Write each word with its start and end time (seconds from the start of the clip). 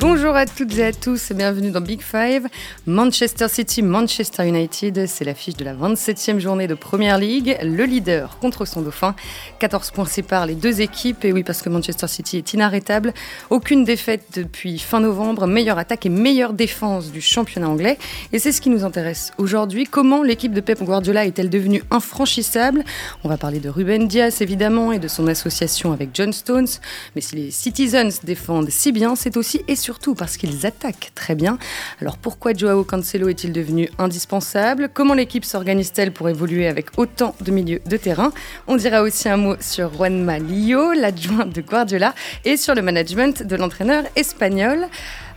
Bonjour 0.00 0.36
à 0.36 0.46
toutes 0.46 0.78
et 0.78 0.84
à 0.84 0.92
tous 0.92 1.32
et 1.32 1.34
bienvenue 1.34 1.72
dans 1.72 1.80
Big 1.80 2.02
Five. 2.02 2.46
Manchester 2.86 3.48
City, 3.48 3.82
Manchester 3.82 4.46
United, 4.46 5.08
c'est 5.08 5.24
l'affiche 5.24 5.56
de 5.56 5.64
la 5.64 5.74
27e 5.74 6.38
journée 6.38 6.68
de 6.68 6.74
Première 6.74 7.18
League. 7.18 7.58
Le 7.64 7.82
leader 7.82 8.38
contre 8.38 8.64
son 8.64 8.82
dauphin. 8.82 9.16
14 9.58 9.90
points 9.90 10.04
séparent 10.04 10.46
les 10.46 10.54
deux 10.54 10.80
équipes. 10.82 11.24
Et 11.24 11.32
oui, 11.32 11.42
parce 11.42 11.62
que 11.62 11.68
Manchester 11.68 12.06
City 12.06 12.36
est 12.36 12.54
inarrêtable. 12.54 13.12
Aucune 13.50 13.82
défaite 13.82 14.22
depuis 14.36 14.78
fin 14.78 15.00
novembre. 15.00 15.48
Meilleure 15.48 15.78
attaque 15.78 16.06
et 16.06 16.10
meilleure 16.10 16.52
défense 16.52 17.10
du 17.10 17.20
championnat 17.20 17.68
anglais. 17.68 17.98
Et 18.32 18.38
c'est 18.38 18.52
ce 18.52 18.60
qui 18.60 18.70
nous 18.70 18.84
intéresse 18.84 19.32
aujourd'hui. 19.36 19.82
Comment 19.82 20.22
l'équipe 20.22 20.52
de 20.52 20.60
Pep 20.60 20.80
Guardiola 20.80 21.24
est-elle 21.24 21.50
devenue 21.50 21.82
infranchissable? 21.90 22.84
On 23.24 23.28
va 23.28 23.36
parler 23.36 23.58
de 23.58 23.68
Ruben 23.68 24.06
Diaz 24.06 24.42
évidemment 24.42 24.92
et 24.92 25.00
de 25.00 25.08
son 25.08 25.26
association 25.26 25.92
avec 25.92 26.10
John 26.14 26.32
Stones. 26.32 26.68
Mais 27.16 27.20
si 27.20 27.34
les 27.34 27.50
Citizens 27.50 28.20
défendent 28.22 28.70
si 28.70 28.92
bien, 28.92 29.16
c'est 29.16 29.36
aussi 29.36 29.62
et 29.66 29.74
surtout 29.88 30.14
parce 30.14 30.36
qu'ils 30.36 30.66
attaquent 30.66 31.12
très 31.14 31.34
bien. 31.34 31.56
Alors 32.02 32.18
pourquoi 32.18 32.52
Joao 32.52 32.84
Cancelo 32.84 33.28
est-il 33.28 33.54
devenu 33.54 33.88
indispensable? 33.98 34.90
Comment 34.92 35.14
l'équipe 35.14 35.46
s'organise-t-elle 35.46 36.12
pour 36.12 36.28
évoluer 36.28 36.66
avec 36.68 36.98
autant 36.98 37.34
de 37.40 37.50
milieux 37.50 37.80
de 37.86 37.96
terrain? 37.96 38.30
On 38.66 38.76
dira 38.76 39.00
aussi 39.00 39.30
un 39.30 39.38
mot 39.38 39.54
sur 39.60 39.90
Juanma 39.94 40.40
Lillo, 40.40 40.92
l'adjoint 40.92 41.46
de 41.46 41.62
Guardiola, 41.62 42.14
et 42.44 42.58
sur 42.58 42.74
le 42.74 42.82
management 42.82 43.42
de 43.42 43.56
l'entraîneur 43.56 44.04
espagnol. 44.14 44.88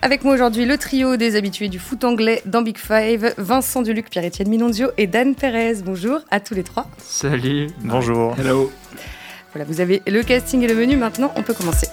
Avec 0.01 0.25
moi 0.25 0.33
aujourd'hui, 0.33 0.65
le 0.65 0.77
trio 0.77 1.15
des 1.15 1.37
habitués 1.37 1.69
du 1.69 1.79
foot 1.79 2.03
anglais 2.03 2.41
dans 2.45 2.61
Big 2.61 2.77
Five, 2.77 3.33
Vincent 3.37 3.83
Duluc, 3.83 4.09
Pierre-Étienne 4.09 4.49
Minondio 4.49 4.89
et 4.97 5.07
Dan 5.07 5.33
Perez. 5.33 5.75
Bonjour 5.75 6.19
à 6.29 6.41
tous 6.41 6.55
les 6.55 6.63
trois. 6.63 6.87
Salut. 6.97 7.67
Bonjour. 7.85 8.35
Hello. 8.37 8.69
Voilà, 9.53 9.63
vous 9.63 9.79
avez 9.79 10.01
le 10.07 10.21
casting 10.23 10.61
et 10.61 10.67
le 10.67 10.75
menu. 10.75 10.97
Maintenant, 10.97 11.31
on 11.37 11.41
peut 11.41 11.53
commencer. 11.53 11.87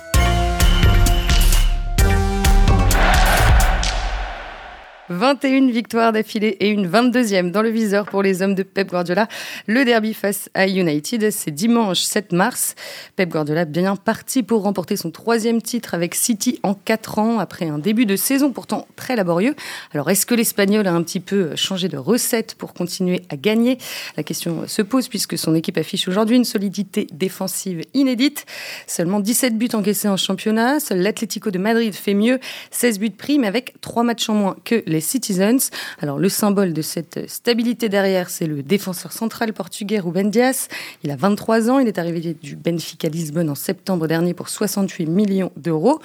21 5.28 5.70
victoires 5.70 6.10
d'affilée 6.10 6.56
et 6.60 6.70
une 6.70 6.88
22e 6.88 7.50
dans 7.50 7.60
le 7.60 7.68
viseur 7.68 8.06
pour 8.06 8.22
les 8.22 8.40
hommes 8.40 8.54
de 8.54 8.62
Pep 8.62 8.88
Guardiola. 8.88 9.28
Le 9.66 9.84
derby 9.84 10.14
face 10.14 10.48
à 10.54 10.66
United, 10.66 11.30
c'est 11.30 11.50
dimanche 11.50 12.00
7 12.00 12.32
mars. 12.32 12.74
Pep 13.14 13.28
Guardiola 13.28 13.66
bien 13.66 13.94
parti 13.94 14.42
pour 14.42 14.62
remporter 14.62 14.96
son 14.96 15.10
troisième 15.10 15.60
titre 15.60 15.92
avec 15.92 16.14
City 16.14 16.60
en 16.62 16.72
4 16.72 17.18
ans 17.18 17.38
après 17.40 17.68
un 17.68 17.78
début 17.78 18.06
de 18.06 18.16
saison 18.16 18.52
pourtant 18.52 18.88
très 18.96 19.16
laborieux. 19.16 19.54
Alors 19.92 20.08
est-ce 20.08 20.24
que 20.24 20.34
l'Espagnol 20.34 20.86
a 20.86 20.94
un 20.94 21.02
petit 21.02 21.20
peu 21.20 21.54
changé 21.56 21.88
de 21.88 21.98
recette 21.98 22.54
pour 22.54 22.72
continuer 22.72 23.20
à 23.28 23.36
gagner? 23.36 23.76
La 24.16 24.22
question 24.22 24.66
se 24.66 24.80
pose 24.80 25.08
puisque 25.08 25.36
son 25.36 25.54
équipe 25.54 25.76
affiche 25.76 26.08
aujourd'hui 26.08 26.36
une 26.36 26.46
solidité 26.46 27.06
défensive 27.12 27.82
inédite. 27.92 28.46
Seulement 28.86 29.20
17 29.20 29.58
buts 29.58 29.68
encaissés 29.74 30.08
en 30.08 30.16
championnat. 30.16 30.80
Seul 30.80 31.00
l'Atlético 31.00 31.50
de 31.50 31.58
Madrid 31.58 31.92
fait 31.92 32.14
mieux, 32.14 32.40
16 32.70 32.98
buts 32.98 33.10
pris 33.10 33.38
mais 33.38 33.46
avec 33.46 33.78
3 33.82 34.04
matchs 34.04 34.30
en 34.30 34.34
moins 34.34 34.56
que 34.64 34.82
les 34.86 35.02
Citizens. 35.18 35.70
Alors 36.00 36.16
le 36.16 36.28
symbole 36.28 36.72
de 36.72 36.80
cette 36.80 37.28
stabilité 37.28 37.88
derrière, 37.88 38.30
c'est 38.30 38.46
le 38.46 38.62
défenseur 38.62 39.10
central 39.10 39.52
portugais 39.52 39.98
Ruben 39.98 40.30
Dias. 40.30 40.68
Il 41.02 41.10
a 41.10 41.16
23 41.16 41.70
ans, 41.70 41.80
il 41.80 41.88
est 41.88 41.98
arrivé 41.98 42.36
du 42.40 42.54
Benfica 42.54 43.08
Lisbonne 43.08 43.50
en 43.50 43.56
septembre 43.56 44.06
dernier 44.06 44.32
pour 44.32 44.48
68 44.48 45.06
millions 45.06 45.50
d'euros. 45.56 46.00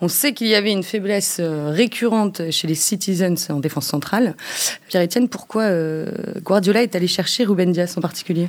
On 0.00 0.08
sait 0.08 0.32
qu'il 0.32 0.46
y 0.46 0.54
avait 0.54 0.72
une 0.72 0.82
faiblesse 0.82 1.40
euh, 1.40 1.68
récurrente 1.70 2.50
chez 2.50 2.66
les 2.66 2.74
Citizens 2.74 3.50
en 3.50 3.60
défense 3.60 3.86
centrale. 3.86 4.34
Pierre-Etienne, 4.88 5.28
pourquoi 5.28 5.64
euh, 5.64 6.10
Guardiola 6.42 6.82
est 6.82 6.96
allé 6.96 7.06
chercher 7.06 7.44
Ruben 7.44 7.70
Dias 7.70 7.94
en 7.98 8.00
particulier? 8.00 8.48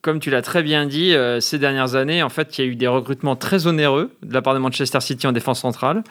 Comme 0.00 0.20
tu 0.20 0.30
l'as 0.30 0.42
très 0.42 0.62
bien 0.62 0.86
dit, 0.86 1.12
euh, 1.12 1.40
ces 1.40 1.58
dernières 1.58 1.96
années, 1.96 2.22
en 2.22 2.28
fait, 2.28 2.56
il 2.56 2.64
y 2.64 2.68
a 2.68 2.70
eu 2.70 2.76
des 2.76 2.86
recrutements 2.86 3.34
très 3.34 3.66
onéreux 3.66 4.12
de 4.22 4.32
la 4.32 4.42
part 4.42 4.54
de 4.54 4.60
Manchester 4.60 5.00
City 5.00 5.26
en 5.26 5.32
défense 5.32 5.60
centrale. 5.60 6.04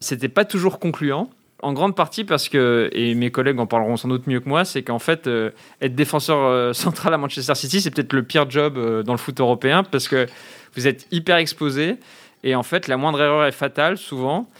C'était 0.00 0.30
pas 0.30 0.46
toujours 0.46 0.78
concluant 0.78 1.28
en 1.62 1.72
grande 1.72 1.94
partie 1.94 2.24
parce 2.24 2.48
que, 2.48 2.90
et 2.92 3.14
mes 3.14 3.30
collègues 3.30 3.60
en 3.60 3.66
parleront 3.66 3.96
sans 3.96 4.08
doute 4.08 4.26
mieux 4.26 4.40
que 4.40 4.48
moi, 4.48 4.64
c'est 4.64 4.82
qu'en 4.82 4.98
fait, 4.98 5.28
euh, 5.28 5.50
être 5.80 5.94
défenseur 5.94 6.38
euh, 6.38 6.72
central 6.72 7.14
à 7.14 7.18
Manchester 7.18 7.54
City, 7.54 7.80
c'est 7.80 7.90
peut-être 7.90 8.12
le 8.12 8.24
pire 8.24 8.50
job 8.50 8.76
euh, 8.76 9.02
dans 9.02 9.12
le 9.12 9.18
foot 9.18 9.38
européen 9.40 9.84
parce 9.84 10.08
que 10.08 10.26
vous 10.74 10.88
êtes 10.88 11.06
hyper 11.12 11.36
exposé 11.36 11.96
et 12.42 12.56
en 12.56 12.64
fait, 12.64 12.88
la 12.88 12.96
moindre 12.96 13.20
erreur 13.20 13.46
est 13.46 13.52
fatale 13.52 13.96
souvent. 13.96 14.50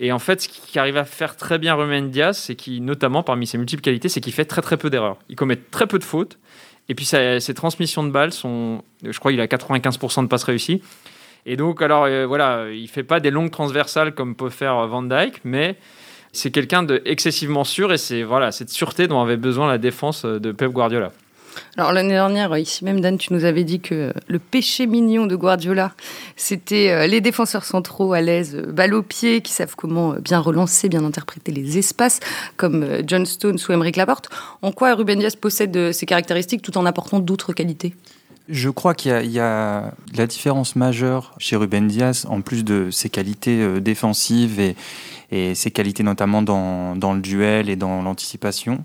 Et 0.00 0.12
en 0.12 0.18
fait, 0.18 0.42
ce 0.42 0.48
qui 0.48 0.78
arrive 0.78 0.96
à 0.96 1.04
faire 1.04 1.36
très 1.36 1.58
bien 1.58 1.74
Romain 1.74 2.02
Diaz, 2.02 2.38
c'est 2.38 2.54
qu'il, 2.54 2.84
notamment 2.84 3.22
parmi 3.22 3.46
ses 3.46 3.58
multiples 3.58 3.82
qualités, 3.82 4.08
c'est 4.08 4.20
qu'il 4.20 4.32
fait 4.32 4.44
très 4.44 4.62
très 4.62 4.76
peu 4.76 4.88
d'erreurs. 4.88 5.18
Il 5.28 5.36
commet 5.36 5.56
très 5.56 5.86
peu 5.86 5.98
de 5.98 6.04
fautes. 6.04 6.38
Et 6.88 6.94
puis 6.94 7.04
ses 7.04 7.54
transmissions 7.54 8.04
de 8.04 8.10
balles 8.10 8.32
sont, 8.32 8.82
je 9.02 9.18
crois, 9.18 9.32
il 9.32 9.40
a 9.40 9.46
95% 9.46 10.22
de 10.22 10.28
passes 10.28 10.44
réussies. 10.44 10.82
Et 11.44 11.56
donc, 11.56 11.82
alors 11.82 12.06
voilà, 12.28 12.66
il 12.70 12.86
fait 12.88 13.02
pas 13.02 13.18
des 13.18 13.30
longues 13.30 13.50
transversales 13.50 14.14
comme 14.14 14.36
peut 14.36 14.50
faire 14.50 14.86
Van 14.86 15.02
Dyke, 15.02 15.40
mais 15.42 15.76
c'est 16.36 16.50
quelqu'un 16.50 16.82
de 16.82 17.02
excessivement 17.04 17.64
sûr 17.64 17.92
et 17.92 17.98
c'est 17.98 18.22
voilà 18.22 18.52
cette 18.52 18.70
sûreté 18.70 19.08
dont 19.08 19.20
avait 19.20 19.36
besoin 19.36 19.68
la 19.68 19.78
défense 19.78 20.24
de 20.24 20.52
Pep 20.52 20.70
Guardiola. 20.70 21.12
Alors 21.76 21.92
l'année 21.92 22.14
dernière, 22.14 22.56
ici 22.56 22.84
même 22.84 23.00
Dan, 23.00 23.18
tu 23.18 23.32
nous 23.32 23.44
avais 23.44 23.64
dit 23.64 23.80
que 23.80 24.12
le 24.28 24.38
péché 24.38 24.86
mignon 24.86 25.26
de 25.26 25.36
Guardiola, 25.36 25.92
c'était 26.36 26.90
euh, 26.90 27.06
les 27.06 27.20
défenseurs 27.20 27.64
centraux 27.64 28.12
à 28.12 28.20
l'aise, 28.20 28.56
euh, 28.56 28.72
balle 28.72 28.94
au 28.94 29.02
pied, 29.02 29.40
qui 29.40 29.52
savent 29.52 29.74
comment 29.76 30.14
euh, 30.14 30.18
bien 30.18 30.38
relancer, 30.38 30.88
bien 30.88 31.04
interpréter 31.04 31.52
les 31.52 31.78
espaces, 31.78 32.20
comme 32.56 32.86
John 33.06 33.26
Stones 33.26 33.58
ou 33.68 33.72
Emeric 33.72 33.96
Laporte. 33.96 34.28
En 34.62 34.72
quoi 34.72 34.94
Ruben 34.94 35.18
Dias 35.18 35.34
possède 35.40 35.92
ces 35.92 36.06
caractéristiques 36.06 36.62
tout 36.62 36.76
en 36.78 36.86
apportant 36.86 37.18
d'autres 37.20 37.52
qualités? 37.52 37.94
Je 38.48 38.70
crois 38.70 38.94
qu'il 38.94 39.30
y, 39.30 39.40
a 39.40 39.92
la 40.14 40.26
différence 40.28 40.76
majeure 40.76 41.34
chez 41.38 41.56
Ruben 41.56 41.88
Diaz, 41.88 42.26
en 42.28 42.42
plus 42.42 42.64
de 42.64 42.90
ses 42.92 43.10
qualités 43.10 43.80
défensives 43.80 44.60
et, 44.60 44.76
et 45.30 45.54
ses 45.54 45.70
qualités 45.70 46.02
notamment 46.02 46.42
dans, 46.42 46.96
dans 46.96 47.14
le 47.14 47.20
duel 47.20 47.68
et 47.68 47.76
dans 47.76 48.02
l'anticipation. 48.02 48.84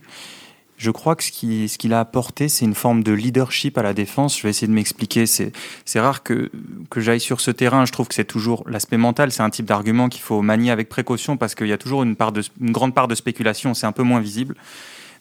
Je 0.81 0.89
crois 0.89 1.15
que 1.15 1.23
ce 1.23 1.31
qu'il 1.31 1.69
ce 1.69 1.77
qu'il 1.77 1.93
a 1.93 1.99
apporté, 1.99 2.49
c'est 2.49 2.65
une 2.65 2.73
forme 2.73 3.03
de 3.03 3.11
leadership 3.11 3.77
à 3.77 3.83
la 3.83 3.93
défense. 3.93 4.35
Je 4.35 4.41
vais 4.41 4.49
essayer 4.49 4.65
de 4.65 4.73
m'expliquer. 4.73 5.27
C'est 5.27 5.51
rare 5.99 6.23
que, 6.23 6.49
que 6.89 6.99
j'aille 7.01 7.19
sur 7.19 7.39
ce 7.39 7.51
terrain. 7.51 7.85
Je 7.85 7.91
trouve 7.91 8.07
que 8.07 8.15
c'est 8.15 8.25
toujours 8.25 8.63
l'aspect 8.67 8.97
mental. 8.97 9.31
C'est 9.31 9.43
un 9.43 9.51
type 9.51 9.67
d'argument 9.67 10.09
qu'il 10.09 10.23
faut 10.23 10.41
manier 10.41 10.71
avec 10.71 10.89
précaution 10.89 11.37
parce 11.37 11.53
qu'il 11.53 11.67
y 11.67 11.71
a 11.71 11.77
toujours 11.77 12.01
une, 12.01 12.15
part 12.15 12.31
de, 12.31 12.41
une 12.59 12.71
grande 12.71 12.95
part 12.95 13.07
de 13.07 13.13
spéculation. 13.13 13.75
C'est 13.75 13.85
un 13.85 13.91
peu 13.91 14.01
moins 14.01 14.19
visible. 14.19 14.55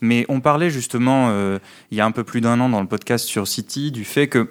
Mais 0.01 0.25
on 0.31 0.41
parlait 0.41 0.71
justement, 0.71 1.29
euh, 1.29 1.59
il 1.91 1.99
y 1.99 2.01
a 2.01 2.07
un 2.07 2.11
peu 2.11 2.25
plus 2.25 2.41
d'un 2.41 2.59
an 2.59 2.71
dans 2.71 2.81
le 2.81 2.89
podcast 2.89 3.27
sur 3.27 3.47
City, 3.47 3.91
du 3.93 4.07
fait 4.07 4.29
que 4.29 4.51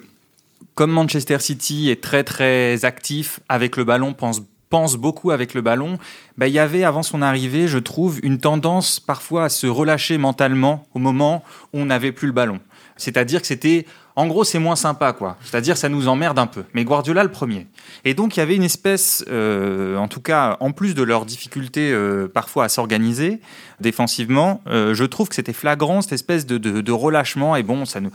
comme 0.76 0.92
Manchester 0.92 1.40
City 1.40 1.90
est 1.90 2.04
très 2.04 2.24
très 2.24 2.86
actif 2.86 3.40
avec 3.50 3.78
le 3.78 3.84
ballon, 3.84 4.14
pense 4.14 4.44
pense 4.70 4.96
beaucoup 4.96 5.32
avec 5.32 5.54
le 5.54 5.62
ballon, 5.62 5.98
bah, 6.38 6.48
il 6.48 6.54
y 6.54 6.60
avait 6.60 6.84
avant 6.84 7.04
son 7.04 7.22
arrivée, 7.22 7.68
je 7.68 7.80
trouve, 7.80 8.20
une 8.24 8.40
tendance 8.40 9.00
parfois 9.00 9.46
à 9.46 9.50
se 9.50 9.68
relâcher 9.68 10.18
mentalement 10.18 10.88
au 10.94 11.00
moment 11.00 11.44
où 11.74 11.80
on 11.80 11.86
n'avait 11.86 12.12
plus 12.12 12.28
le 12.28 12.34
ballon. 12.34 12.60
C'est-à-dire 12.98 13.42
que 13.42 13.48
c'était, 13.48 13.86
en 14.16 14.28
gros, 14.28 14.44
c'est 14.44 14.60
moins 14.60 14.76
sympa, 14.76 15.14
quoi. 15.14 15.38
C'est-à-dire 15.42 15.78
ça 15.78 15.88
nous 15.88 16.10
emmerde 16.10 16.38
un 16.38 16.48
peu. 16.48 16.66
Mais 16.74 16.84
Guardiola 16.84 17.24
le 17.24 17.32
premier. 17.32 17.66
Et 18.04 18.14
donc 18.14 18.36
il 18.36 18.42
y 18.42 18.44
avait 18.44 18.56
une 18.56 18.64
espèce, 18.64 19.24
euh, 19.30 19.96
en 19.96 20.08
tout 20.08 20.22
cas, 20.22 20.58
en 20.60 20.72
plus 20.72 20.94
de 20.94 21.04
leurs 21.04 21.26
difficultés 21.26 21.92
euh, 21.92 22.28
parfois 22.28 22.66
à 22.66 22.70
s'organiser 22.70 23.40
défensivement, 23.80 24.62
euh, 24.68 24.94
je 24.94 25.06
trouve 25.06 25.30
que 25.30 25.36
c'était 25.36 25.54
flagrant 25.54 26.02
cette 26.02 26.14
espèce 26.14 26.46
de, 26.46 26.58
de, 26.58 26.82
de 26.82 26.92
relâchement. 26.92 27.56
Et 27.56 27.64
bon, 27.64 27.86
ça 27.86 28.02
nous 28.02 28.12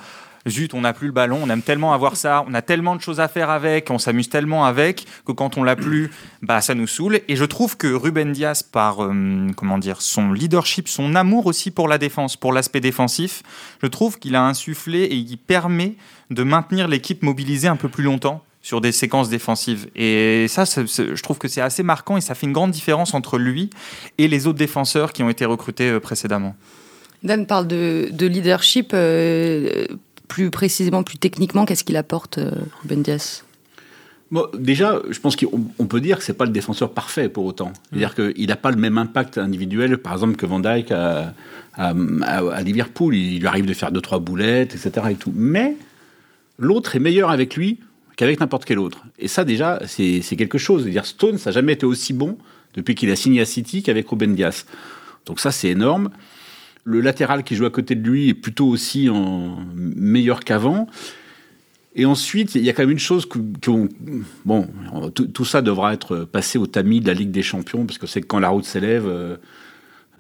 zut, 0.49 0.75
on 0.75 0.83
n'a 0.83 0.93
plus 0.93 1.07
le 1.07 1.13
ballon, 1.13 1.41
on 1.43 1.51
aime 1.51 1.63
tellement 1.63 1.93
avoir 1.93 2.17
ça, 2.17 2.45
on 2.49 2.55
a 2.55 2.63
tellement 2.63 2.97
de 2.97 3.01
choses 3.01 3.21
à 3.21 3.29
faire 3.29 3.51
avec, 3.51 3.91
on 3.91 3.99
s'amuse 3.99 4.29
tellement 4.29 4.65
avec 4.65 5.07
que 5.27 5.33
quand 5.33 5.57
on 5.57 5.63
l'a 5.63 5.77
plus, 5.77 6.11
bah 6.43 6.61
ça 6.61 6.75
nous 6.75 6.87
saoule. 6.87 7.21
Et 7.29 7.37
je 7.37 7.45
trouve 7.45 7.77
que 7.77 7.87
Ruben 7.87 8.33
Diaz, 8.33 8.63
par 8.63 9.05
euh, 9.05 9.47
comment 9.57 9.79
dire, 9.79 10.01
son 10.03 10.33
leadership, 10.33 10.89
son 10.89 11.15
amour 11.15 11.47
aussi 11.47 11.71
pour 11.71 11.89
la 11.89 11.99
défense, 11.99 12.37
pour 12.37 12.53
l'aspect 12.53 12.81
défensif, 12.81 13.43
je 13.83 13.87
trouve 13.87 14.19
qu'il 14.19 14.37
a 14.37 14.43
insufflé 14.43 15.03
et 15.03 15.17
il 15.17 15.37
permet 15.37 15.95
de 16.31 16.43
maintenir 16.43 16.89
l'équipe 16.89 17.23
mobilisée 17.23 17.69
un 17.69 17.77
peu 17.77 17.89
plus 17.89 18.05
longtemps 18.05 18.43
sur 18.65 18.81
des 18.81 18.93
séquences 18.93 19.29
défensives. 19.29 19.89
Et 19.95 20.47
ça, 20.49 20.65
je 20.65 21.23
trouve 21.23 21.37
que 21.37 21.49
c'est 21.49 21.61
assez 21.61 21.83
marquant 21.83 22.17
et 22.17 22.23
ça 22.23 22.35
fait 22.35 22.47
une 22.47 22.55
grande 22.55 22.71
différence 22.71 23.13
entre 23.13 23.37
lui 23.39 23.69
et 24.17 24.27
les 24.27 24.47
autres 24.47 24.59
défenseurs 24.59 25.13
qui 25.13 25.23
ont 25.23 25.29
été 25.29 25.45
recrutés 25.45 25.91
euh, 25.91 26.01
précédemment. 26.01 26.57
Dan 27.23 27.47
parle 27.47 27.67
de, 27.67 28.27
leadership. 28.27 28.93
Euh, 28.95 29.87
plus 30.29 30.51
précisément, 30.51 31.03
plus 31.03 31.19
techniquement, 31.19 31.65
qu'est-ce 31.65 31.85
qu'il 31.85 31.97
apporte, 31.97 32.39
euh, 32.39 32.51
Ruben 32.83 33.03
Dias? 33.03 33.43
Bon, 34.31 34.47
déjà, 34.59 35.01
je 35.11 35.21
pense 35.21 35.37
qu'on 35.37 35.87
peut 35.87 36.01
dire 36.01 36.19
que 36.19 36.25
c'est 36.25 36.35
pas 36.35 36.47
le 36.47 36.51
défenseur 36.51 36.91
parfait 36.93 37.29
pour 37.29 37.45
autant. 37.45 37.73
C'est-à-dire 37.91 38.15
mm. 38.19 38.33
qu'il 38.33 38.49
n'a 38.49 38.57
pas 38.57 38.71
le 38.71 38.77
même 38.77 38.99
impact 38.99 39.39
individuel, 39.39 39.99
par 39.99 40.13
exemple, 40.15 40.37
que 40.37 40.47
Van 40.47 40.61
Dijk 40.61 40.91
à, 40.91 41.35
à, 41.77 42.63
Liverpool. 42.63 43.15
Il 43.15 43.41
lui 43.41 43.47
arrive 43.47 43.67
de 43.67 43.75
faire 43.75 43.93
deux 43.93 44.01
trois 44.01 44.19
boulettes, 44.19 44.75
etc. 44.75 45.07
Et 45.11 45.15
tout. 45.15 45.33
Mais 45.35 45.77
l'autre 46.59 46.97
est 46.97 47.01
meilleur 47.01 47.31
avec 47.31 47.55
lui 47.55 47.79
qu'avec 48.17 48.41
n'importe 48.41 48.65
quel 48.65 48.79
autre. 48.79 49.05
Et 49.19 49.29
ça, 49.29 49.45
déjà, 49.45 49.81
c'est 49.87 50.21
quelque 50.37 50.59
chose. 50.59 50.85
dire 50.87 51.07
Stone, 51.07 51.39
ça 51.39 51.51
n'a 51.51 51.55
jamais 51.55 51.75
été 51.75 51.87
aussi 51.87 52.13
bon 52.13 52.39
depuis 52.75 52.95
qu'il 52.95 53.11
a 53.11 53.17
signé 53.17 53.41
à 53.41 53.45
City 53.45 53.83
qu'avec 53.83 54.09
Ruben 54.09 54.35
Dias. 54.35 54.65
Donc 55.27 55.41
ça, 55.41 55.53
c'est 55.53 55.69
énorme. 55.69 56.11
Le 56.85 57.01
latéral 57.01 57.45
qui 57.45 57.57
joue 57.57 57.65
à 57.65 57.71
côté 57.71 57.95
de 57.95 58.09
lui 58.09 58.29
est 58.29 58.35
plutôt 58.35 58.67
aussi 58.67 59.09
en 59.09 59.59
meilleur 59.75 60.41
qu'avant. 60.41 60.87
Et 61.97 62.05
ensuite, 62.07 62.55
il 62.57 62.65
y 62.65 62.69
a 62.69 62.73
quand 62.73 62.83
même 62.83 62.91
une 62.91 62.99
chose 62.99 63.27
que, 63.27 63.39
bon, 64.45 64.69
tout, 65.15 65.45
ça 65.45 65.63
devra 65.63 65.95
être 65.95 66.25
passé 66.25 66.59
au 66.59 66.67
tamis 66.67 67.01
de 67.01 67.07
la 67.07 67.15
Ligue 67.15 67.31
des 67.31 67.43
Champions, 67.43 67.87
parce 67.87 67.99
que 67.99 68.07
c'est 68.07 68.21
que 68.21 68.27
quand 68.27 68.41
la 68.41 68.49
route 68.49 68.65
s'élève, 68.65 69.07
euh, 69.07 69.37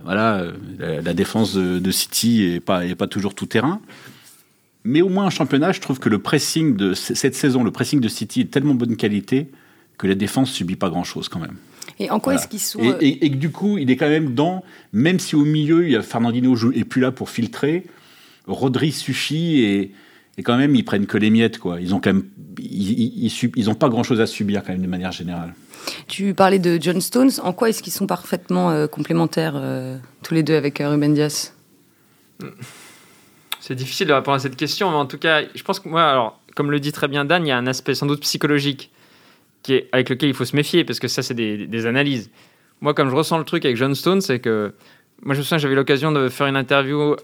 voilà, 0.04 0.44
la, 0.78 1.14
défense 1.14 1.54
de, 1.54 1.90
City 1.90 2.44
est 2.44 2.60
pas, 2.60 2.86
est 2.86 2.94
pas 2.94 3.08
toujours 3.08 3.34
tout 3.34 3.46
terrain. 3.46 3.80
Mais 4.84 5.02
au 5.02 5.08
moins 5.08 5.24
en 5.24 5.30
championnat, 5.30 5.72
je 5.72 5.80
trouve 5.80 5.98
que 5.98 6.08
le 6.08 6.18
pressing 6.18 6.76
de 6.76 6.94
cette 6.94 7.34
saison, 7.34 7.64
le 7.64 7.70
pressing 7.70 8.00
de 8.00 8.08
City 8.08 8.42
est 8.42 8.50
tellement 8.50 8.74
bonne 8.74 8.96
qualité 8.96 9.48
que 9.98 10.06
la 10.06 10.14
défense 10.14 10.50
subit 10.50 10.76
pas 10.76 10.90
grand 10.90 11.04
chose 11.04 11.28
quand 11.28 11.40
même. 11.40 11.56
Et 11.98 12.10
en 12.10 12.20
quoi 12.20 12.34
est-ce 12.34 12.48
qu'ils 12.48 12.60
sont. 12.60 12.80
Et, 13.00 13.24
et, 13.24 13.30
que 13.30 13.36
du 13.36 13.50
coup, 13.50 13.78
il 13.78 13.90
est 13.90 13.96
quand 13.96 14.08
même 14.08 14.34
dans, 14.34 14.64
même 14.92 15.20
si 15.20 15.36
au 15.36 15.44
milieu, 15.44 15.84
il 15.84 15.92
y 15.92 15.96
a 15.96 16.02
Fernandino 16.02 16.56
et 16.72 16.84
plus 16.84 17.00
là 17.00 17.12
pour 17.12 17.30
filtrer, 17.30 17.84
Rodri 18.46 18.92
suffit 18.92 19.60
et, 19.60 19.92
et 20.36 20.42
quand 20.42 20.56
même, 20.56 20.74
ils 20.74 20.84
prennent 20.84 21.06
que 21.06 21.18
les 21.18 21.30
miettes, 21.30 21.58
quoi. 21.58 21.80
Ils 21.80 21.94
ont 21.94 22.00
quand 22.00 22.12
même, 22.12 22.24
ils, 22.58 23.30
ils, 23.56 23.70
ont 23.70 23.74
pas 23.74 23.88
grand-chose 23.88 24.20
à 24.20 24.26
subir 24.26 24.62
quand 24.64 24.72
même 24.72 24.82
de 24.82 24.88
manière 24.88 25.12
générale. 25.12 25.54
Tu 26.08 26.34
parlais 26.34 26.58
de 26.58 26.78
John 26.80 27.00
Stones. 27.00 27.30
En 27.42 27.52
quoi 27.52 27.68
est-ce 27.68 27.82
qu'ils 27.82 27.92
sont 27.92 28.06
parfaitement 28.06 28.70
euh, 28.70 28.86
complémentaires 28.86 29.54
euh, 29.56 29.96
tous 30.22 30.34
les 30.34 30.42
deux 30.42 30.56
avec 30.56 30.80
euh, 30.80 30.90
Ruben 30.90 31.14
Diaz 31.14 31.54
C'est 33.60 33.74
difficile 33.74 34.08
de 34.08 34.12
répondre 34.12 34.36
à 34.36 34.40
cette 34.40 34.56
question, 34.56 34.90
mais 34.90 34.96
en 34.96 35.06
tout 35.06 35.18
cas, 35.18 35.42
je 35.54 35.62
pense 35.62 35.78
que 35.78 35.88
moi, 35.88 36.02
alors, 36.02 36.40
comme 36.56 36.70
le 36.70 36.80
dit 36.80 36.92
très 36.92 37.06
bien 37.06 37.24
Dan, 37.24 37.46
il 37.46 37.50
y 37.50 37.52
a 37.52 37.56
un 37.56 37.66
aspect 37.66 37.94
sans 37.94 38.06
doute 38.06 38.20
psychologique 38.20 38.90
qui 39.64 39.74
est, 39.74 39.88
avec 39.90 40.10
lequel 40.10 40.28
il 40.28 40.34
faut 40.34 40.44
se 40.44 40.54
méfier, 40.54 40.84
parce 40.84 41.00
que 41.00 41.08
ça, 41.08 41.22
c'est 41.22 41.34
des, 41.34 41.86
analyses. 41.86 42.30
Moi, 42.80 42.94
comme 42.94 43.10
je 43.10 43.14
ressens 43.14 43.38
le 43.38 43.44
truc 43.44 43.64
avec 43.64 43.76
John 43.76 43.94
Stones, 43.96 44.20
c'est 44.20 44.38
que 44.38 44.72
moi, 45.22 45.34
je 45.34 45.40
me 45.40 45.42
souviens, 45.42 45.58
j'avais 45.58 45.74
l'occasion 45.74 46.12
de 46.12 46.28
faire 46.28 46.46
une 46.46 46.56
interview 46.56 47.16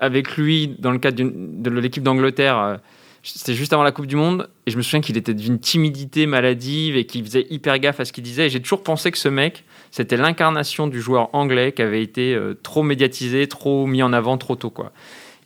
avec 0.00 0.36
lui 0.36 0.68
dans 0.78 0.90
le 0.90 0.98
cadre 0.98 1.22
de 1.22 1.70
l'équipe 1.70 2.02
d'Angleterre. 2.02 2.58
Euh, 2.58 2.76
c'était 3.22 3.54
juste 3.54 3.72
avant 3.72 3.84
la 3.84 3.92
Coupe 3.92 4.06
du 4.06 4.16
Monde. 4.16 4.50
Et 4.66 4.70
je 4.70 4.76
me 4.76 4.82
souviens 4.82 5.00
qu'il 5.00 5.16
était 5.16 5.34
d'une 5.34 5.60
timidité 5.60 6.26
maladive 6.26 6.96
et 6.96 7.06
qu'il 7.06 7.24
faisait 7.24 7.46
hyper 7.48 7.78
gaffe 7.78 8.00
à 8.00 8.04
ce 8.04 8.12
qu'il 8.12 8.24
disait. 8.24 8.46
Et 8.46 8.50
j'ai 8.50 8.60
toujours 8.60 8.82
pensé 8.82 9.10
que 9.12 9.18
ce 9.18 9.28
mec, 9.28 9.64
c'était 9.90 10.16
l'incarnation 10.16 10.88
du 10.88 11.00
joueur 11.00 11.32
anglais 11.32 11.72
qui 11.72 11.82
avait 11.82 12.02
été 12.02 12.34
euh, 12.34 12.54
trop 12.60 12.82
médiatisé, 12.82 13.46
trop 13.46 13.86
mis 13.86 14.02
en 14.02 14.12
avant 14.12 14.36
trop 14.36 14.56
tôt. 14.56 14.70
Quoi. 14.70 14.92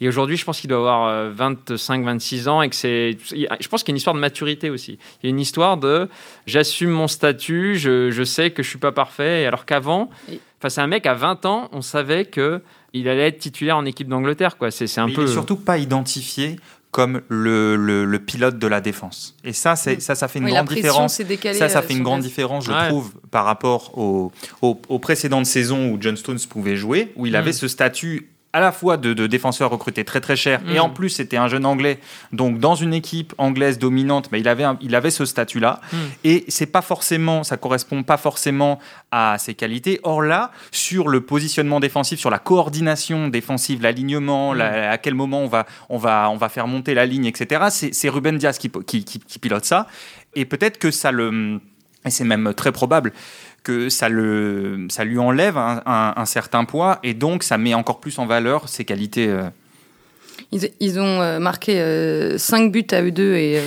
Et 0.00 0.08
aujourd'hui, 0.08 0.36
je 0.36 0.44
pense 0.44 0.60
qu'il 0.60 0.70
doit 0.70 0.78
avoir 0.78 1.32
25-26 1.32 2.46
euh, 2.46 2.50
ans 2.50 2.62
et 2.62 2.68
que 2.68 2.76
c'est. 2.76 3.16
Je 3.30 3.68
pense 3.68 3.82
qu'il 3.82 3.92
y 3.92 3.92
a 3.92 3.94
une 3.94 3.98
histoire 3.98 4.14
de 4.14 4.20
maturité 4.20 4.70
aussi. 4.70 4.98
Il 5.22 5.26
y 5.26 5.28
a 5.28 5.30
une 5.30 5.40
histoire 5.40 5.76
de 5.76 6.08
j'assume 6.46 6.90
mon 6.90 7.08
statut, 7.08 7.76
je, 7.76 8.10
je, 8.10 8.22
sais 8.22 8.50
que 8.50 8.62
je 8.62 8.68
suis 8.68 8.78
pas 8.78 8.92
parfait, 8.92 9.44
alors 9.46 9.64
qu'avant, 9.64 10.08
face 10.60 10.78
à 10.78 10.82
un 10.82 10.86
mec 10.86 11.06
à 11.06 11.14
20 11.14 11.46
ans, 11.46 11.68
on 11.72 11.82
savait 11.82 12.24
que 12.24 12.62
il 12.92 13.08
allait 13.08 13.28
être 13.28 13.38
titulaire 13.38 13.76
en 13.76 13.84
équipe 13.84 14.08
d'Angleterre. 14.08 14.56
Quoi. 14.56 14.70
C'est, 14.70 14.98
un 14.98 15.06
peu. 15.06 15.22
Il 15.22 15.28
est 15.28 15.32
surtout 15.32 15.56
pas 15.56 15.78
identifié 15.78 16.56
comme 16.90 17.20
le, 17.28 17.76
le, 17.76 18.18
pilote 18.18 18.58
de 18.58 18.66
la 18.66 18.80
défense. 18.80 19.36
Et 19.44 19.52
ça, 19.52 19.76
c'est, 19.76 20.00
ça, 20.00 20.14
ça 20.14 20.26
fait 20.26 20.38
une 20.38 20.48
grande 20.48 20.68
différence. 20.68 21.20
ça, 21.52 21.68
ça 21.68 21.82
fait 21.82 21.92
une 21.92 22.02
grande 22.02 22.22
différence, 22.22 22.64
je 22.64 22.88
trouve, 22.88 23.12
par 23.30 23.44
rapport 23.44 23.96
aux 23.98 24.32
au, 24.62 24.80
au 24.88 24.98
précédentes 24.98 25.46
saisons 25.46 25.90
où 25.90 25.98
John 26.00 26.16
Stones 26.16 26.38
pouvait 26.48 26.76
jouer, 26.76 27.12
où 27.16 27.26
il 27.26 27.36
avait 27.36 27.50
mm. 27.50 27.54
ce 27.54 27.68
statut 27.68 28.28
à 28.52 28.60
la 28.60 28.72
fois 28.72 28.96
de, 28.96 29.26
défenseurs 29.26 29.70
recrutés 29.70 30.04
très 30.04 30.20
très 30.20 30.36
cher 30.36 30.60
et 30.68 30.78
mm. 30.78 30.80
en 30.80 30.90
plus 30.90 31.10
c'était 31.10 31.36
un 31.36 31.48
jeune 31.48 31.66
anglais 31.66 31.98
donc 32.32 32.58
dans 32.58 32.74
une 32.74 32.94
équipe 32.94 33.34
anglaise 33.36 33.78
dominante 33.78 34.30
mais 34.32 34.40
il 34.40 34.48
avait 34.48 34.64
il 34.80 34.94
avait 34.94 35.10
ce 35.10 35.26
statut 35.26 35.60
là 35.60 35.80
mm. 35.92 35.96
et 36.24 36.44
c'est 36.48 36.66
pas 36.66 36.80
forcément 36.80 37.44
ça 37.44 37.56
correspond 37.56 38.02
pas 38.02 38.16
forcément 38.16 38.78
à 39.10 39.36
ses 39.38 39.54
qualités 39.54 40.00
or 40.02 40.22
là 40.22 40.50
sur 40.70 41.08
le 41.08 41.20
positionnement 41.20 41.78
défensif 41.78 42.18
sur 42.18 42.30
la 42.30 42.38
coordination 42.38 43.28
défensive 43.28 43.82
l'alignement 43.82 44.54
mm. 44.54 44.60
à 44.60 44.98
quel 44.98 45.14
moment 45.14 45.40
on 45.40 45.48
va 45.48 45.66
on 45.90 45.98
va 45.98 46.30
on 46.30 46.36
va 46.36 46.48
faire 46.48 46.66
monter 46.66 46.94
la 46.94 47.04
ligne 47.04 47.26
etc 47.26 47.66
c'est 47.70 48.08
Ruben 48.08 48.38
Diaz 48.38 48.58
qui, 48.58 48.70
qui, 48.86 49.04
qui 49.04 49.38
pilote 49.38 49.66
ça 49.66 49.86
et 50.34 50.46
peut-être 50.46 50.78
que 50.78 50.90
ça 50.90 51.12
le 51.12 51.60
et 52.04 52.10
c'est 52.10 52.24
même 52.24 52.54
très 52.54 52.72
probable 52.72 53.12
que 53.68 53.90
ça, 53.90 54.08
le, 54.08 54.86
ça 54.88 55.04
lui 55.04 55.18
enlève 55.18 55.58
un, 55.58 56.24
certain 56.24 56.64
poids 56.64 57.00
et 57.02 57.12
donc 57.12 57.42
ça 57.42 57.58
met 57.58 57.74
encore 57.74 58.00
plus 58.00 58.18
en 58.18 58.24
valeur 58.24 58.66
ses 58.66 58.86
qualités. 58.86 59.28
Euh. 59.28 59.42
Ils, 60.80 60.98
ont 60.98 61.20
euh, 61.20 61.38
marqué 61.38 61.74
5 61.74 61.76
euh, 61.76 62.68
buts 62.70 62.86
à 62.92 63.02
eux 63.02 63.10
deux 63.10 63.34
et 63.34 63.60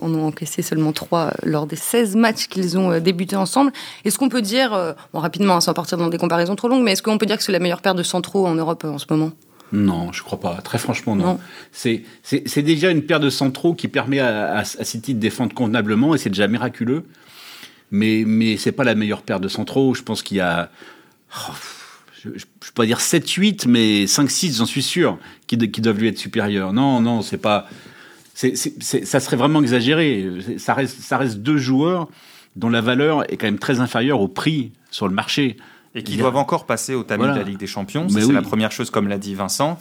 en 0.00 0.12
ont 0.12 0.26
encaissé 0.26 0.62
seulement 0.62 0.90
3 0.90 1.34
lors 1.44 1.66
des 1.66 1.76
16 1.76 2.16
matchs 2.16 2.48
qu'ils 2.48 2.76
ont 2.76 2.98
débuté 2.98 3.36
ensemble. 3.36 3.70
Est-ce 4.04 4.18
qu'on 4.18 4.28
peut 4.28 4.42
dire, 4.42 4.96
bon, 5.12 5.20
rapidement, 5.20 5.54
hein, 5.54 5.60
sans 5.60 5.74
partir 5.74 5.96
dans 5.96 6.08
des 6.08 6.18
comparaisons 6.18 6.56
trop 6.56 6.66
longues, 6.66 6.82
mais 6.82 6.92
est-ce 6.92 7.02
qu'on 7.04 7.16
peut 7.16 7.26
dire 7.26 7.36
que 7.36 7.44
c'est 7.44 7.52
la 7.52 7.60
meilleure 7.60 7.82
paire 7.82 7.94
de 7.94 8.02
centraux 8.02 8.48
en 8.48 8.56
Europe 8.56 8.84
en 8.84 8.98
ce 8.98 9.06
moment? 9.10 9.30
Non, 9.72 10.10
je 10.10 10.24
crois 10.24 10.40
pas. 10.40 10.58
Très 10.64 10.78
franchement, 10.78 11.14
non. 11.14 11.38
C'est 11.70 12.02
déjà 12.56 12.90
une 12.90 13.02
paire 13.02 13.20
de 13.20 13.30
centraux 13.30 13.74
qui 13.74 13.86
permet 13.86 14.18
à, 14.18 14.56
à, 14.56 14.64
City 14.64 15.14
de 15.14 15.20
défendre 15.20 15.54
convenablement 15.54 16.16
et 16.16 16.18
c'est 16.18 16.30
déjà 16.30 16.48
miraculeux 16.48 17.04
mais, 17.90 18.24
mais 18.26 18.56
c'est 18.56 18.72
pas 18.72 18.84
la 18.84 18.94
meilleure 18.94 19.22
paire 19.22 19.40
de 19.40 19.48
centraux. 19.48 19.94
Je 19.94 20.02
pense 20.02 20.22
qu'il 20.22 20.38
y 20.38 20.40
a, 20.40 20.70
oh, 21.36 21.52
je 22.22 22.28
ne 22.28 22.34
peux 22.34 22.72
pas 22.74 22.86
dire 22.86 22.98
7-8, 22.98 23.66
mais 23.68 24.04
5-6, 24.04 24.56
j'en 24.56 24.66
suis 24.66 24.82
sûr, 24.82 25.18
qui, 25.46 25.56
qui, 25.58 25.80
doivent 25.80 25.98
lui 25.98 26.08
être 26.08 26.18
supérieurs. 26.18 26.72
Non, 26.72 27.00
non, 27.00 27.22
c'est 27.22 27.38
pas. 27.38 27.68
ça 28.34 29.20
serait 29.20 29.36
vraiment 29.36 29.60
exagéré. 29.60 30.28
Ça 30.58 30.74
reste, 30.74 31.00
ça 31.00 31.18
reste 31.18 31.38
deux 31.38 31.58
joueurs 31.58 32.08
dont 32.56 32.68
la 32.68 32.80
valeur 32.80 33.30
est 33.30 33.36
quand 33.36 33.46
même 33.46 33.58
très 33.58 33.80
inférieure 33.80 34.20
au 34.20 34.28
prix 34.28 34.72
sur 34.90 35.08
le 35.08 35.14
marché. 35.14 35.56
Et 35.94 36.04
qui 36.04 36.16
doivent 36.16 36.36
encore 36.36 36.66
passer 36.66 36.94
au 36.94 37.02
tamis 37.02 37.24
de 37.24 37.28
la 37.30 37.42
Ligue 37.42 37.58
des 37.58 37.66
Champions. 37.66 38.08
C'est 38.08 38.32
la 38.32 38.42
première 38.42 38.70
chose, 38.70 38.90
comme 38.90 39.08
l'a 39.08 39.18
dit 39.18 39.34
Vincent. 39.34 39.78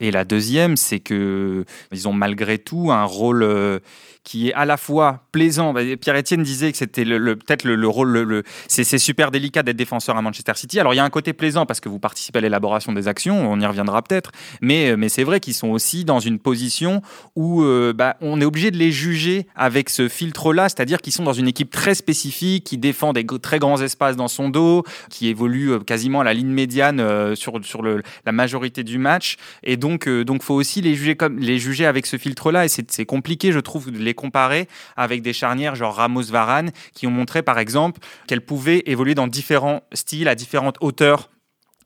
Et 0.00 0.12
la 0.12 0.24
deuxième, 0.24 0.76
c'est 0.76 1.00
que 1.00 1.64
ils 1.90 2.06
ont 2.06 2.12
malgré 2.12 2.58
tout 2.58 2.92
un 2.92 3.02
rôle 3.02 3.42
euh, 3.42 3.80
qui 4.28 4.50
est 4.50 4.52
à 4.52 4.66
la 4.66 4.76
fois 4.76 5.22
plaisant. 5.32 5.72
Bah, 5.72 5.80
Pierre-Etienne 5.98 6.42
disait 6.42 6.70
que 6.70 6.76
c'était 6.76 7.04
le, 7.04 7.34
peut-être 7.34 7.64
le, 7.64 7.88
rôle, 7.88 8.10
le, 8.10 8.42
c'est 8.68 8.98
super 8.98 9.30
délicat 9.30 9.62
d'être 9.62 9.76
défenseur 9.76 10.18
à 10.18 10.22
Manchester 10.22 10.52
City. 10.54 10.78
Alors 10.78 10.92
il 10.92 10.98
y 10.98 11.00
a 11.00 11.04
un 11.04 11.08
côté 11.08 11.32
plaisant 11.32 11.64
parce 11.64 11.80
que 11.80 11.88
vous 11.88 11.98
participez 11.98 12.40
à 12.40 12.42
l'élaboration 12.42 12.92
des 12.92 13.08
actions, 13.08 13.50
on 13.50 13.58
y 13.58 13.64
reviendra 13.64 14.02
peut-être, 14.02 14.32
mais, 14.60 14.98
mais 14.98 15.08
c'est 15.08 15.24
vrai 15.24 15.40
qu'ils 15.40 15.54
sont 15.54 15.68
aussi 15.68 16.04
dans 16.04 16.20
une 16.20 16.38
position 16.38 17.00
où 17.36 17.62
euh, 17.62 17.94
bah, 17.94 18.18
on 18.20 18.38
est 18.42 18.44
obligé 18.44 18.70
de 18.70 18.76
les 18.76 18.92
juger 18.92 19.46
avec 19.56 19.88
ce 19.88 20.08
filtre-là, 20.08 20.68
c'est-à-dire 20.68 21.00
qu'ils 21.00 21.14
sont 21.14 21.24
dans 21.24 21.32
une 21.32 21.48
équipe 21.48 21.70
très 21.70 21.94
spécifique, 21.94 22.64
qui 22.64 22.76
défend 22.76 23.14
des 23.14 23.24
très 23.40 23.58
grands 23.58 23.80
espaces 23.80 24.16
dans 24.16 24.28
son 24.28 24.50
dos, 24.50 24.84
qui 25.08 25.28
évolue 25.28 25.72
euh, 25.72 25.78
quasiment 25.78 26.20
à 26.20 26.24
la 26.24 26.34
ligne 26.34 26.48
médiane 26.48 27.00
euh, 27.00 27.34
sur, 27.34 27.58
la 27.82 28.32
majorité 28.32 28.82
du 28.84 28.98
match. 28.98 29.36
Et 29.62 29.78
donc, 29.78 30.06
donc 30.06 30.42
faut 30.42 30.54
aussi 30.54 30.82
les 30.82 30.94
juger, 30.94 31.86
avec 31.86 32.04
ce 32.04 32.18
filtre-là, 32.18 32.66
et 32.66 32.68
c'est 32.68 33.06
compliqué, 33.06 33.52
je 33.52 33.60
trouve, 33.60 33.90
les 33.90 34.14
comparer 34.18 34.68
avec 34.96 35.22
des 35.22 35.32
charnières 35.32 35.74
genre 35.74 35.94
Ramos-Varane 35.94 36.72
qui 36.92 37.06
ont 37.06 37.10
montré 37.10 37.42
par 37.42 37.58
exemple 37.58 38.00
qu'elles 38.26 38.44
pouvaient 38.44 38.82
évoluer 38.86 39.14
dans 39.14 39.28
différents 39.28 39.82
styles, 39.94 40.28
à 40.28 40.34
différentes 40.34 40.76
hauteurs 40.80 41.30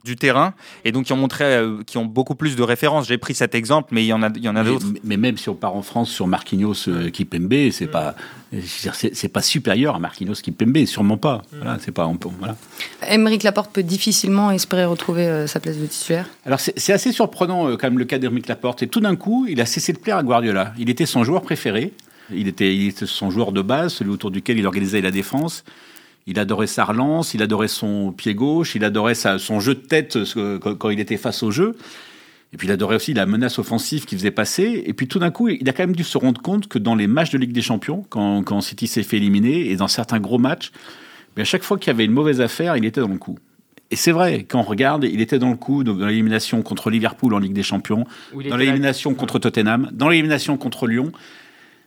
du 0.05 0.17
terrain 0.17 0.55
et 0.85 0.93
donc 0.93 1.07
qui 1.07 1.13
ont 1.13 1.17
montré 1.17 1.45
euh, 1.45 1.83
qui 1.87 1.99
ont 1.99 2.05
beaucoup 2.05 2.35
plus 2.35 2.57
de 2.57 2.63
références. 2.63 3.09
J'ai 3.09 3.19
pris 3.19 3.35
cet 3.35 3.55
exemple, 3.55 3.91
mais 3.93 4.03
il 4.03 4.07
y 4.07 4.13
en 4.13 4.23
a 4.23 4.31
il 4.35 4.43
y 4.43 4.49
en 4.49 4.57
a 4.57 4.65
d'autres. 4.65 4.87
Mais, 5.05 5.17
même 5.17 5.37
si 5.37 5.49
on 5.49 5.55
part 5.55 5.77
en 5.77 5.83
France 5.83 6.11
sur 6.11 6.27
Marquinhos 6.27 6.89
euh, 6.89 7.11
Kipembe, 7.11 7.71
c'est 7.71 7.87
pas 7.87 8.15
c'est 8.53 9.29
pas 9.29 9.43
supérieur 9.43 9.97
à 9.97 9.99
Marquinhos 9.99 10.35
Kipembe, 10.35 10.85
sûrement 10.87 11.17
pas. 11.17 11.43
Voilà, 11.53 11.79
c'est 11.81 11.93
pas 11.93 12.11
voilà. 12.39 12.57
Émeric 13.09 13.43
Laporte 13.43 13.73
peut 13.73 13.83
difficilement 13.83 14.51
espérer 14.51 14.85
retrouver 14.85 15.27
euh, 15.27 15.47
sa 15.47 15.61
place 15.61 15.77
de 15.77 15.87
titulaire. 15.87 16.29
Alors 16.45 16.61
c'est 16.61 16.93
assez 16.93 17.13
surprenant 17.13 17.77
quand 17.77 17.85
même 17.85 17.99
le 17.99 18.05
cas 18.05 18.19
d'Émeric 18.19 18.49
Laporte. 18.49 18.83
Et 18.83 18.89
tout 18.89 19.01
d'un 19.01 19.17
coup, 19.17 19.47
il 19.49 19.61
a 19.61 19.67
cessé 19.67 19.93
de 19.93 19.99
plaire 19.99 20.17
à 20.17 20.23
Guardiola. 20.23 20.75
Il 20.79 20.91
était 20.91 21.07
son 21.07 21.25
joueur 21.25 21.43
préféré. 21.43 21.93
Il 22.35 22.49
était, 22.49 22.93
son 23.05 23.31
joueur 23.31 23.53
de 23.53 23.63
base, 23.63 23.95
celui 23.95 24.11
autour 24.11 24.31
duquel 24.31 24.59
il 24.59 24.67
organisait 24.67 25.01
la 25.01 25.11
défense. 25.11 25.65
Il 26.27 26.39
adorait 26.39 26.69
sa 26.69 26.85
relance, 26.85 27.35
il 27.35 27.43
adorait 27.43 27.69
son 27.69 28.13
pied 28.13 28.35
gauche, 28.35 28.75
il 28.75 28.85
adorait 28.85 29.15
son 29.15 29.61
jeu 29.61 29.75
de 29.75 29.81
tête 29.81 30.19
quand 30.79 30.91
il 30.91 31.01
était 31.01 31.17
face 31.17 31.43
au 31.43 31.51
jeu. 31.51 31.77
Et 32.53 32.57
puis 32.59 32.69
il 32.69 32.71
adorait 32.71 32.97
aussi 32.97 33.15
la 33.15 33.25
menace 33.27 33.59
offensive 33.59 34.05
qu'il 34.05 34.19
faisait 34.19 34.31
passer. 34.31 34.85
Et 34.87 34.93
puis 34.93 35.09
tout 35.09 35.19
d'un 35.19 35.31
coup, 35.31 35.49
il 35.49 35.69
a 35.69 35.73
quand 35.73 35.85
même 35.85 35.97
dû 35.97 36.05
se 36.05 36.19
rendre 36.19 36.41
compte 36.41 36.69
que 36.69 36.79
dans 36.79 36.95
les 36.95 37.07
matchs 37.07 37.31
de 37.31 37.39
Ligue 37.39 37.53
des 37.53 37.63
Champions, 37.63 38.05
quand, 38.09 38.43
quand 38.43 38.61
City 38.61 38.87
s'est 38.87 39.03
fait 39.03 39.17
éliminer, 39.17 39.71
et 39.71 39.77
dans 39.77 39.89
certains 39.89 40.21
gros 40.21 40.39
matchs, 40.39 40.71
à 41.37 41.45
chaque 41.45 41.63
fois 41.63 41.79
qu'il 41.79 41.89
y 41.89 41.95
avait 41.95 42.05
une 42.05 42.13
mauvaise 42.13 42.41
affaire, 42.41 42.77
il 42.77 42.85
était 42.85 43.01
dans 43.01 43.09
le 43.09 43.17
coup. 43.17 43.39
Et 43.91 43.97
c'est 43.97 44.13
vrai, 44.13 44.45
quand 44.49 44.61
on 44.61 44.65
regarde, 44.65 45.05
il 45.05 45.21
était 45.21 45.39
dans 45.39 45.51
le 45.51 45.57
coup 45.57 45.85
dans 45.85 46.07
l'élimination 46.07 46.63
contre 46.63 46.89
Liverpool 46.91 47.35
en 47.35 47.39
Ligue 47.39 47.53
des 47.53 47.63
Champions, 47.63 48.07
dans 48.49 48.57
l'élimination 48.57 49.15
contre 49.15 49.39
Tottenham, 49.39 49.91
dans 49.93 50.09
l'élimination 50.09 50.57
contre 50.57 50.87
Lyon. 50.87 51.13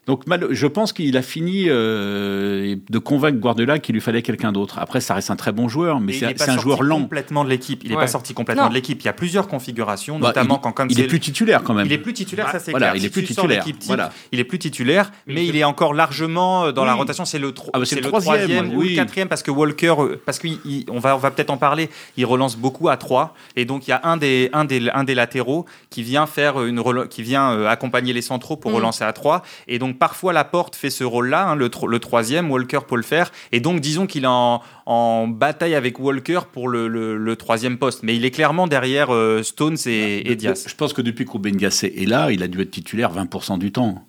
Donc 0.08 0.24
je 0.52 0.68
pense 0.68 0.94
qu'il 0.94 1.18
a 1.18 1.22
fini 1.24 1.66
euh, 1.68 2.76
de 2.90 3.00
convaincre 3.00 3.40
Guardiola 3.40 3.80
qu'il 3.80 3.94
lui 3.94 4.02
fallait 4.02 4.22
quelqu'un 4.22 4.52
d'autre. 4.52 4.78
Après, 4.78 5.02
ça 5.02 5.16
reste 5.16 5.32
un 5.32 5.36
très 5.36 5.52
bon 5.52 5.68
joueur, 5.68 6.00
mais 6.00 6.14
c'est 6.14 6.50
un 6.50 6.60
joueur 6.60 6.84
lent. 6.84 7.02
complètement 7.02 7.44
de 7.44 7.50
l'équipe. 7.50 7.82
Il 7.84 7.90
n'est 7.90 7.98
pas 7.98 8.08
sorti 8.08 8.34
complètement 8.34 8.70
de 8.70 8.74
l'équipe. 8.74 9.02
Il 9.02 9.06
y 9.06 9.10
a 9.10 9.14
plusieurs 9.14 9.48
configurations, 9.48 10.20
bah, 10.20 10.28
notamment 10.28 10.60
quand 10.60 10.74
Cancelo... 10.74 10.94
Il 10.96 11.04
est 11.04 11.08
plus 11.08 11.20
titulaire 11.20 11.64
quand 11.64 11.74
même. 11.74 11.88
Il 11.88 11.92
est 11.92 11.98
plus 11.98 12.14
titulaire, 12.14 12.52
ça 12.52 12.60
c'est 12.60 12.72
voilà, 12.72 12.92
clair. 12.92 13.02
Il 13.02 13.06
est 13.06 13.10
plus 13.10 13.24
titulaire. 13.24 13.66
voilà. 13.86 14.12
Il 14.32 14.40
est 14.40 14.44
plus 14.44 14.60
titulaire, 14.60 15.12
mais, 15.26 15.46
il 15.46 15.56
est 15.56 15.64
encore 15.64 15.94
largement 15.94 16.66
euh, 16.66 16.72
dans 16.72 16.86
la 16.86 16.94
rotation. 16.94 17.26
C'est 17.26 17.40
le, 17.40 17.54
ah 17.74 17.80
bah, 17.80 17.86
le, 17.90 18.02
troisième, 18.02 18.76
ou 18.76 18.82
le 18.82 18.96
quatrième 18.96 19.28
parce 19.28 19.42
que 19.42 19.52
Walker, 19.52 19.96
euh, 20.00 20.22
parce 20.24 20.40
qu'on 20.40 21.00
va, 21.00 21.16
on 21.16 21.20
va 21.20 21.32
peut-être 21.32 21.50
en 21.50 21.58
parler. 21.58 21.90
Il 22.18 22.26
relance 22.26 22.58
beaucoup 22.58 22.90
à 22.90 22.98
trois, 22.98 23.34
et 23.56 23.66
donc 23.66 23.88
il 23.88 23.90
y 23.90 23.94
a 23.94 24.02
un 24.04 24.18
des, 24.18 24.50
un 24.54 24.66
des, 24.66 24.90
un 24.94 25.04
des 25.04 25.16
latéraux 25.16 25.66
qui 25.90 26.04
vient 26.04 26.28
faire 26.28 26.62
une, 26.64 26.84
qui 27.10 27.24
vient 27.24 27.66
accompagner 27.66 28.14
les 28.14 28.22
centraux 28.22 28.56
pour 28.58 28.72
mm. 28.72 28.76
relancer 28.76 29.04
à 29.04 29.14
trois, 29.14 29.42
et 29.68 29.80
donc 29.80 29.95
donc 29.96 30.00
parfois 30.00 30.34
Laporte 30.34 30.76
fait 30.76 30.90
ce 30.90 31.04
rôle-là, 31.04 31.50
hein, 31.50 31.56
le, 31.56 31.70
le, 31.88 32.00
troisième, 32.00 32.52
Walker 32.52 32.80
peut 32.88 32.98
le 32.98 33.04
faire, 33.04 33.32
et 33.52 33.60
donc 33.60 33.80
disons 33.80 34.08
qu'il 34.08 34.24
est 34.24 34.28
en, 34.28 34.62
en, 34.86 35.28
bataille 35.28 35.76
avec 35.76 36.00
Walker 36.00 36.42
pour 36.52 36.68
le, 36.68 36.88
le, 36.88 37.36
troisième 37.36 37.78
poste, 37.78 38.04
mais 38.04 38.16
il 38.16 38.26
est 38.26 38.32
clairement 38.32 38.68
derrière 38.68 39.14
euh, 39.14 39.44
Stones 39.44 39.78
et, 39.86 40.30
et, 40.30 40.36
Diaz. 40.36 40.66
Je 40.68 40.76
pense 40.76 40.94
que 40.94 41.02
depuis 41.02 41.26
Gasset 41.26 41.94
est 41.96 42.08
là, 42.08 42.32
il 42.32 42.44
a 42.44 42.48
dû 42.48 42.62
être 42.62 42.72
titulaire 42.72 43.14
20% 43.14 43.58
du 43.58 43.72
temps 43.72 44.06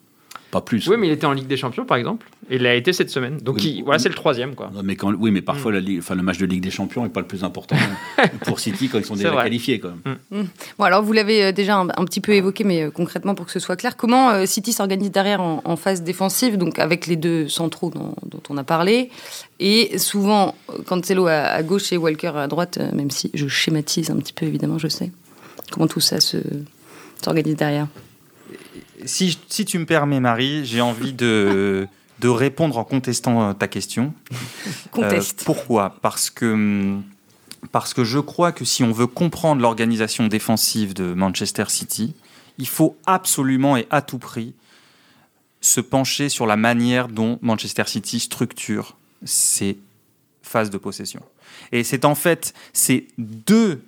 pas 0.51 0.61
plus. 0.61 0.87
Oui, 0.89 0.97
mais 0.99 1.09
il 1.09 1.13
était 1.13 1.27
en 1.27 1.33
Ligue 1.33 1.47
des 1.47 1.57
Champions, 1.57 1.85
par 1.85 1.97
exemple. 1.97 2.27
Et 2.49 2.57
il 2.57 2.67
a 2.67 2.75
été 2.75 2.93
cette 2.93 3.11
semaine. 3.11 3.39
Donc 3.39 3.61
voilà, 3.85 3.99
c'est 3.99 4.09
le 4.09 4.15
troisième. 4.15 4.55
Quoi. 4.55 4.71
mais 4.85 4.95
quand, 4.95 5.13
oui, 5.13 5.31
mais 5.31 5.43
parfois, 5.43 5.73
mm. 5.73 5.99
enfin, 5.99 6.15
le 6.15 6.23
match 6.23 6.39
de 6.39 6.47
Ligue 6.47 6.63
des 6.63 6.71
Champions 6.71 7.03
n'est 7.03 7.09
pas 7.09 7.21
le 7.21 7.27
plus 7.27 7.43
important 7.43 7.77
pour 8.45 8.61
City 8.61 8.89
quand 8.89 8.99
ils 8.99 9.05
sont 9.05 9.17
déjà 9.17 9.31
qualifiés. 9.33 9.81
Quand 9.81 9.91
même. 10.05 10.19
Mm. 10.31 10.39
Mm. 10.39 10.47
Bon, 10.79 10.85
alors, 10.85 11.03
vous 11.03 11.13
l'avez 11.13 11.47
euh, 11.47 11.53
déjà 11.53 11.77
un, 11.77 12.05
petit 12.05 12.21
peu 12.21 12.33
évoqué, 12.33 12.65
mais 12.65 12.85
euh, 12.85 12.91
concrètement, 12.91 13.35
pour 13.35 13.47
que 13.47 13.53
ce 13.53 13.59
soit 13.59 13.77
clair, 13.77 13.97
comment 13.97 14.31
euh, 14.31 14.47
City 14.47 14.73
s'organise 14.73 15.11
derrière 15.11 15.41
en, 15.41 15.77
phase 15.77 16.03
défensive, 16.03 16.57
donc 16.57 16.79
avec 16.79 17.07
les 17.07 17.17
deux 17.17 17.49
centraux 17.49 17.91
dont, 17.91 18.15
on 18.49 18.57
a 18.57 18.65
parlé, 18.65 19.11
et 19.59 19.99
souvent, 19.99 20.55
Cancelo 20.87 21.27
à, 21.27 21.33
à 21.33 21.63
gauche 21.63 21.93
et 21.93 21.97
Walker 21.97 22.33
à 22.37 22.47
droite, 22.47 22.79
même 22.95 23.11
si 23.11 23.31
je 23.35 23.49
schématise 23.49 24.11
un 24.11 24.17
petit 24.17 24.33
peu, 24.33 24.47
évidemment, 24.47 24.79
je 24.79 24.89
sais. 24.89 25.11
Comment 25.71 25.87
tout 25.87 26.01
ça 26.01 26.17
s'organise 27.21 27.57
derrière? 27.57 27.89
Si, 29.07 29.65
tu 29.65 29.79
me 29.79 29.87
permets, 29.87 30.21
Marie, 30.21 30.65
j'ai 30.65 30.81
envie 30.81 31.13
de, 31.13 31.89
de 32.21 32.29
répondre 32.29 32.79
en 32.79 32.85
contestant 32.85 33.51
euh, 33.51 33.53
ta 33.53 33.69
question. 33.69 34.13
Conteste. 34.91 35.41
Euh, 35.41 35.45
pourquoi? 35.45 35.97
Parce 36.03 36.31
que, 36.31 36.53
hum, 36.53 37.03
parce 37.73 37.95
que 37.95 38.05
je 38.05 38.19
crois 38.19 38.53
que 38.53 38.65
si 38.65 38.85
on 38.85 38.93
veut 38.93 39.07
comprendre 39.07 39.63
l'organisation 39.63 40.27
défensive 40.27 40.95
de 40.95 41.15
Manchester 41.15 41.65
City, 41.69 42.15
il 42.59 42.69
faut 42.69 42.97
absolument 43.07 43.77
et 43.77 43.87
à 43.91 44.03
tout 44.03 44.19
prix 44.19 44.55
se 45.61 45.81
pencher 45.81 46.29
sur 46.29 46.47
la 46.47 46.57
manière 46.57 47.09
dont 47.09 47.39
Manchester 47.43 47.85
City 47.87 48.21
structure 48.21 48.97
ses 49.25 49.79
phases 50.43 50.71
de 50.71 50.79
possession. 50.79 51.23
Et 51.73 51.83
c'est 51.83 52.05
en 52.05 52.15
fait 52.15 52.55
ces 52.73 53.09
deux 53.19 53.83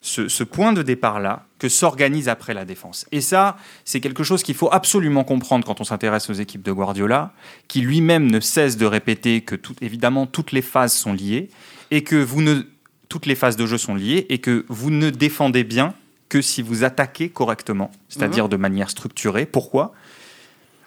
ce, 0.00 0.44
point 0.44 0.72
de 0.72 0.82
départ-là 0.82 1.44
que 1.58 1.68
s'organise 1.68 2.28
après 2.28 2.54
la 2.54 2.64
défense. 2.64 3.06
Et 3.12 3.20
ça, 3.20 3.56
c'est 3.84 4.00
quelque 4.00 4.22
chose 4.22 4.42
qu'il 4.42 4.54
faut 4.54 4.68
absolument 4.70 5.24
comprendre 5.24 5.66
quand 5.66 5.80
on 5.80 5.84
s'intéresse 5.84 6.30
aux 6.30 6.34
équipes 6.34 6.62
de 6.62 6.72
Guardiola, 6.72 7.32
qui 7.66 7.80
lui-même 7.80 8.30
ne 8.30 8.40
cesse 8.40 8.76
de 8.76 8.86
répéter 8.86 9.40
que 9.40 9.56
tout, 9.56 9.74
évidemment 9.80 10.26
toutes 10.26 10.52
les 10.52 10.62
phases 10.62 10.92
sont 10.92 11.12
liées 11.12 11.50
et 11.90 12.02
que 12.02 12.16
vous 12.16 12.42
ne, 12.42 12.62
toutes 13.08 13.26
les 13.26 13.34
phases 13.34 13.56
de 13.56 13.66
jeu 13.66 13.78
sont 13.78 13.94
liées 13.94 14.26
et 14.28 14.38
que 14.38 14.64
vous 14.68 14.90
ne 14.90 15.10
défendez 15.10 15.64
bien 15.64 15.94
que 16.28 16.42
si 16.42 16.62
vous 16.62 16.84
attaquez 16.84 17.28
correctement, 17.28 17.90
c'est-à-dire 18.08 18.44
mhm. 18.44 18.50
de 18.50 18.56
manière 18.56 18.90
structurée. 18.90 19.46
Pourquoi? 19.46 19.92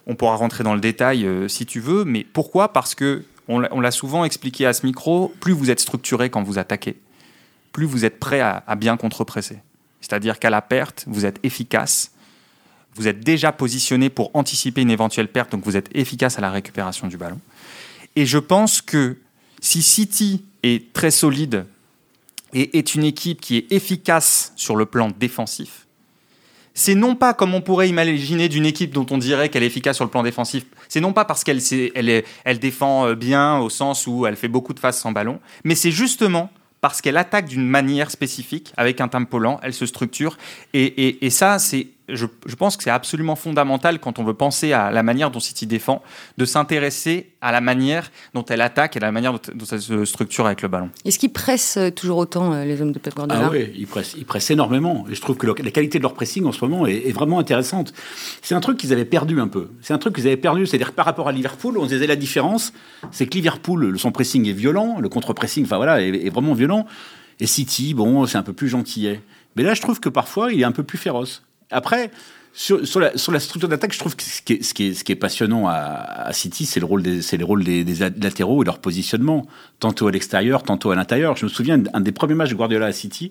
On 0.06 0.14
pourra 0.14 0.36
rentrer 0.36 0.64
dans 0.64 0.74
le 0.74 0.80
détail 0.80 1.24
euh, 1.24 1.48
si 1.48 1.66
tu 1.66 1.80
veux, 1.80 2.04
mais 2.04 2.24
pourquoi? 2.24 2.72
Parce 2.72 2.94
que 2.94 3.24
on 3.48 3.80
l'a 3.80 3.90
souvent 3.90 4.24
expliqué 4.24 4.64
à 4.64 4.72
ce 4.72 4.86
micro, 4.86 5.34
plus 5.40 5.52
vous 5.52 5.72
êtes 5.72 5.80
structuré 5.80 6.30
quand 6.30 6.44
vous 6.44 6.60
attaquez, 6.60 7.00
plus 7.72 7.86
vous 7.86 8.04
êtes 8.04 8.18
prêt 8.18 8.40
à, 8.40 8.74
bien 8.76 8.96
contre-presser. 8.96 9.58
C'est-à-dire 10.00 10.38
qu'à 10.38 10.50
la 10.50 10.62
perte, 10.62 11.04
vous 11.06 11.24
êtes 11.24 11.38
efficace, 11.42 12.12
vous 12.94 13.06
êtes 13.06 13.20
déjà 13.20 13.52
positionné 13.52 14.10
pour 14.10 14.30
anticiper 14.34 14.82
une 14.82 14.90
éventuelle 14.90 15.28
perte, 15.28 15.52
donc 15.52 15.64
vous 15.64 15.76
êtes 15.76 15.88
efficace 15.94 16.38
à 16.38 16.40
la 16.40 16.50
récupération 16.50 17.06
du 17.06 17.16
ballon. 17.16 17.38
Et 18.16 18.26
je 18.26 18.38
pense 18.38 18.82
que 18.82 19.18
si 19.60 19.82
City 19.82 20.44
est 20.62 20.92
très 20.92 21.10
solide 21.10 21.66
et 22.52 22.78
est 22.78 22.94
une 22.94 23.04
équipe 23.04 23.40
qui 23.40 23.58
est 23.58 23.72
efficace 23.72 24.52
sur 24.56 24.74
le 24.74 24.86
plan 24.86 25.10
défensif, 25.18 25.86
c'est 26.74 26.94
non 26.94 27.14
pas 27.14 27.34
comme 27.34 27.54
on 27.54 27.60
pourrait 27.60 27.88
imaginer 27.88 28.48
d'une 28.48 28.64
équipe 28.64 28.92
dont 28.92 29.06
on 29.10 29.18
dirait 29.18 29.48
qu'elle 29.48 29.62
est 29.62 29.66
efficace 29.66 29.96
sur 29.96 30.04
le 30.04 30.10
plan 30.10 30.22
défensif, 30.22 30.64
c'est 30.88 31.00
non 31.00 31.12
pas 31.12 31.24
parce 31.24 31.44
qu'elle 31.44 31.60
elle, 31.94 32.24
elle 32.44 32.58
défend 32.58 33.12
bien 33.14 33.58
au 33.58 33.68
sens 33.68 34.06
où 34.06 34.26
elle 34.26 34.36
fait 34.36 34.48
beaucoup 34.48 34.72
de 34.72 34.80
phases 34.80 34.98
sans 34.98 35.12
ballon, 35.12 35.40
mais 35.62 35.74
c'est 35.74 35.90
justement 35.90 36.50
parce 36.80 37.00
qu'elle 37.00 37.16
attaque 37.16 37.46
d'une 37.46 37.66
manière 37.66 38.10
spécifique, 38.10 38.72
avec 38.76 39.00
un 39.00 39.08
tempo 39.08 39.38
lent, 39.38 39.60
elle 39.62 39.74
se 39.74 39.86
structure. 39.86 40.38
Et, 40.72 41.24
et, 41.24 41.30
ça, 41.30 41.58
c'est, 41.58 41.88
je, 42.12 42.26
je, 42.46 42.54
pense 42.54 42.76
que 42.76 42.82
c'est 42.82 42.90
absolument 42.90 43.36
fondamental 43.36 43.98
quand 43.98 44.18
on 44.18 44.24
veut 44.24 44.34
penser 44.34 44.72
à 44.72 44.90
la 44.90 45.02
manière 45.02 45.30
dont 45.30 45.40
City 45.40 45.66
défend, 45.66 46.02
de 46.38 46.44
s'intéresser 46.44 47.30
à 47.40 47.52
la 47.52 47.60
manière 47.60 48.10
dont 48.34 48.44
elle 48.44 48.60
attaque 48.60 48.96
et 48.96 48.98
à 48.98 49.02
la 49.02 49.12
manière 49.12 49.32
dont, 49.32 49.66
elle 49.72 49.80
se 49.80 50.04
structure 50.04 50.46
avec 50.46 50.62
le 50.62 50.68
ballon. 50.68 50.90
Est-ce 51.04 51.18
qu'ils 51.18 51.32
pressent 51.32 51.76
euh, 51.76 51.90
toujours 51.90 52.18
autant, 52.18 52.52
euh, 52.52 52.64
les 52.64 52.80
hommes 52.82 52.92
de 52.92 52.98
Pep 52.98 53.14
Guardiola? 53.14 53.46
Ah 53.46 53.50
oui, 53.50 53.72
ils 53.76 53.86
pressent, 53.86 54.14
ils 54.16 54.24
pressent 54.24 54.50
énormément. 54.50 55.06
Et 55.10 55.14
je 55.14 55.20
trouve 55.20 55.36
que 55.36 55.46
la 55.46 55.70
qualité 55.70 55.98
de 55.98 56.02
leur 56.02 56.14
pressing 56.14 56.44
en 56.44 56.52
ce 56.52 56.64
moment 56.64 56.86
est, 56.86 57.08
est 57.08 57.12
vraiment 57.12 57.38
intéressante. 57.38 57.92
C'est 58.42 58.54
un 58.54 58.60
truc 58.60 58.76
qu'ils 58.76 58.92
avaient 58.92 59.04
perdu 59.04 59.40
un 59.40 59.48
peu. 59.48 59.70
C'est 59.82 59.94
un 59.94 59.98
truc 59.98 60.14
qu'ils 60.14 60.26
avaient 60.26 60.36
perdu. 60.36 60.66
C'est-à-dire 60.66 60.90
que 60.90 60.96
par 60.96 61.06
rapport 61.06 61.28
à 61.28 61.32
Liverpool, 61.32 61.78
on 61.78 61.86
disait 61.86 62.06
la 62.06 62.16
différence, 62.16 62.72
c'est 63.10 63.26
que 63.26 63.34
Liverpool, 63.34 63.98
son 63.98 64.12
pressing 64.12 64.48
est 64.48 64.52
violent, 64.52 64.98
le 65.00 65.08
contre-pressing, 65.08 65.64
enfin 65.64 65.76
voilà, 65.76 66.02
est, 66.02 66.08
est 66.08 66.30
vraiment 66.30 66.54
violent 66.54 66.86
et 67.40 67.46
City, 67.46 67.94
bon, 67.94 68.26
c'est 68.26 68.38
un 68.38 68.42
peu 68.42 68.52
plus 68.52 68.68
gentillet. 68.68 69.22
Mais 69.56 69.62
là, 69.62 69.74
je 69.74 69.80
trouve 69.80 69.98
que 69.98 70.08
parfois, 70.08 70.52
il 70.52 70.60
est 70.60 70.64
un 70.64 70.72
peu 70.72 70.82
plus 70.82 70.98
féroce. 70.98 71.42
Après, 71.70 72.10
sur, 72.52 72.80
la, 73.00 73.40
structure 73.40 73.68
d'attaque, 73.68 73.92
je 73.92 73.98
trouve 73.98 74.16
que 74.16 74.22
ce 74.22 74.42
qui 74.42 74.54
est, 74.54 74.62
ce 74.62 74.74
qui 74.74 74.88
est, 74.88 74.94
ce 74.94 75.04
qui 75.04 75.12
est 75.12 75.16
passionnant 75.16 75.68
à, 75.68 76.30
City, 76.32 76.66
c'est 76.66 76.80
le 76.80 76.86
rôle, 76.86 77.02
des, 77.02 77.20
les 77.20 77.44
rôles 77.44 77.64
des, 77.64 77.84
latéraux 78.20 78.62
et 78.62 78.66
leur 78.66 78.80
positionnement, 78.80 79.46
tantôt 79.78 80.08
à 80.08 80.10
l'extérieur, 80.10 80.62
tantôt 80.62 80.90
à 80.90 80.96
l'intérieur. 80.96 81.36
Je 81.36 81.44
me 81.44 81.50
souviens 81.50 81.78
d'un 81.78 82.00
des 82.00 82.12
premiers 82.12 82.34
matchs 82.34 82.50
de 82.50 82.56
Guardiola 82.56 82.86
à 82.86 82.92
City, 82.92 83.30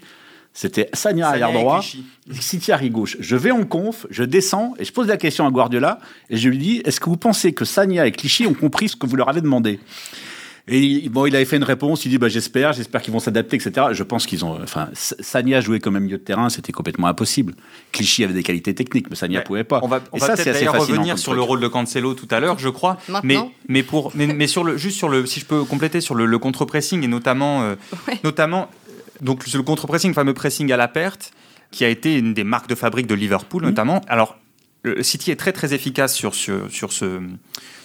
c'était 0.53 0.89
Sagna 0.93 1.29
arrière 1.29 1.51
droit, 1.51 1.81
City 2.39 2.71
arrière 2.71 2.91
gauche. 2.91 3.17
Je 3.19 3.35
vais 3.35 3.51
en 3.51 3.65
conf, 3.65 4.07
je 4.09 4.23
descends 4.23 4.73
et 4.79 4.85
je 4.85 4.91
pose 4.91 5.07
la 5.07 5.17
question 5.17 5.45
à 5.45 5.51
Guardiola 5.51 5.99
et 6.29 6.37
je 6.37 6.49
lui 6.49 6.57
dis 6.57 6.81
est-ce 6.85 6.99
que 6.99 7.09
vous 7.09 7.17
pensez 7.17 7.53
que 7.53 7.65
Sagna 7.65 8.07
et 8.07 8.11
Clichy 8.11 8.47
ont 8.47 8.53
compris 8.53 8.89
ce 8.89 8.95
que 8.95 9.05
vous 9.05 9.15
leur 9.15 9.29
avez 9.29 9.41
demandé? 9.41 9.79
Et 10.71 11.09
bon, 11.09 11.25
il 11.25 11.35
avait 11.35 11.45
fait 11.45 11.57
une 11.57 11.63
réponse, 11.63 12.05
il 12.05 12.09
dit 12.09 12.17
bah, 12.17 12.27
j'espère, 12.27 12.73
j'espère 12.73 13.01
qu'ils 13.01 13.13
vont 13.13 13.19
s'adapter, 13.19 13.55
etc. 13.55 13.87
Je 13.91 14.03
pense 14.03 14.27
qu'ils 14.27 14.45
ont. 14.45 14.61
Enfin, 14.61 14.89
Sania 14.93 15.61
jouait 15.61 15.79
comme 15.79 15.95
même 15.95 16.03
milieu 16.03 16.17
de 16.17 16.23
terrain, 16.23 16.49
c'était 16.49 16.71
complètement 16.71 17.07
impossible. 17.07 17.55
Clichy 17.91 18.23
avait 18.23 18.33
des 18.33 18.43
qualités 18.43 18.75
techniques, 18.75 19.09
mais 19.09 19.15
Sania 19.15 19.39
ne 19.39 19.45
pouvait 19.45 19.63
pas. 19.63 19.79
On 19.81 19.87
va, 19.87 20.01
on 20.11 20.17
va 20.17 20.35
peut-être 20.35 20.77
revenir 20.77 21.17
sur 21.17 21.33
le 21.33 21.41
rôle 21.41 21.59
de 21.59 21.67
Cancelo 21.67 22.13
tout 22.13 22.27
à 22.29 22.39
l'heure, 22.39 22.59
je 22.59 22.69
crois. 22.69 22.97
Mais, 23.23 23.37
mais, 23.67 23.83
pour, 23.83 24.11
mais, 24.15 24.47
sur 24.47 24.63
le, 24.63 24.77
juste 24.77 24.97
sur 24.97 25.09
le, 25.09 25.25
si 25.25 25.39
je 25.39 25.45
peux 25.45 25.63
compléter 25.63 26.01
sur 26.01 26.15
le, 26.15 26.39
contre-pressing 26.39 27.03
et 27.03 27.07
notamment, 27.07 27.63
euh, 27.63 27.75
notamment 28.23 28.69
donc 29.21 29.51
le 29.51 29.63
contre-pressing, 29.63 30.11
le 30.11 30.15
fameux 30.15 30.33
pressing 30.33 30.71
à 30.71 30.77
la 30.77 30.87
perte, 30.87 31.31
qui 31.71 31.83
a 31.83 31.89
été 31.89 32.17
une 32.17 32.33
des 32.33 32.43
marques 32.43 32.69
de 32.69 32.75
fabrique 32.75 33.07
de 33.07 33.15
Liverpool 33.15 33.63
mmh. 33.63 33.65
notamment. 33.65 34.01
Alors, 34.07 34.37
le 34.83 35.03
City 35.03 35.31
est 35.31 35.35
très 35.35 35.51
très 35.51 35.73
efficace 35.73 36.15
sur, 36.15 36.35
sur, 36.35 36.71
sur, 36.71 36.93
ce, 36.93 37.19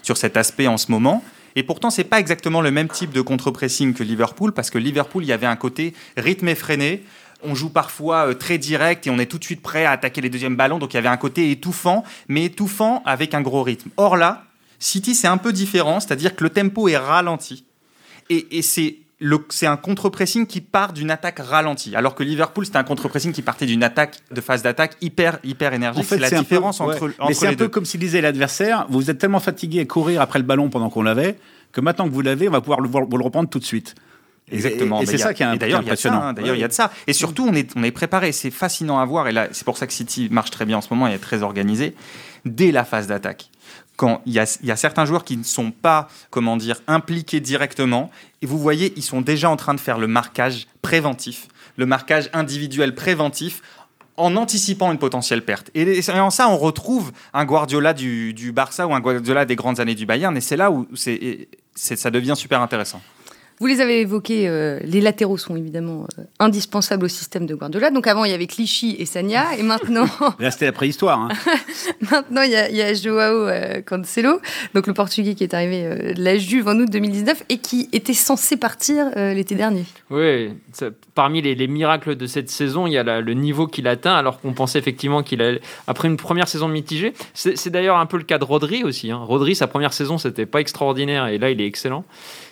sur 0.03 0.17
cet 0.17 0.37
aspect 0.37 0.67
en 0.67 0.77
ce 0.77 0.91
moment. 0.91 1.25
Et 1.57 1.63
pourtant, 1.63 1.91
c'est 1.91 2.05
pas 2.05 2.21
exactement 2.21 2.61
le 2.61 2.71
même 2.71 2.89
type 2.89 3.13
de 3.13 3.21
contre-pressing 3.21 3.95
que 3.95 4.03
Liverpool, 4.03 4.53
parce 4.53 4.71
que 4.71 4.79
Liverpool, 4.79 5.25
il 5.25 5.29
y 5.29 5.33
avait 5.33 5.47
un 5.47 5.57
côté 5.57 5.95
rythme 6.17 6.49
effréné. 6.49 7.05
On 7.43 7.55
joue 7.55 7.71
parfois 7.71 8.29
euh, 8.29 8.35
très 8.35 8.59
direct 8.59 9.07
et 9.07 9.11
on 9.11 9.19
est 9.19 9.27
tout 9.27 9.39
de 9.39 9.45
suite 9.45 9.63
prêt 9.63 9.85
à 9.85 9.93
attaquer 9.93 10.21
les 10.21 10.31
deuxièmes 10.31 10.57
ballons. 10.57 10.79
Donc 10.79 10.95
il 10.95 10.97
y 10.97 10.99
avait 10.99 11.09
un 11.09 11.17
côté 11.17 11.51
étouffant, 11.51 12.05
mais 12.29 12.45
étouffant 12.47 13.03
avec 13.05 13.35
un 13.35 13.43
gros 13.43 13.63
rythme. 13.63 13.91
Or 13.97 14.17
là, 14.17 14.45
City, 14.79 15.15
c'est 15.15 15.29
un 15.29 15.39
peu 15.39 15.53
différent, 15.53 16.01
c'est-à-dire 16.01 16.35
que 16.35 16.45
le 16.45 16.51
tempo 16.51 16.89
est 16.89 16.97
ralenti. 16.97 17.65
Et, 18.31 18.63
c'est 18.63 18.97
c'est 19.49 19.67
un 19.67 19.77
contre-pressing 19.77 20.47
qui 20.47 20.61
part 20.61 20.93
d'une 20.93 21.11
attaque 21.11 21.39
ralentie. 21.39 21.97
Alors 21.97 22.15
que 22.15 22.23
Liverpool, 22.23 22.67
c'était 22.67 22.79
un 22.79 22.85
contre-pressing 22.85 23.33
qui 23.33 23.43
partait 23.43 23.67
d'une 23.67 23.83
attaque 23.83 24.19
de 24.31 24.41
phase 24.41 24.63
d'attaque 24.63 24.97
hyper, 25.01 25.39
hyper 25.45 25.73
énergique. 25.73 26.05
c'est 26.07 26.19
la 26.19 26.31
différence 26.31 26.81
entre, 26.81 27.11
Mais 27.27 27.35
c'est 27.35 27.49
un 27.49 27.55
peu 27.55 27.69
comme 27.69 27.85
s'il 27.85 28.01
disait 28.01 28.21
l'adversaire 28.21 28.87
vous 28.89 29.11
êtes 29.11 29.19
tellement 29.19 29.41
fatigué 29.41 29.81
à 29.81 29.85
courir 29.85 30.21
après 30.21 30.39
le 30.39 30.45
ballon 30.45 30.69
pendant 30.71 30.91
qu'on 30.91 31.03
l'avait 31.03 31.37
que 31.73 31.81
maintenant 31.81 32.09
que 32.09 32.15
vous 32.15 32.23
l'avez, 32.23 32.49
on 32.49 32.53
va 32.53 32.61
pouvoir 32.61 32.81
le, 32.81 32.89
vous 32.89 33.19
le 33.19 33.25
reprendre 33.25 33.51
tout 33.51 33.59
de 33.59 33.65
suite. 33.65 33.95
Exactement. 34.51 35.01
Et, 35.01 35.07
c'est 35.07 35.19
ça 35.19 35.35
qui 35.35 35.43
est, 35.43 35.57
d'ailleurs, 35.57 35.81
impressionnant. 35.81 36.33
D'ailleurs, 36.33 36.55
il 36.55 36.61
y 36.61 36.65
a 36.65 36.69
de 36.69 36.73
ça. 36.73 36.91
Et 37.07 37.13
surtout, 37.13 37.47
on 37.49 37.55
est, 37.55 37.71
on 37.77 37.83
est 37.83 37.91
préparé. 37.91 38.33
C'est 38.33 38.51
fascinant 38.51 38.99
à 38.99 39.05
voir. 39.05 39.27
Et 39.29 39.33
là, 39.33 39.49
c'est 39.53 39.65
pour 39.65 39.77
ça 39.77 39.87
que 39.87 39.93
City 39.93 40.29
marche 40.31 40.51
très 40.51 40.67
bien 40.67 40.79
en 40.79 40.81
ce 40.81 40.89
moment 40.91 41.09
et 41.09 41.13
est 41.13 41.19
très 41.19 41.43
organisé. 41.43 41.95
Dès 42.45 42.73
la 42.73 42.85
phase 42.85 43.07
d'attaque, 43.07 43.51
quand 43.97 44.23
il 44.27 44.33
y, 44.33 44.41
a, 44.41 44.77
certains 44.77 45.05
joueurs 45.05 45.25
qui 45.25 45.37
ne 45.37 45.45
sont 45.45 45.71
pas, 45.71 46.09
comment 46.31 46.57
dire, 46.57 46.81
impliqués 46.87 47.41
directement, 47.41 48.11
et 48.43 48.47
vous 48.47 48.59
voyez, 48.59 48.93
ils 48.97 49.03
sont 49.03 49.21
déjà 49.21 49.49
en 49.51 49.57
train 49.57 49.75
de 49.75 49.81
faire 49.81 49.99
le 49.99 50.09
marquage 50.09 50.67
préventif, 50.83 51.49
le 51.77 51.87
marquage 51.87 52.29
individuel 52.33 52.95
préventif, 52.95 53.63
en 54.17 54.37
anticipant 54.37 54.93
une 54.93 54.99
potentielle 54.99 55.45
perte. 55.45 55.71
Et 55.75 56.01
en 56.11 56.31
ça, 56.31 56.49
on 56.49 56.57
retrouve 56.57 57.13
un 57.33 57.45
Guardiola 57.45 57.95
du, 57.95 58.33
du 58.33 58.53
Barça 58.53 58.87
ou 58.87 58.95
un 58.95 59.01
Guardiola 59.01 59.45
des 59.45 59.57
grandes 59.57 59.81
années 59.81 59.95
du 59.95 60.07
Bayern, 60.07 60.37
et 60.37 60.41
c'est 60.41 60.57
là 60.57 60.71
où 60.71 60.87
c'est, 60.95 61.49
ça 61.75 62.11
devient 62.11 62.35
super 62.37 62.61
intéressant. 62.61 63.01
Vous 63.61 63.67
les 63.67 63.81
avez 63.81 64.01
évoqués, 64.01 64.49
euh, 64.49 64.79
les 64.85 65.01
latéraux 65.01 65.39
sont 65.39 65.57
évidemment 65.57 66.07
euh, 66.19 66.23
indispensables 66.41 67.05
au 67.05 67.09
système 67.09 67.47
de 67.47 67.55
Guardiola. 67.55 67.91
Donc 67.91 68.07
avant, 68.07 68.25
il 68.25 68.31
y 68.31 68.35
avait 68.35 68.47
Clichy 68.47 68.97
et 68.99 69.07
Sagna, 69.07 69.57
et 69.57 69.63
maintenant... 69.63 70.07
Là, 70.39 70.51
c'était 70.51 70.67
la 70.67 70.73
préhistoire. 70.73 71.19
Hein. 71.21 71.29
maintenant, 72.11 72.43
il 72.43 72.51
y, 72.51 72.57
a, 72.57 72.69
il 72.69 72.77
y 72.77 72.83
a 72.83 72.93
Joao 72.95 73.47
euh, 73.49 73.81
Cancelo, 73.83 74.41
donc 74.75 74.87
le 74.87 74.95
Portugais 74.95 75.35
qui 75.35 75.45
est 75.45 75.55
arrivé 75.55 75.85
euh, 75.85 76.15
de 76.15 76.23
la 76.23 76.37
Juve 76.37 76.69
en 76.69 76.77
août 76.79 76.89
2019 76.91 77.45
et 77.49 77.59
qui 77.59 77.89
était 77.93 78.13
censé 78.15 78.57
partir 78.57 79.07
euh, 79.17 79.35
l'été 79.35 79.55
dernier. 79.55 79.85
Oui, 80.11 80.51
ça- 80.73 80.87
parmi 81.15 81.41
les, 81.41 81.55
les 81.55 81.69
miracles 81.69 82.17
de 82.17 82.27
cette 82.27 82.51
saison, 82.51 82.87
il 82.87 82.93
y 82.93 82.99
a 82.99 83.03
la- 83.05 83.21
le 83.21 83.35
niveau 83.35 83.67
qu'il 83.67 83.87
atteint, 83.87 84.15
alors 84.15 84.41
qu'on 84.41 84.53
pensait 84.53 84.79
effectivement 84.79 85.23
qu'il 85.23 85.41
a, 85.43 85.53
après 85.87 86.09
une 86.09 86.17
première 86.17 86.49
saison 86.49 86.67
mitigée. 86.69 87.13
C'est 87.35 87.57
c'est 87.57 87.71
d'ailleurs 87.71 87.99
un 87.99 88.07
peu 88.07 88.17
le 88.17 88.25
cas 88.25 88.39
de 88.39 88.45
Rodri 88.45 88.83
aussi. 88.85 89.11
hein. 89.13 89.19
Rodri, 89.19 89.55
sa 89.55 89.67
première 89.69 89.93
saison, 89.93 90.19
c'était 90.19 90.47
pas 90.47 90.61
extraordinaire, 90.61 91.29
et 91.29 91.39
là, 91.39 91.51
il 91.51 91.61
est 91.61 91.67
excellent. 91.67 92.05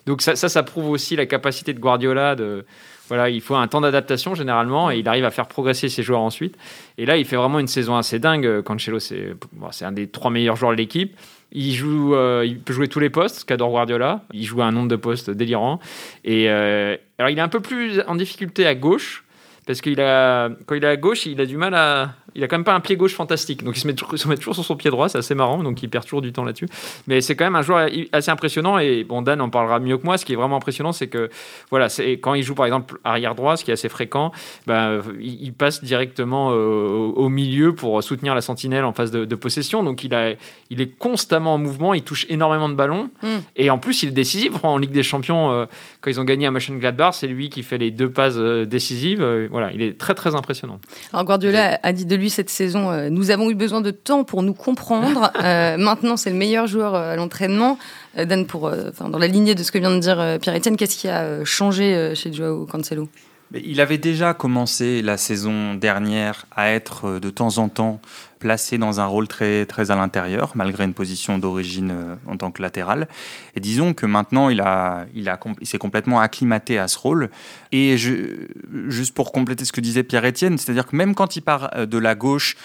Donc 0.07 0.21
ça, 0.23 0.35
ça, 0.35 0.49
ça 0.49 0.63
prouve 0.65 0.91
aussi 0.91 1.02
la 1.17 1.27
capacité 1.27 1.73
de 1.73 1.81
Guardiola 1.81 2.35
de 2.35 2.65
voilà, 3.09 3.29
il 3.29 3.43
faut 3.43 3.55
un 3.55 3.69
temps 3.69 3.83
d'adaptation 3.83 4.35
généralement 4.35 4.91
et 4.91 4.99
il 4.99 5.09
arrive 5.09 5.27
à 5.27 5.31
faire 5.31 5.47
progresser 5.47 5.91
ses 5.91 6.03
joueurs 6.03 6.23
ensuite. 6.23 6.57
Et 6.97 7.05
là, 7.05 7.19
il 7.19 7.27
fait 7.27 7.37
vraiment 7.37 7.59
une 7.59 7.67
saison 7.67 7.97
assez 7.97 8.19
dingue. 8.19 8.63
Cancelo, 8.63 9.01
c'est 9.01 9.35
bon, 9.53 9.69
un 9.83 9.93
des 9.93 10.07
trois 10.07 10.31
meilleurs 10.31 10.57
joueurs 10.57 10.73
de 10.73 10.77
l'équipe. 10.77 11.15
Il 11.51 11.75
joue, 11.75 12.15
euh, 12.15 12.45
il 12.47 12.59
peut 12.59 12.73
jouer 12.73 12.89
tous 12.89 13.01
les 13.01 13.11
postes, 13.11 13.41
ce 13.41 13.45
qu'adore 13.45 13.71
Guardiola. 13.71 14.23
Il 14.33 14.47
joue 14.47 14.63
à 14.63 14.65
un 14.65 14.73
nombre 14.73 14.89
de 14.89 14.97
postes 14.97 15.31
délirant. 15.31 15.79
Et 16.25 16.49
euh, 16.49 16.97
alors, 17.19 17.29
il 17.29 17.39
est 17.39 17.43
un 17.43 17.49
peu 17.49 17.61
plus 17.61 18.01
en 18.07 18.15
difficulté 18.15 18.67
à 18.67 18.75
gauche 18.75 19.25
parce 19.67 19.81
qu'il 19.81 20.01
a, 20.01 20.49
quand 20.67 20.75
il 20.75 20.83
est 20.83 20.89
à 20.89 20.97
gauche, 20.97 21.27
il 21.27 21.41
a 21.41 21.47
du 21.47 21.57
mal 21.57 21.75
à, 21.75 22.15
il 22.35 22.43
a 22.45 22.49
quand 22.49 22.57
même 22.57 22.65
pas 22.65 22.75
un 22.75 22.81
pied 22.81 22.97
gauche 22.97 23.15
fantastique. 23.15 23.65
Donc 23.65 23.77
il 23.77 23.81
se 23.81 23.87
met, 23.87 23.95
toujours- 23.95 24.15
il 24.15 24.19
se 24.19 24.29
met 24.29 24.37
toujours 24.37 24.55
sur 24.55 24.65
son 24.65 24.77
pied 24.77 24.91
droit, 24.91 25.09
c'est 25.09 25.19
assez 25.19 25.35
marrant. 25.35 25.62
Donc 25.62 25.83
il 25.83 25.89
perd 25.89 26.05
toujours 26.05 26.23
du 26.23 26.33
temps 26.33 26.45
là-dessus. 26.45 26.69
Mais 27.07 27.21
c'est 27.21 27.37
quand 27.37 27.45
même 27.45 27.57
un 27.57 27.62
joueur 27.62 27.89
assez 28.12 28.31
impressionnant. 28.31 28.79
Et 28.79 29.05
bon, 29.05 29.23
Dan 29.23 29.41
en 29.41 29.51
parlera 29.51 29.81
mieux 29.81 29.99
que 29.99 30.05
moi. 30.05 30.19
Ce 30.19 30.25
qui 30.25 30.33
est 30.33 30.37
vraiment 30.37 30.57
impressionnant, 30.57 30.93
c'est 30.93 31.09
que 31.09 31.31
voilà, 31.71 31.89
c'est 31.89 32.12
quand 32.12 32.35
il 32.35 32.43
joue 32.43 32.55
par 32.55 32.67
exemple 32.67 32.99
arrière 33.05 33.35
droit, 33.35 33.57
ce 33.57 33.65
qui 33.65 33.71
est 33.71 33.75
assez 33.75 33.89
fréquent, 33.89 34.33
ben, 34.67 35.03
il, 35.21 35.53
passe 35.53 35.85
directement 35.85 36.51
euh, 36.51 36.55
au, 36.55 37.12
au 37.12 37.29
milieu 37.29 37.75
pour 37.75 38.03
soutenir 38.03 38.35
la 38.35 38.41
sentinelle 38.41 38.85
en 38.85 38.93
phase 38.93 39.11
de, 39.11 39.25
de 39.25 39.35
possession. 39.35 39.83
Donc 39.83 40.05
il, 40.05 40.15
a, 40.15 40.33
il 40.71 40.81
est 40.81 40.97
constamment 40.97 41.55
en 41.55 41.59
mouvement, 41.59 41.95
il 41.95 42.03
touche 42.03 42.27
énormément 42.29 42.69
de 42.69 42.75
ballons. 42.75 43.11
Mm. 43.23 43.29
Et 43.57 43.71
en 43.71 43.79
plus, 43.79 44.03
il 44.03 44.09
est 44.09 44.12
décisif. 44.12 44.53
En 44.62 44.79
Ligue 44.79 44.93
des 44.93 45.03
Champions, 45.03 45.51
euh, 45.51 45.67
quand 46.01 46.11
ils 46.11 46.21
ont 46.21 46.25
gagné 46.25 46.47
à 46.47 46.51
Mönchengladbach, 46.51 47.15
c'est 47.15 47.27
lui 47.27 47.51
qui 47.51 47.62
fait 47.62 47.79
les 47.79 47.91
deux 47.91 48.11
passes 48.11 48.35
euh, 48.37 48.65
décisives. 48.65 49.23
Voilà, 49.51 49.73
il 49.73 49.83
est 49.83 49.99
très 49.99 50.15
très 50.15 50.35
impressionnant. 50.35 50.81
Alors 51.12 51.25
Guardiola 51.25 51.79
a 51.83 51.93
dit 51.93 52.07
de 52.07 52.17
lui 52.17 52.22
cette 52.31 52.50
saison, 52.50 52.91
euh, 52.91 53.09
nous 53.09 53.31
avons 53.31 53.50
eu 53.50 53.55
besoin 53.55 53.81
de 53.81 53.91
temps 53.91 54.25
pour 54.25 54.43
nous 54.43 54.55
comprendre. 54.55 55.31
Euh, 55.43 55.76
maintenant, 55.76 56.17
c'est 56.17 56.31
le 56.31 56.37
meilleur 56.37 56.67
joueur 56.67 56.95
euh, 56.95 57.12
à 57.12 57.17
l'entraînement. 57.17 57.76
Dan, 58.17 58.47
pour, 58.47 58.71
dans 58.71 59.19
la 59.19 59.26
lignée 59.26 59.55
de 59.55 59.62
ce 59.62 59.73
que 59.73 59.79
vient 59.79 59.91
de 59.91 59.99
dire 59.99 60.38
Pierre-Etienne, 60.41 60.76
qu'est-ce 60.76 60.97
qui 60.97 61.09
a 61.09 61.45
changé 61.45 62.14
chez 62.14 62.33
Joao 62.33 62.67
Cancelo? 62.67 63.09
Il 63.55 63.81
avait 63.81 63.99
déjà 63.99 64.33
commencé 64.33 65.03
la 65.03 65.17
saison 65.17 65.75
dernière 65.75 66.47
à 66.53 66.71
être 66.71 67.07
euh, 67.07 67.21
de 67.21 67.29
temps 67.29 67.59
en 67.59 67.69
temps 67.69 68.01
placé 68.39 68.79
dans 68.79 68.99
un 68.99 69.07
rôle 69.07 69.29
très, 69.29 69.67
très 69.67 69.91
à 69.91 69.97
l'intérieur, 69.97 70.53
malgré 70.55 70.85
une 70.85 70.95
position 70.95 71.39
d'origine 71.39 71.91
euh, 71.91 72.15
en 72.27 72.37
tant 72.37 72.51
que 72.51 72.63
latéral. 72.63 73.09
Et 73.55 73.61
disons 73.61 73.93
que 73.93 74.07
maintenant, 74.07 74.49
il, 74.49 74.61
a, 74.61 75.07
il, 75.15 75.29
a, 75.29 75.39
s'est 75.63 75.79
complètement 75.79 76.21
acclimaté 76.21 76.79
à 76.79 76.89
ce 76.89 76.99
rôle. 76.99 77.31
Et 77.73 77.97
juste 77.99 79.15
pour 79.15 79.33
compléter 79.33 79.65
ce 79.65 79.73
que 79.73 79.81
disait 79.81 80.03
Pierre-Etienne, 80.03 80.57
c'est-à-dire 80.57 80.87
que 80.87 80.97
même 80.97 81.15
quand 81.15 81.37
il 81.37 81.43
part 81.43 81.71
euh, 81.77 81.85
de 81.85 81.99
la 81.99 82.15
gauche, 82.15 82.57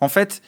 en 0.00 0.08
fait, 0.08 0.42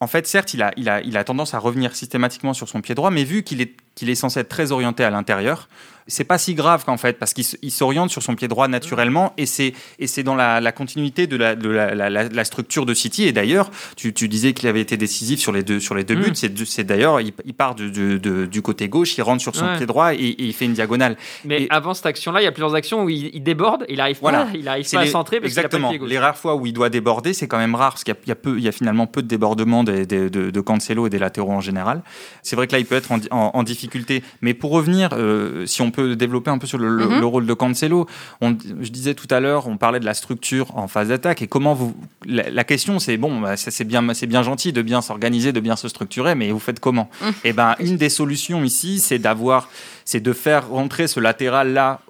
en 0.00 0.06
fait, 0.06 0.26
certes, 0.26 0.54
il 0.54 0.62
a, 0.62 0.72
il, 0.76 0.88
a, 0.88 1.00
il 1.02 1.16
a 1.16 1.24
tendance 1.24 1.54
à 1.54 1.58
revenir 1.58 1.94
systématiquement 1.94 2.54
sur 2.54 2.68
son 2.68 2.80
pied 2.80 2.94
droit, 2.94 3.10
mais 3.10 3.24
vu 3.24 3.42
qu'il 3.42 3.60
est, 3.60 3.74
qu'il 3.94 4.08
est 4.10 4.14
censé 4.14 4.40
être 4.40 4.48
très 4.48 4.72
orienté 4.72 5.04
à 5.04 5.10
l'intérieur, 5.10 5.68
c'est 6.06 6.24
pas 6.24 6.38
si 6.38 6.54
grave 6.54 6.84
qu'en 6.84 6.96
fait, 6.96 7.18
parce 7.18 7.32
qu'il 7.32 7.70
s'oriente 7.70 8.10
sur 8.10 8.22
son 8.22 8.34
pied 8.34 8.48
droit 8.48 8.68
naturellement, 8.68 9.32
et 9.38 9.46
c'est 9.46 9.72
et 9.98 10.06
c'est 10.06 10.22
dans 10.22 10.34
la, 10.34 10.60
la 10.60 10.72
continuité 10.72 11.26
de, 11.26 11.36
la, 11.36 11.54
de 11.54 11.68
la, 11.68 11.94
la- 11.94 12.10
la- 12.10 12.28
la 12.28 12.44
structure 12.44 12.84
de 12.86 12.94
City. 12.94 13.24
Et 13.24 13.32
d'ailleurs, 13.32 13.70
tu, 13.96 14.12
tu 14.12 14.28
disais 14.28 14.52
qu'il 14.52 14.68
avait 14.68 14.80
été 14.80 14.96
décisif 14.96 15.40
sur 15.40 15.52
les 15.52 15.62
deux 15.62 15.80
sur 15.80 15.94
les 15.94 16.04
deux 16.04 16.16
Mm. 16.16 16.20
buts. 16.22 16.30
C'est 16.34 16.64
c'est 16.66 16.84
d'ailleurs, 16.84 17.20
il, 17.20 17.32
il 17.44 17.54
part 17.54 17.74
du, 17.74 17.90
du, 17.90 18.18
du- 18.20 18.48
du 18.48 18.62
côté 18.62 18.88
gauche, 18.88 19.16
il 19.16 19.22
rentre 19.22 19.42
sur 19.42 19.54
son 19.54 19.64
Ouais. 19.66 19.76
pied 19.76 19.86
droit 19.86 20.14
et, 20.14 20.18
et 20.18 20.44
il 20.44 20.52
fait 20.52 20.66
une 20.66 20.74
diagonale. 20.74 21.16
Mais 21.44 21.62
Et- 21.62 21.66
avant 21.70 21.94
cette 21.94 22.06
action-là, 22.06 22.40
il 22.42 22.44
y 22.44 22.48
a 22.48 22.52
plusieurs 22.52 22.74
actions 22.74 23.02
où 23.04 23.08
il, 23.08 23.30
il 23.34 23.42
déborde, 23.42 23.84
il 23.88 24.00
arrive 24.00 24.18
Voilà. 24.20 24.44
pas, 24.44 24.50
il 24.54 24.68
arrive 24.68 24.90
pas 24.90 25.00
à 25.00 25.06
centrer 25.06 25.40
parce 25.40 25.54
pas 25.54 25.60
le 25.62 25.66
exactement. 25.66 25.90
pied. 25.90 26.00
Les 26.06 26.18
rares 26.18 26.36
fois 26.36 26.54
où 26.56 26.66
il 26.66 26.72
doit 26.72 26.90
déborder, 26.90 27.32
c'est 27.32 27.48
quand 27.48 27.58
même 27.58 27.74
rare 27.74 27.92
parce 27.92 28.04
qu'il 28.04 28.14
y 28.14 28.16
a, 28.16 28.20
il 28.24 28.28
y 28.28 28.32
a 28.32 28.36
peu, 28.36 28.58
il 28.58 28.64
y 28.64 28.68
a 28.68 28.72
finalement 28.72 29.06
peu 29.06 29.22
de 29.22 29.28
débordements 29.28 29.84
de, 29.84 30.04
de 30.04 30.60
Cancelo 30.60 31.06
et 31.06 31.10
des 31.10 31.18
latéraux 31.18 31.52
en 31.52 31.60
général. 31.60 32.02
C'est 32.42 32.56
vrai 32.56 32.66
que 32.66 32.72
là, 32.72 32.78
il 32.78 32.84
peut 32.86 32.94
être 32.96 33.10
en, 33.12 33.18
di- 33.18 33.28
en- 33.30 33.50
en 33.54 33.62
difficulté. 33.62 34.22
Mais 34.42 34.54
pour 34.54 34.70
revenir, 34.72 35.10
euh, 35.12 35.66
si 35.66 35.80
on 35.82 35.90
peut 35.94 36.16
développer 36.16 36.50
un 36.50 36.58
peu 36.58 36.66
sur 36.66 36.78
le, 36.78 36.88
Mhm. 37.06 37.20
le 37.20 37.26
rôle 37.26 37.46
de 37.46 37.54
Cancelo, 37.54 38.06
on- 38.40 38.56
je 38.80 38.90
disais 38.90 39.14
tout 39.14 39.28
à 39.30 39.40
l'heure, 39.40 39.66
on 39.68 39.76
parlait 39.76 40.00
de 40.00 40.04
la 40.04 40.14
structure 40.14 40.76
en 40.76 40.88
phase 40.88 41.08
d'attaque 41.08 41.42
et 41.42 41.46
comment 41.46 41.74
vous. 41.74 41.94
La, 42.26 42.50
la 42.50 42.64
question, 42.64 42.98
c'est 42.98 43.16
bon, 43.16 43.40
bah, 43.40 43.56
c'est 43.56 43.84
bien, 43.84 44.02
c'est 44.14 44.26
bien 44.26 44.42
gentil 44.42 44.72
de 44.72 44.82
bien 44.82 45.00
s'organiser, 45.02 45.52
de 45.52 45.60
bien 45.60 45.76
se 45.76 45.88
structurer, 45.88 46.34
mais 46.34 46.50
vous 46.50 46.58
faites 46.58 46.80
comment 46.80 47.08
Mhm. 47.22 47.32
Et 47.44 47.52
ben, 47.52 47.74
une 47.80 47.96
des 47.96 48.08
solutions 48.10 48.62
ici, 48.64 48.98
c'est 49.00 49.18
d'avoir, 49.18 49.68
c'est 50.04 50.20
de 50.20 50.32
faire 50.32 50.68
rentrer 50.68 51.06
ce 51.06 51.20
latéral 51.20 51.72
là. 51.72 52.00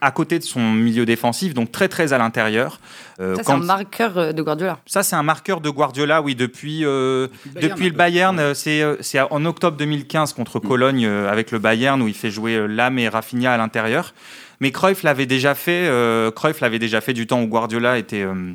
À 0.00 0.10
côté 0.10 0.38
de 0.38 0.44
son 0.44 0.72
milieu 0.72 1.06
défensif, 1.06 1.54
donc 1.54 1.72
très 1.72 1.88
très 1.88 2.12
à 2.12 2.18
l'intérieur. 2.18 2.80
Euh, 3.20 3.34
Ça, 3.36 3.42
c'est 3.44 3.52
un 3.52 3.56
marqueur 3.58 4.18
euh, 4.18 4.32
de 4.32 4.42
Guardiola. 4.42 4.78
ça, 4.86 5.02
c'est 5.02 5.16
un 5.16 5.22
marqueur 5.22 5.60
de 5.60 5.70
Guardiola, 5.70 6.20
oui, 6.22 6.34
depuis, 6.34 6.84
euh, 6.84 7.28
Bayern, 7.46 7.70
depuis 7.72 7.90
le. 7.90 7.96
Bayern. 7.96 8.38
euh, 8.38 8.54
C'est 8.54 8.82
c'est 9.00 9.20
en 9.20 9.44
octobre 9.46 9.76
2015 9.76 10.32
contre 10.34 10.58
Cologne 10.60 11.06
euh, 11.06 11.30
avec 11.30 11.50
le 11.50 11.58
Bayern 11.58 12.00
où 12.02 12.08
il 12.08 12.14
fait 12.14 12.30
jouer 12.30 12.56
euh, 12.56 12.66
Lam 12.66 12.98
et 12.98 13.08
Rafinha 13.08 13.52
à 13.52 13.56
l'intérieur. 13.56 14.14
Mais 14.60 14.70
Cruyff 14.72 15.02
l'avait 15.02 15.26
déjà 15.26 15.54
fait. 15.54 15.86
euh, 15.86 16.30
Cruyff 16.30 16.60
l'avait 16.60 16.78
déjà 16.78 17.00
fait 17.00 17.12
du 17.12 17.26
temps 17.26 17.42
où 17.42 17.46
Guardiola 17.46 17.98
était. 17.98 18.22
euh, 18.22 18.52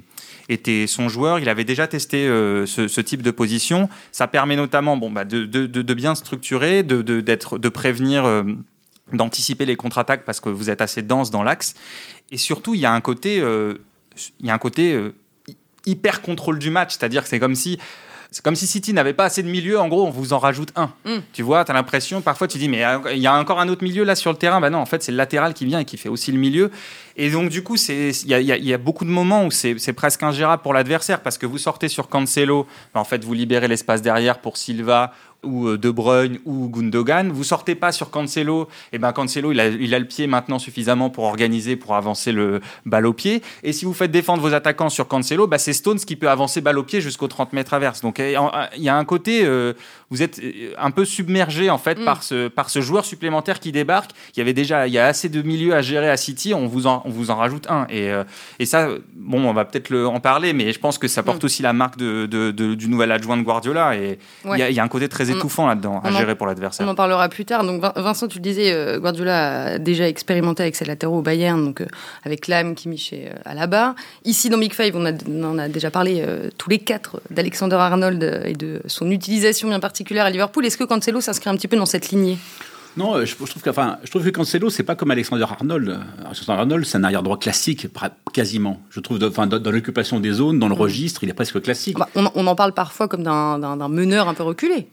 était 0.49 0.85
son 0.85 1.07
joueur, 1.07 1.39
il 1.39 1.47
avait 1.47 1.63
déjà 1.63 1.87
testé 1.87 2.27
euh, 2.27 2.65
ce, 2.65 2.89
ce 2.89 2.99
type 2.99 3.21
de 3.21 3.31
position. 3.31 3.87
Ça 4.11 4.27
permet 4.27 4.57
notamment 4.57 4.97
bon, 4.97 5.09
bah, 5.09 5.23
de, 5.23 5.45
de- 5.45 5.65
de- 5.65 5.81
de 5.81 5.93
bien 5.93 6.13
structurer, 6.13 6.83
de, 6.83 7.01
de, 7.01 7.21
d'être- 7.21 7.57
de 7.57 7.69
prévenir, 7.69 8.25
euh, 8.25 8.43
d'anticiper 9.17 9.65
les 9.65 9.75
contre-attaques 9.75 10.25
parce 10.25 10.39
que 10.39 10.49
vous 10.49 10.69
êtes 10.69 10.81
assez 10.81 11.01
dense 11.01 11.31
dans 11.31 11.43
l'axe. 11.43 11.73
Et 12.31 12.37
surtout, 12.37 12.73
il 12.73 12.79
y 12.81 12.85
a 12.85 12.91
un 12.93 13.01
côté, 13.01 13.39
euh, 13.39 13.75
il 14.39 14.45
y 14.45 14.49
a 14.49 14.53
un 14.53 14.57
côté 14.57 14.93
euh, 14.93 15.13
hy- 15.47 15.55
hyper 15.85 16.21
contrôle 16.21 16.59
du 16.59 16.69
match, 16.69 16.91
c'est-à-dire 16.97 17.23
que 17.23 17.29
c'est 17.29 17.39
comme 17.39 17.55
si 17.55 17.77
c'est 18.33 18.41
comme 18.45 18.55
si 18.55 18.65
City 18.65 18.93
n'avait 18.93 19.13
pas 19.13 19.25
assez 19.25 19.43
de 19.43 19.49
milieu, 19.49 19.77
en 19.77 19.89
gros, 19.89 20.07
on 20.07 20.09
vous 20.09 20.31
en 20.31 20.39
rajoute 20.39 20.69
un. 20.77 20.93
Mm. 21.03 21.17
Tu 21.33 21.43
vois, 21.43 21.65
tu 21.65 21.71
as 21.71 21.73
l'impression, 21.73 22.21
parfois 22.21 22.47
tu 22.47 22.57
dis, 22.57 22.69
mais 22.69 22.85
euh, 22.85 22.97
il 23.11 23.17
y 23.19 23.27
a 23.27 23.37
encore 23.37 23.59
un 23.59 23.67
autre 23.67 23.83
milieu 23.83 24.05
là 24.05 24.15
sur 24.15 24.31
le 24.31 24.37
terrain. 24.37 24.61
Bah 24.61 24.69
non, 24.69 24.77
en 24.77 24.85
fait, 24.85 25.03
c'est 25.03 25.11
le 25.11 25.17
latéral 25.17 25.53
qui 25.53 25.65
vient 25.65 25.79
et 25.79 25.85
qui 25.85 25.97
fait 25.97 26.07
aussi 26.07 26.31
le 26.31 26.37
milieu. 26.37 26.71
Et 27.17 27.29
donc, 27.29 27.49
du 27.49 27.63
coup, 27.63 27.75
il 27.89 28.11
y 28.25 28.29
y 28.29 28.73
a- 28.73 28.77
beaucoup 28.77 29.05
de 29.05 29.09
moments 29.09 29.45
où 29.45 29.51
c'est 29.51 29.93
presque 29.93 30.23
ingérable 30.23 30.61
pour 30.63 30.73
l'adversaire 30.73 31.21
parce 31.21 31.37
que 31.37 31.45
vous 31.45 31.57
sortez 31.57 31.87
sur 31.87 32.07
Cancelo, 32.09 32.65
bah, 32.93 32.99
en 32.99 33.05
fait, 33.05 33.23
vous 33.23 33.33
libérez 33.33 33.67
l'espace 33.67 34.01
derrière 34.01 34.39
pour 34.39 34.57
Silva 34.57 35.13
ou 35.43 35.67
euh, 35.67 35.77
De 35.77 35.89
Bruyne 35.89 36.39
ou 36.45 36.69
Gundogan. 36.69 37.31
Vous 37.31 37.43
sortez 37.43 37.73
pas 37.75 37.91
sur 37.91 38.11
Cancelo, 38.11 38.67
et 38.93 38.99
ben 38.99 39.11
Cancelo, 39.11 39.51
il 39.51 39.59
a, 39.59 39.99
le 39.99 40.05
pied 40.05 40.27
maintenant 40.27 40.59
suffisamment 40.59 41.09
pour 41.09 41.23
organiser, 41.23 41.75
pour 41.75 41.95
avancer 41.95 42.31
le 42.31 42.61
balle 42.85 43.07
au 43.07 43.13
pied. 43.13 43.41
Et 43.63 43.73
si 43.73 43.85
vous 43.85 43.93
faites 43.93 44.11
défendre 44.11 44.41
vos 44.41 44.53
attaquants 44.53 44.89
sur 44.89 45.07
Cancelo, 45.07 45.47
bah, 45.47 45.57
c'est 45.57 45.73
Stones 45.73 45.99
qui 45.99 46.15
peut 46.15 46.29
avancer 46.29 46.61
balle 46.61 46.77
au 46.77 46.83
pied 46.83 47.01
jusqu'aux 47.01 47.27
30 47.27 47.53
mètres 47.53 47.73
averse. 47.73 48.01
Donc 48.01 48.19
il 48.19 48.37
y 48.83 48.89
a 48.89 48.95
un 48.95 49.05
côté, 49.05 49.43
euh, 49.43 49.73
vous 50.11 50.21
êtes 50.21 50.39
euh, 50.39 50.73
un 50.77 50.91
peu 50.91 51.03
submergé 51.05 51.69
en 51.71 51.77
fait 51.79 51.97
Mm. 51.99 52.05
par, 52.05 52.21
ce, 52.23 52.47
par 52.47 52.69
ce 52.69 52.81
joueur 52.81 53.03
supplémentaire 53.05 53.59
qui 53.59 53.71
débarque. 53.71 54.11
Il 54.35 54.39
y 54.39 54.41
avait 54.41 54.53
déjà, 54.53 54.85
il 54.87 54.93
y 54.93 54.99
a 54.99 55.07
assez 55.07 55.27
de 55.29 55.41
milieux 55.41 55.73
à 55.73 55.81
gérer 55.81 56.09
à 56.09 56.17
City, 56.17 56.53
on 56.53 56.67
vous 56.67 56.85
en, 56.85 57.01
on 57.05 57.09
vous 57.09 57.31
en 57.31 57.35
rajoute 57.37 57.65
un. 57.69 57.87
Et, 57.89 58.11
euh, 58.11 58.23
et 58.59 58.65
ça, 58.65 58.89
bon, 59.15 59.43
on 59.49 59.53
va 59.53 59.65
peut-être 59.65 59.95
en 60.05 60.19
parler, 60.19 60.53
mais 60.53 60.71
je 60.73 60.79
pense 60.79 60.97
que 60.97 61.07
ça 61.07 61.23
porte 61.23 61.41
Mm. 61.41 61.45
aussi 61.45 61.63
la 61.63 61.73
marque 61.73 61.97
de, 61.97 62.25
de- 62.27 62.51
de- 62.51 62.75
du 62.75 62.87
nouvel 62.87 63.11
adjoint 63.11 63.37
de 63.37 63.41
Guardiola. 63.43 63.95
Et 63.95 64.19
il 64.45 64.49
Ouais. 64.49 64.59
y, 64.59 64.61
a- 64.61 64.69
il 64.69 64.75
y 64.75 64.79
a 64.79 64.83
un 64.83 64.87
côté 64.87 65.07
très 65.09 65.31
On 65.31 65.35
étouffant 65.37 65.65
là-dedans 65.67 66.01
à 66.03 66.09
on 66.09 66.17
gérer 66.17 66.35
pour 66.35 66.45
On 66.45 66.49
l'adversaire. 66.49 66.87
en 66.87 66.93
parlera 66.95 67.29
plus 67.29 67.45
tard. 67.45 67.63
Donc 67.63 67.81
Vin- 67.81 67.93
Vincent, 67.95 68.27
tu 68.27 68.37
le 68.39 68.43
disais, 68.43 68.73
euh, 68.73 68.99
Guardiola 68.99 69.63
a 69.63 69.77
déjà 69.79 70.07
expérimenté 70.07 70.63
avec 70.63 70.75
ses 70.75 70.85
latéraux 70.85 71.19
au 71.19 71.21
Bayern, 71.21 71.63
donc 71.63 71.81
euh, 71.81 71.87
avec 72.23 72.47
Lam, 72.47 72.75
Kimmich 72.75 73.13
et 73.13 73.27
euh, 73.29 73.33
Alaba. 73.45 73.95
Ici, 74.25 74.49
dans 74.49 74.57
Big 74.57 74.73
Five, 74.73 74.95
on, 74.95 75.05
a, 75.05 75.11
on 75.29 75.43
en 75.43 75.57
a 75.57 75.69
déjà 75.69 75.89
parlé 75.91 76.23
euh, 76.27 76.49
tous 76.57 76.69
les 76.69 76.79
quatre 76.79 77.21
d'Alexander 77.29 77.75
Arnold 77.77 78.23
euh, 78.23 78.43
et 78.45 78.53
de 78.53 78.81
son 78.87 79.09
utilisation 79.11 79.69
bien 79.69 79.79
particulière 79.79 80.00
à 80.09 80.29
Liverpool. 80.29 80.65
Est-ce 80.65 80.77
que 80.77 80.83
Cancelo 80.83 81.21
s'inscrit 81.21 81.49
un 81.49 81.55
petit 81.55 81.67
peu 81.67 81.77
dans 81.77 81.85
cette 81.85 82.09
lignée? 82.09 82.37
Non, 82.97 83.15
euh, 83.15 83.25
je, 83.25 83.35
trouve 83.35 83.61
que, 83.61 83.69
enfin, 83.69 83.99
je 84.03 84.09
trouve 84.09 84.23
que 84.23 84.29
Cancelo, 84.29 84.69
c'est 84.69 84.83
pas 84.83 84.95
comme 84.95 85.11
Alexander 85.11 85.45
Arnold. 85.49 85.89
Euh, 85.89 86.25
Alexander 86.25 86.59
Arnold, 86.59 86.85
c'est 86.85 86.97
un 86.97 87.03
arrière 87.03 87.23
droit 87.23 87.37
classique, 87.37 87.87
quasiment. 88.33 88.81
Je 88.89 88.99
trouve, 88.99 89.23
enfin, 89.23 89.47
dans, 89.47 89.71
l'occupation 89.71 90.19
des 90.19 90.31
zones, 90.31 90.59
dans 90.59 90.67
le 90.67 90.73
registre, 90.73 91.23
il 91.23 91.29
est 91.29 91.33
presque 91.33 91.61
classique. 91.61 91.97
Bah, 91.97 92.09
on, 92.15 92.29
on 92.35 92.47
en 92.47 92.55
parle 92.55 92.73
parfois 92.73 93.07
comme 93.07 93.23
d'un 93.23 93.87
meneur 93.87 94.27
un 94.27 94.33
peu 94.33 94.43
reculé. 94.43 94.87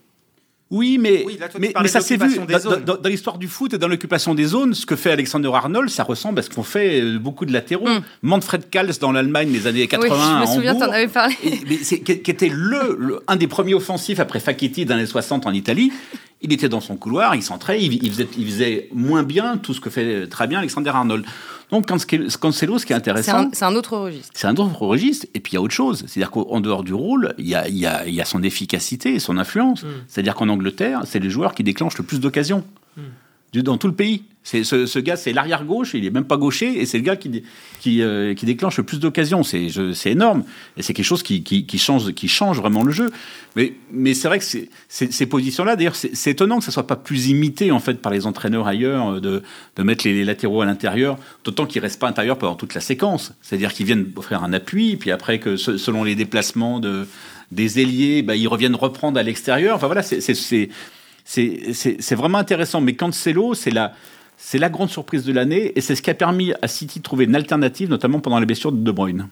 Oui, 0.71 0.99
mais, 1.01 1.23
Oui, 1.27 1.39
là, 1.41 1.49
toi, 1.49 1.59
tu 1.59 1.61
mais, 1.67 1.73
mais 1.81 1.89
ça 1.89 2.03
s'est 2.03 2.19
vu 2.19 2.37
dans, 2.47 2.59
zones. 2.59 2.85
dans- 2.85 2.97
dans 2.99 3.09
l'histoire 3.09 3.39
du 3.39 3.49
foot 3.49 3.73
et 3.73 3.79
dans 3.79 3.89
l'occupation 3.89 4.35
des 4.35 4.45
zones. 4.45 4.75
Ce 4.75 4.85
que 4.85 4.97
fait 4.97 5.11
Alexander 5.11 5.49
Arnold, 5.55 5.89
ça 5.89 6.03
ressemble 6.03 6.41
à 6.41 6.43
ce 6.43 6.51
qu'ont 6.51 6.63
fait 6.63 7.01
euh, 7.01 7.19
beaucoup 7.19 7.47
de 7.47 7.53
latéraux. 7.55 7.89
Mm. 7.89 8.03
Manfred 8.23 8.69
Kals 8.69 8.99
dans 9.01 9.11
l'Allemagne 9.13 9.51
des 9.51 9.67
années 9.67 9.87
80 9.89 10.09
oui, 10.15 10.21
je 10.47 10.51
me 10.51 10.55
souviens, 10.55 10.75
t'en 10.75 10.93
avais 10.93 11.09
parlé. 11.09 11.35
Et- 11.43 11.61
mais 11.67 11.79
c'est- 11.83 12.01
qui, 12.01 12.21
qui 12.21 12.31
était 12.31 12.51
le, 12.53 12.97
le- 12.99 13.21
un 13.29 13.37
des 13.37 13.47
premiers 13.47 13.73
offensifs 13.75 14.21
après 14.21 14.41
Facchetti 14.41 14.85
dans 14.85 14.97
les 14.97 15.07
60 15.07 15.47
en 15.47 15.53
Italie. 15.53 15.91
Il 16.43 16.53
était 16.53 16.69
dans 16.69 16.81
son 16.81 16.97
couloir, 16.97 17.35
il 17.35 17.43
centrait, 17.43 17.83
il, 17.83 17.95
il 18.05 18.11
faisait, 18.13 18.29
il 18.39 18.45
faisait 18.47 18.89
moins 18.93 19.23
bien 19.25 19.57
tout 19.57 19.73
ce 19.75 19.81
que 19.81 19.91
fait 19.91 20.27
très 20.29 20.47
bien 20.47 20.59
Alexander 20.59 20.91
Arnold. 20.91 21.25
Donc, 21.71 21.87
Cancelo, 21.87 22.79
ce 22.79 22.87
qui 22.87 22.93
est 22.93 22.97
intéressant. 22.97 23.51
C'est 23.53 23.65
un, 23.65 23.75
autre 23.75 23.97
registre. 23.97 24.31
C'est 24.35 24.47
un 24.47 24.57
autre 24.57 24.83
registre. 24.83 25.27
Et 25.35 25.41
puis, 25.41 25.53
il 25.53 25.55
y 25.57 25.59
a 25.59 25.61
autre 25.61 25.75
chose. 25.75 26.05
C'est-à-dire 26.07 26.31
qu'en 26.31 26.61
dehors 26.61 26.83
du 26.83 26.95
rôle, 26.95 27.35
il 27.39 27.47
y 27.47 27.55
a, 27.55 27.69
il 27.69 27.77
y 27.77 27.87
a, 27.87 28.07
il 28.07 28.15
y 28.15 28.21
a 28.21 28.25
son 28.25 28.43
efficacité 28.43 29.15
et 29.15 29.19
son 29.19 29.37
influence. 29.37 29.83
Mm. 29.83 29.89
C'est-à-dire 30.07 30.35
qu'en 30.35 30.49
Angleterre, 30.49 31.03
c'est 31.05 31.19
les 31.19 31.31
joueurs 31.31 31.55
qui 31.55 31.65
déclenchent 31.65 31.99
le 31.99 32.05
plus 32.05 32.21
d'occasions. 32.21 32.65
Dans 33.55 33.79
tout 33.79 33.87
le 33.87 33.95
pays. 33.95 34.25
C'est 34.51 34.65
ce, 34.65 34.99
gars, 34.99 35.17
c'est 35.17 35.35
l'arrière 35.35 35.67
gauche, 35.67 35.93
il 35.93 36.07
est 36.07 36.11
même 36.11 36.25
pas 36.25 36.39
gaucher, 36.39 36.81
et 36.81 36.87
c'est 36.87 36.97
le 36.97 37.05
gars 37.05 37.17
qui, 37.17 37.43
qui, 37.81 38.01
euh, 38.01 38.33
qui, 38.33 38.47
déclenche 38.47 38.79
le 38.79 38.83
plus 38.83 38.99
d'occasions. 38.99 39.43
C'est 39.43 39.71
énorme, 40.07 40.43
et 40.79 40.83
c'est 40.83 40.95
quelque 40.95 41.05
chose 41.05 41.23
qui, 41.23 41.43
qui, 41.43 41.79
change, 41.79 42.13
qui 42.15 42.29
change 42.29 42.59
vraiment 42.59 42.83
le 42.83 42.91
jeu. 42.91 43.11
Mais, 43.57 43.75
mais 43.93 44.15
c'est 44.15 44.27
vrai 44.27 44.39
que 44.39 44.45
ces 44.89 45.27
positions-là, 45.27 45.77
d'ailleurs, 45.77 45.97
c'est 45.97 46.31
étonnant 46.31 46.61
que 46.61 46.65
ça 46.65 46.71
soit 46.71 46.87
pas 46.87 46.97
plus 46.97 47.29
imité 47.29 47.73
en 47.73 47.79
fait 47.79 48.01
par 48.01 48.11
les 48.11 48.27
entraîneurs 48.27 48.67
ailleurs, 48.67 49.17
euh, 49.17 49.21
de, 49.21 49.43
de 49.77 49.83
mettre 49.83 50.07
les, 50.07 50.25
latéraux 50.25 50.63
à 50.63 50.65
l'intérieur, 50.65 51.19
d'autant 51.45 51.67
qu'ils 51.67 51.83
restent 51.83 52.01
pas 52.01 52.09
intérieurs 52.09 52.39
pendant 52.39 52.55
toute 52.55 52.75
la 52.75 52.81
séquence. 52.81 53.35
C'est-à-dire 53.43 53.75
qu'ils 53.75 53.85
viennent 53.85 54.07
offrir 54.17 54.43
un 54.43 54.55
appui, 54.55 54.97
puis 54.97 55.11
après 55.11 55.41
que 55.41 55.57
selon 55.57 56.05
les 56.05 56.15
déplacements 56.15 56.81
de 56.81 57.07
des 57.51 57.81
ailiers, 57.81 58.23
bah, 58.23 58.37
ils 58.37 58.49
reviennent 58.49 58.75
reprendre 58.75 59.19
à 59.19 59.23
l'extérieur. 59.23 59.77
Enfin 59.77 59.87
voilà, 59.87 60.03
c'est 60.03 60.69
c'est 61.29 62.15
vraiment 62.15 62.39
intéressant. 62.39 62.81
Mais 62.81 62.95
Cancelo, 62.95 63.55
c'est 63.55 63.71
la, 63.71 63.93
c'est 64.39 64.59
la 64.59 64.71
grande 64.71 64.89
surprise 64.89 65.25
de 65.25 65.33
l'année 65.33 65.73
et 65.77 65.81
c'est 65.81 65.95
ce 65.95 66.03
qui 66.03 66.11
a 66.11 66.15
permis 66.15 66.53
à 66.63 66.69
City 66.69 67.01
de 67.01 67.05
trouver 67.05 67.27
une 67.27 67.37
alternative, 67.37 67.91
notamment 67.91 68.21
pendant 68.21 68.39
les 68.41 68.47
blessures 68.47 68.73
de 68.73 68.79
De 68.79 68.91
Bruyne. 68.91 69.29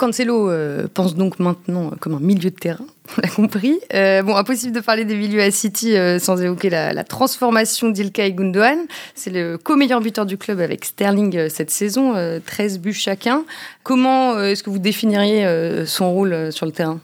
Cancelo 0.00 0.48
euh, 0.48 0.86
pense 0.92 1.14
donc 1.14 1.38
maintenant 1.40 1.90
comme 2.00 2.14
un 2.14 2.20
milieu 2.20 2.48
de 2.48 2.56
terrain, 2.56 2.86
on 3.18 3.20
l'a 3.20 3.28
compris. 3.28 3.78
Euh, 3.92 4.22
bon, 4.22 4.34
impossible 4.34 4.74
de 4.74 4.80
parler 4.80 5.04
des 5.04 5.14
milieux 5.14 5.42
à 5.42 5.50
City 5.50 5.94
euh, 5.94 6.18
sans 6.18 6.40
évoquer 6.40 6.70
la, 6.70 7.04
transformation 7.04 7.90
d'Ilkay 7.90 8.32
Gundogan. 8.32 8.78
C'est 9.14 9.28
le 9.28 9.58
co-meilleur 9.58 10.00
buteur 10.00 10.24
du 10.24 10.38
club 10.38 10.60
avec 10.60 10.86
Sterling 10.86 11.50
cette 11.50 11.70
saison, 11.70 12.14
13 12.46 12.78
buts 12.78 12.94
chacun. 12.94 13.44
Comment 13.82 14.40
est-ce 14.40 14.62
que 14.62 14.70
vous 14.70 14.78
définiriez 14.78 15.84
son 15.84 16.10
rôle 16.12 16.50
sur 16.50 16.64
le 16.64 16.72
terrain? 16.72 16.98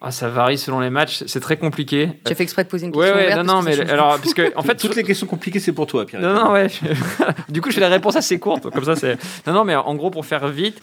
Ah, 0.00 0.10
ça 0.10 0.28
varie 0.28 0.58
selon 0.58 0.80
les 0.80 0.90
matchs, 0.90 1.22
c'est 1.26 1.38
très 1.38 1.56
compliqué. 1.56 2.08
J'ai 2.26 2.34
fait 2.34 2.42
exprès 2.42 2.64
de 2.64 2.68
poser 2.68 2.86
une 2.86 2.92
question. 2.92 3.14
Ouais, 3.14 3.28
ouais, 3.28 3.36
non, 3.36 3.44
non, 3.44 3.62
mais 3.62 3.78
alors, 3.88 4.18
parce 4.18 4.34
que, 4.34 4.52
en 4.56 4.62
fait, 4.64 4.74
toutes 4.74 4.96
les 4.96 5.04
questions 5.04 5.28
compliquées, 5.28 5.60
c'est 5.60 5.70
pour 5.70 5.86
toi, 5.86 6.04
Pierre. 6.04 6.20
Non, 6.20 6.34
non, 6.34 6.52
ouais. 6.52 6.66
du 7.48 7.60
coup, 7.60 7.70
je 7.70 7.76
fais 7.76 7.80
la 7.80 7.88
réponse 7.88 8.16
assez 8.16 8.40
courte, 8.40 8.68
comme 8.70 8.84
ça, 8.84 8.96
c'est. 8.96 9.16
Non, 9.46 9.52
non, 9.52 9.64
mais 9.64 9.76
en 9.76 9.94
gros, 9.94 10.10
pour 10.10 10.26
faire 10.26 10.48
vite, 10.48 10.82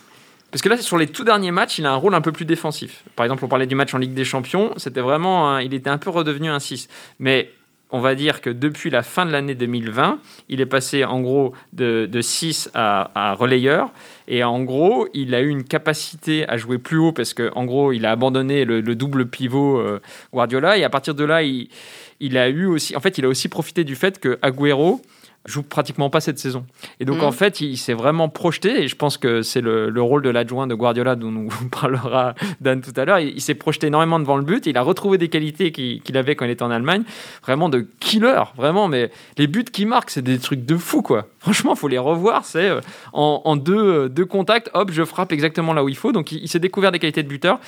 parce 0.51 0.61
que 0.61 0.69
là, 0.69 0.77
sur 0.77 0.97
les 0.97 1.07
tout 1.07 1.23
derniers 1.23 1.51
matchs, 1.51 1.79
il 1.79 1.85
a 1.85 1.91
un 1.91 1.95
rôle 1.95 2.15
un 2.15 2.21
peu 2.21 2.31
plus 2.31 2.45
défensif. 2.45 3.03
Par 3.15 3.25
exemple, 3.25 3.45
on 3.45 3.47
parlait 3.47 3.67
du 3.67 3.75
match 3.75 3.93
en 3.93 3.97
Ligue 3.97 4.13
des 4.13 4.25
Champions, 4.25 4.73
c'était 4.77 5.01
vraiment, 5.01 5.59
il 5.59 5.73
était 5.73 5.89
un 5.89 5.97
peu 5.97 6.09
redevenu 6.09 6.49
un 6.49 6.59
6. 6.59 6.87
Mais 7.19 7.51
on 7.91 7.99
va 7.99 8.15
dire 8.15 8.41
que 8.41 8.49
depuis 8.49 8.89
la 8.89 9.01
fin 9.01 9.25
de 9.25 9.31
l'année 9.31 9.55
2020, 9.55 10.19
il 10.47 10.61
est 10.61 10.65
passé 10.67 11.03
en 11.05 11.21
gros 11.21 11.53
de, 11.73 12.07
6 12.21 12.69
à, 12.73 13.35
relayeur. 13.37 13.91
Et 14.27 14.43
en 14.43 14.61
gros, 14.61 15.07
il 15.13 15.33
a 15.33 15.41
eu 15.41 15.49
une 15.49 15.63
capacité 15.63 16.47
à 16.47 16.57
jouer 16.57 16.77
plus 16.77 16.97
haut 16.97 17.11
parce 17.11 17.33
qu'en 17.33 17.65
gros, 17.65 17.91
il 17.91 18.05
a 18.05 18.11
abandonné 18.11 18.63
le, 18.63 18.81
double 18.95 19.27
pivot 19.27 19.79
euh, 19.79 19.99
Guardiola. 20.31 20.77
Et 20.77 20.83
à 20.83 20.89
partir 20.89 21.15
de 21.15 21.23
là, 21.23 21.41
il, 21.41 22.37
a 22.37 22.49
eu 22.49 22.65
aussi, 22.65 22.95
en 22.95 22.99
fait, 22.99 23.17
il 23.17 23.25
a 23.25 23.27
aussi 23.27 23.49
profité 23.49 23.83
du 23.83 23.95
fait 23.95 24.19
que 24.19 24.37
Agüero 24.43 25.01
joue 25.45 25.63
pratiquement 25.63 26.09
pas 26.09 26.19
cette 26.19 26.37
saison. 26.39 26.65
Et 26.99 27.05
donc, 27.05 27.23
en 27.23 27.29
mm. 27.29 27.33
fait, 27.33 27.61
il, 27.61 27.77
s'est 27.77 27.93
vraiment 27.93 28.29
projeté, 28.29 28.83
et 28.83 28.87
je 28.87 28.95
pense 28.95 29.17
que 29.17 29.41
c'est 29.41 29.61
le, 29.61 30.01
rôle 30.01 30.21
de 30.21 30.29
l'adjoint 30.29 30.67
de 30.67 30.75
Guardiola 30.75 31.15
dont 31.15 31.31
nous 31.31 31.49
parlera 31.71 32.35
Dan 32.61 32.81
tout 32.81 32.93
à 32.95 33.05
l'heure. 33.05 33.19
Il, 33.19 33.41
s'est 33.41 33.55
projeté 33.55 33.87
énormément 33.87 34.19
devant 34.19 34.37
le 34.37 34.43
but, 34.43 34.65
il 34.65 34.77
a 34.77 34.81
retrouvé 34.81 35.17
des 35.17 35.29
qualités 35.29 35.71
qu'il 35.71 36.17
avait 36.17 36.35
quand 36.35 36.45
il 36.45 36.51
était 36.51 36.63
en 36.63 36.71
Allemagne, 36.71 37.03
vraiment 37.43 37.69
de 37.69 37.87
killer, 37.99 38.43
vraiment, 38.55 38.87
mais 38.87 39.11
les 39.37 39.47
buts 39.47 39.63
qu'il 39.63 39.87
marque, 39.87 40.09
c'est 40.09 40.21
des 40.21 40.39
trucs 40.39 40.65
de 40.65 40.77
fou, 40.77 41.01
quoi. 41.01 41.27
Franchement, 41.39 41.75
faut 41.75 41.87
les 41.87 41.97
revoir, 41.97 42.45
c'est 42.45 42.69
euh, 42.69 42.81
en, 43.13 43.55
deux, 43.55 44.09
deux 44.09 44.25
contacts, 44.25 44.69
hop, 44.73 44.91
je 44.91 45.03
frappe 45.03 45.31
exactement 45.31 45.73
là 45.73 45.83
où 45.83 45.89
il 45.89 45.95
faut. 45.95 46.11
Donc, 46.11 46.31
il 46.31 46.47
s'est 46.47 46.59
découvert 46.59 46.91
des 46.91 46.99
qualités 46.99 47.23
de 47.23 47.29
buteur. 47.29 47.59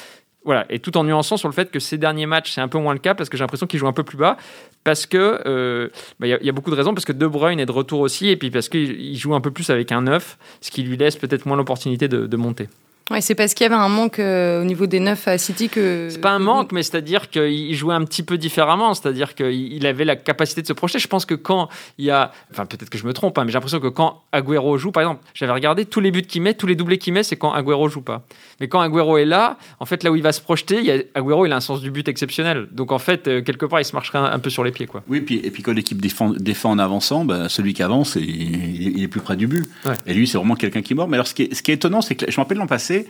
Voilà, 0.44 0.66
et 0.70 0.80
tout 0.80 0.98
en 0.98 1.04
nuançant 1.04 1.38
sur 1.38 1.48
le 1.48 1.54
fait 1.54 1.70
que 1.70 1.80
ces 1.80 2.00
derniers 2.00 2.26
matchs, 2.26 2.54
c'est 2.54 2.62
un 2.62 2.68
peu 2.68 2.80
moins 2.80 2.94
le 2.94 3.00
cas 3.00 3.14
parce 3.14 3.30
que 3.30 3.38
j'ai 3.38 3.44
l'impression 3.44 3.68
qu'il 3.68 3.80
joue 3.80 3.88
un 3.88 3.94
peu 3.94 4.04
plus 4.04 4.18
bas. 4.18 4.38
Parce 4.84 5.06
que 5.06 5.42
euh, 5.46 5.90
bah, 6.20 6.28
il 6.28 6.40
y, 6.42 6.50
a 6.50 6.52
beaucoup 6.52 6.72
de 6.72 6.76
raisons, 6.76 6.96
parce 6.96 7.06
que 7.06 7.12
De 7.12 7.28
Bruyne 7.28 7.60
est 7.60 7.68
de 7.68 7.72
retour 7.72 8.00
aussi, 8.00 8.30
et 8.30 8.38
puis 8.38 8.50
parce 8.50 8.68
qu'il 8.68 9.16
joue 9.18 9.36
un 9.36 9.42
peu 9.42 9.52
plus 9.52 9.70
avec 9.70 9.92
un 9.92 10.02
9, 10.02 10.38
ce 10.62 10.72
qui 10.72 10.82
lui 10.82 10.98
laisse 10.98 11.16
peut-être 11.16 11.46
moins 11.46 11.58
l'opportunité 11.58 12.08
de 12.08 12.38
monter. 12.38 12.68
Ouais, 13.12 13.20
c'est 13.20 13.36
parce 13.36 13.54
qu'il 13.54 13.66
y 13.66 13.68
avait 13.70 13.76
un 13.76 13.90
manque 13.90 14.20
euh, 14.20 14.62
au 14.62 14.64
niveau 14.64 14.86
des 14.86 15.02
neufs 15.02 15.28
à 15.28 15.38
City 15.38 15.68
que. 15.68 16.08
C'est 16.10 16.22
pas 16.22 16.32
un 16.32 16.40
manque, 16.40 16.72
mais 16.72 16.82
c'est-à-dire 16.82 17.30
qu'il 17.30 17.76
jouait 17.76 17.94
un 17.94 18.06
petit 18.06 18.24
peu 18.24 18.38
différemment. 18.38 18.94
C'est-à-dire 18.94 19.36
qu'il 19.36 19.86
avait 19.86 20.06
la 20.06 20.16
capacité 20.16 20.62
de 20.62 20.68
se 20.68 20.72
projeter. 20.72 20.98
Je 21.00 21.10
pense 21.10 21.26
que 21.26 21.36
quand 21.36 21.68
il 21.98 22.06
y 22.06 22.12
a. 22.12 22.32
Enfin, 22.52 22.66
peut-être 22.66 22.90
que 22.90 22.98
je 22.98 23.06
me 23.06 23.12
trompe, 23.12 23.38
hein, 23.38 23.44
mais 23.44 23.52
j'ai 23.52 23.58
l'impression 23.58 23.82
que 23.82 23.90
quand 23.90 24.22
Agüero 24.32 24.78
joue, 24.78 24.92
par 24.92 25.04
exemple, 25.04 25.22
j'avais 25.34 25.52
regardé 25.52 25.84
tous 25.84 26.00
les 26.00 26.12
buts 26.12 26.22
qu'il 26.22 26.42
met, 26.42 26.54
tous 26.54 26.68
les 26.68 26.76
doublés 26.76 26.98
qu'il 27.00 27.12
met, 27.12 27.24
c'est 27.24 27.36
quand 27.36 27.52
Agüero 27.52 27.90
joue 27.90 28.02
pas. 28.02 28.24
Mais 28.62 28.70
quand 28.70 28.80
Agüero 28.80 29.18
est 29.18 29.26
là, 29.26 29.58
en 29.82 29.86
fait, 29.86 30.04
là 30.04 30.12
où 30.12 30.16
il 30.16 30.24
va 30.24 30.32
se 30.32 30.40
projeter, 30.40 30.78
il 30.80 30.86
y 30.86 30.92
a... 30.92 31.02
Agüero, 31.16 31.46
il 31.46 31.52
a 31.52 31.58
un 31.58 31.62
sens 31.62 31.82
du 31.82 31.92
but 31.92 32.08
exceptionnel. 32.08 32.68
Donc, 32.72 32.94
en 32.94 33.00
fait, 33.00 33.28
euh, 33.28 33.42
quelque 33.42 33.66
part, 33.66 33.82
il 33.82 33.86
se 33.86 33.94
marcherait 33.94 34.20
un, 34.20 34.40
peu 34.40 34.50
sur 34.50 34.64
les 34.64 34.72
pieds. 34.72 34.88
Quoi. 34.88 35.04
Oui, 35.10 35.18
et 35.18 35.22
puis, 35.22 35.42
et 35.44 35.52
puis 35.52 35.64
quand 35.64 35.74
l'équipe 35.74 36.00
défend, 36.00 36.30
défend 36.30 36.72
en 36.72 36.80
avançant, 36.80 37.26
bah, 37.26 37.50
celui 37.50 37.74
qui 37.74 37.84
avance, 37.84 38.16
il, 38.16 39.04
est 39.04 39.08
plus 39.08 39.20
près 39.20 39.36
du 39.36 39.48
but. 39.48 39.70
Et 40.06 40.14
lui, 40.14 40.28
c'est 40.28 40.38
vraiment 40.38 40.56
quelqu'un 40.56 40.82
qui 40.82 40.94
mord. 40.94 41.10
Mais 41.10 41.18
alors, 41.18 41.28
ce 41.28 41.34
qui 41.34 41.44
est, 41.44 41.54
ce 41.54 41.62
qui 41.62 41.72
est 41.72 41.76
étonnant, 41.76 42.02
c'est 42.02 42.16
que 42.16 42.26
je 42.30 42.36
me 42.38 42.44
rappelle 42.44 42.58
l'an 42.58 42.68
passé, 42.68 43.01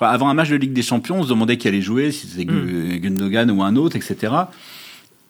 avant 0.00 0.28
un 0.28 0.34
match 0.34 0.48
de 0.48 0.56
Ligue 0.56 0.72
des 0.72 0.82
Champions, 0.82 1.20
on 1.20 1.22
se 1.22 1.28
demandait 1.28 1.56
qui 1.56 1.68
allait 1.68 1.82
jouer, 1.82 2.12
si 2.12 2.26
c'était 2.26 2.50
mm. 2.50 2.98
Gundogan 2.98 3.50
ou 3.50 3.62
un 3.62 3.76
autre, 3.76 3.96
etc. 3.96 4.32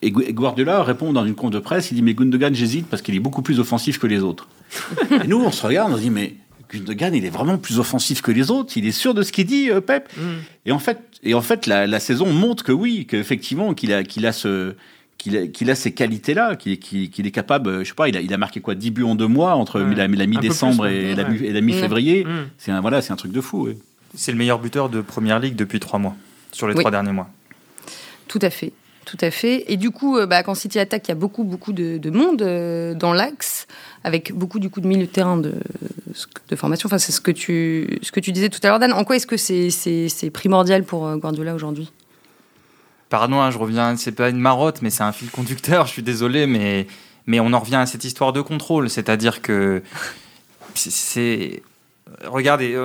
Et 0.02 0.10
Guardiola 0.10 0.82
répond 0.82 1.12
dans 1.12 1.24
une 1.24 1.34
conf 1.34 1.50
de 1.50 1.60
presse, 1.60 1.90
il 1.92 1.94
dit 1.94 2.02
mais 2.02 2.14
Gundogan 2.14 2.54
j'hésite 2.54 2.86
parce 2.88 3.02
qu'il 3.02 3.14
est 3.14 3.20
beaucoup 3.20 3.42
plus 3.42 3.60
offensif 3.60 3.98
que 3.98 4.06
les 4.06 4.20
autres. 4.20 4.48
et 5.24 5.28
nous 5.28 5.40
on 5.40 5.52
se 5.52 5.64
regarde, 5.64 5.92
on 5.92 5.96
se 5.96 6.02
dit 6.02 6.10
mais 6.10 6.34
Gundogan 6.72 7.14
il 7.14 7.24
est 7.24 7.30
vraiment 7.30 7.56
plus 7.56 7.78
offensif 7.78 8.20
que 8.20 8.32
les 8.32 8.50
autres, 8.50 8.76
il 8.76 8.86
est 8.86 8.92
sûr 8.92 9.14
de 9.14 9.22
ce 9.22 9.30
qu'il 9.30 9.46
dit 9.46 9.70
euh, 9.70 9.80
Pep. 9.80 10.08
Mm. 10.16 10.20
Et 10.66 10.72
en 10.72 10.80
fait, 10.80 10.98
et 11.22 11.34
en 11.34 11.42
fait 11.42 11.66
la, 11.66 12.00
saison 12.00 12.32
montre 12.32 12.64
que 12.64 12.72
oui, 12.72 13.06
qu'effectivement 13.08 13.74
qu'il 13.74 13.92
a 13.92 14.02
qu'il 14.02 14.26
a 14.26 14.32
ce 14.32 14.74
qu'il 15.18 15.70
a, 15.70 15.74
ces 15.76 15.92
qualités-là, 15.92 16.56
qu'il 16.56 16.72
est 16.72 17.30
capable, 17.30 17.84
je 17.84 17.88
sais 17.88 17.94
pas, 17.94 18.08
il 18.08 18.16
a, 18.16 18.20
il 18.20 18.34
a 18.34 18.38
marqué 18.38 18.58
quoi, 18.58 18.74
10 18.74 18.90
buts 18.90 19.04
en 19.04 19.14
deux 19.14 19.28
mois 19.28 19.54
entre 19.54 19.78
la, 19.78 20.08
mi-décembre 20.08 20.88
et, 20.88 21.14
la, 21.14 21.60
mi-février. 21.60 22.24
Mm. 22.24 22.48
C'est 22.58 22.72
un, 22.72 22.80
voilà, 22.80 23.02
c'est 23.02 23.12
un 23.12 23.16
truc 23.16 23.30
de 23.30 23.40
fou. 23.40 23.68
C'est 24.14 24.32
le 24.32 24.38
meilleur 24.38 24.58
buteur 24.58 24.88
de 24.88 25.00
Première 25.00 25.38
Ligue 25.38 25.56
depuis 25.56 25.80
trois 25.80 25.98
mois, 25.98 26.14
sur 26.52 26.68
les 26.68 26.74
trois 26.74 26.90
derniers 26.90 27.12
mois. 27.12 27.28
Tout 28.28 28.40
à 28.42 28.50
fait. 28.50 28.72
Tout 29.04 29.18
à 29.20 29.30
fait. 29.30 29.64
Et 29.66 29.76
du 29.76 29.90
coup, 29.90 30.16
euh, 30.16 30.26
bah, 30.26 30.42
quand 30.42 30.54
City 30.54 30.78
attaque, 30.78 31.08
il 31.08 31.10
y 31.10 31.12
a 31.12 31.16
beaucoup, 31.16 31.44
beaucoup 31.44 31.72
de, 31.72 32.10
monde 32.10 32.42
euh, 32.42 32.94
dans 32.94 33.12
l'axe, 33.12 33.66
avec 34.04 34.32
beaucoup 34.32 34.58
du 34.58 34.70
coup 34.70 34.80
de 34.80 34.86
milieu 34.86 35.06
de 35.06 35.10
terrain 35.10 35.36
de, 35.36 35.54
de 36.48 36.56
formation. 36.56 36.86
Enfin, 36.86 36.98
c'est 36.98 37.12
ce 37.12 37.20
que 37.20 37.32
tu, 37.32 37.98
ce 38.02 38.12
que 38.12 38.20
tu 38.20 38.32
disais 38.32 38.48
tout 38.48 38.60
à 38.62 38.68
l'heure, 38.68 38.78
Dan. 38.78 38.92
En 38.92 39.04
quoi 39.04 39.16
est-ce 39.16 39.26
que 39.26 39.36
c'est 39.36 40.30
primordial 40.30 40.84
pour 40.84 41.06
euh, 41.06 41.16
Guardiola 41.16 41.54
aujourd'hui? 41.54 41.92
Pardon, 43.08 43.40
hein, 43.40 43.50
je 43.50 43.58
reviens. 43.58 43.96
C'est 43.96 44.12
pas 44.12 44.28
une 44.28 44.38
marotte, 44.38 44.82
mais 44.82 44.90
c'est 44.90 45.02
un 45.02 45.12
fil 45.12 45.30
conducteur. 45.30 45.86
Je 45.92 45.92
suis 45.92 46.02
désolé, 46.02 46.46
mais 46.46 46.86
mais 47.26 47.38
on 47.38 47.52
en 47.52 47.60
revient 47.60 47.76
à 47.76 47.86
cette 47.86 48.04
histoire 48.04 48.32
de 48.32 48.40
contrôle, 48.40 48.90
c'est-à-dire 48.90 49.42
que 49.42 49.82
c'est 50.74 51.62
regardez 52.24 52.76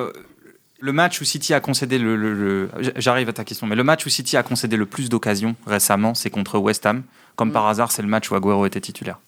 le 0.79 0.93
match 0.93 1.21
où 1.21 1.25
City 1.25 1.53
a 1.53 1.59
concédé 1.59 1.97
le, 1.97 2.69
j'arrive 2.97 3.29
à 3.29 3.33
ta 3.33 3.43
question, 3.43 3.67
mais 3.67 3.75
le 3.75 3.83
match 3.83 4.05
où 4.05 4.09
City 4.09 4.37
a 4.37 4.43
concédé 4.43 4.77
le 4.77 4.85
plus 4.85 5.09
d'occasions 5.09 5.55
récemment, 5.65 6.13
c'est 6.13 6.29
contre 6.29 6.59
West 6.59 6.85
Ham. 6.85 7.03
Comme 7.35 7.51
par 7.51 7.65
mm. 7.65 7.69
hasard, 7.69 7.91
c'est 7.91 8.01
le 8.01 8.07
match 8.07 8.29
où 8.31 8.35
Agüero 8.35 8.65
était 8.65 8.81
titulaire. 8.81 9.19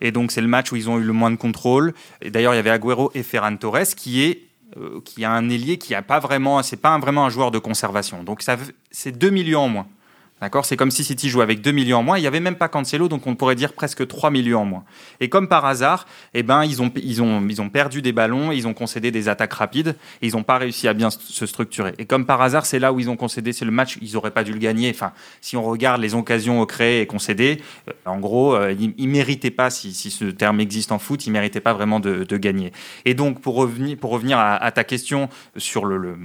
Et 0.00 0.12
donc 0.12 0.32
c'est 0.32 0.40
le 0.40 0.48
match 0.48 0.72
où 0.72 0.76
ils 0.76 0.88
ont 0.88 0.98
eu 0.98 1.04
le 1.04 1.12
moins 1.12 1.30
de 1.30 1.36
contrôle. 1.36 1.94
Et 2.20 2.30
d'ailleurs, 2.30 2.54
il 2.54 2.56
y 2.56 2.60
avait 2.60 2.70
Agüero 2.70 3.10
et 3.14 3.22
Ferran 3.22 3.56
Torres 3.56 3.94
qui 3.96 4.22
est 4.22 4.42
euh, 4.76 5.00
qui 5.04 5.24
a 5.24 5.30
un 5.30 5.48
ailier 5.50 5.78
qui 5.78 5.94
a 5.94 6.02
pas 6.02 6.18
vraiment, 6.18 6.60
c'est 6.62 6.76
pas 6.76 6.98
vraiment 6.98 7.24
un 7.26 7.30
joueur 7.30 7.52
de 7.52 7.58
conservation. 7.60 8.24
Donc 8.24 8.42
ça, 8.42 8.56
c'est 8.90 9.12
2 9.12 9.30
millions 9.30 9.60
en 9.60 9.68
moins. 9.68 9.86
D'accord? 10.40 10.66
C'est 10.66 10.76
comme 10.76 10.90
si 10.90 11.04
City 11.04 11.28
jouait 11.28 11.44
avec 11.44 11.60
2 11.60 11.70
millions 11.70 11.98
en 11.98 12.02
moins. 12.02 12.18
Il 12.18 12.20
n'y 12.20 12.26
avait 12.26 12.40
même 12.40 12.56
pas 12.56 12.68
Cancelo, 12.68 13.08
donc 13.08 13.26
on 13.26 13.36
pourrait 13.36 13.54
dire 13.54 13.72
presque 13.72 14.06
3 14.06 14.30
millions 14.30 14.62
en 14.62 14.64
moins. 14.64 14.84
Et 15.20 15.28
comme 15.28 15.48
par 15.48 15.64
hasard, 15.64 16.06
eh 16.34 16.42
ben, 16.42 16.64
ils, 16.64 16.82
ont, 16.82 16.92
ils, 16.96 17.22
ont, 17.22 17.46
ils 17.48 17.62
ont 17.62 17.70
perdu 17.70 18.02
des 18.02 18.12
ballons, 18.12 18.50
ils 18.50 18.66
ont 18.66 18.74
concédé 18.74 19.10
des 19.10 19.28
attaques 19.28 19.52
rapides, 19.52 19.96
ils 20.22 20.32
n'ont 20.32 20.42
pas 20.42 20.58
réussi 20.58 20.88
à 20.88 20.92
bien 20.92 21.08
se 21.10 21.46
structurer. 21.46 21.94
Et 21.98 22.04
comme 22.04 22.26
par 22.26 22.42
hasard, 22.42 22.66
c'est 22.66 22.80
là 22.80 22.92
où 22.92 22.98
ils 22.98 23.08
ont 23.08 23.16
concédé, 23.16 23.52
c'est 23.52 23.64
le 23.64 23.70
match, 23.70 23.96
ils 24.02 24.14
n'auraient 24.14 24.32
pas 24.32 24.44
dû 24.44 24.52
le 24.52 24.58
gagner. 24.58 24.90
Enfin, 24.90 25.12
si 25.40 25.56
on 25.56 25.62
regarde 25.62 26.02
les 26.02 26.14
occasions 26.14 26.66
créées 26.66 27.00
et 27.00 27.06
concédées, 27.06 27.62
euh, 27.88 27.92
en 28.04 28.18
gros, 28.18 28.56
euh, 28.56 28.74
ils 28.76 29.06
ne 29.06 29.12
méritaient 29.12 29.50
pas, 29.52 29.70
si, 29.70 29.92
ce 29.94 30.24
terme 30.24 30.60
existe 30.60 30.90
en 30.90 30.98
foot, 30.98 31.26
ils 31.26 31.30
ne 31.30 31.34
méritaient 31.34 31.60
pas 31.60 31.72
vraiment 31.72 32.00
de, 32.00 32.36
gagner. 32.36 32.72
Et 33.04 33.14
donc, 33.14 33.40
pour 33.40 33.54
revenir, 33.54 33.96
pour 33.96 34.10
revenir 34.10 34.38
à, 34.38 34.70
ta 34.72 34.82
question 34.82 35.28
sur 35.56 35.84
le 35.84 36.18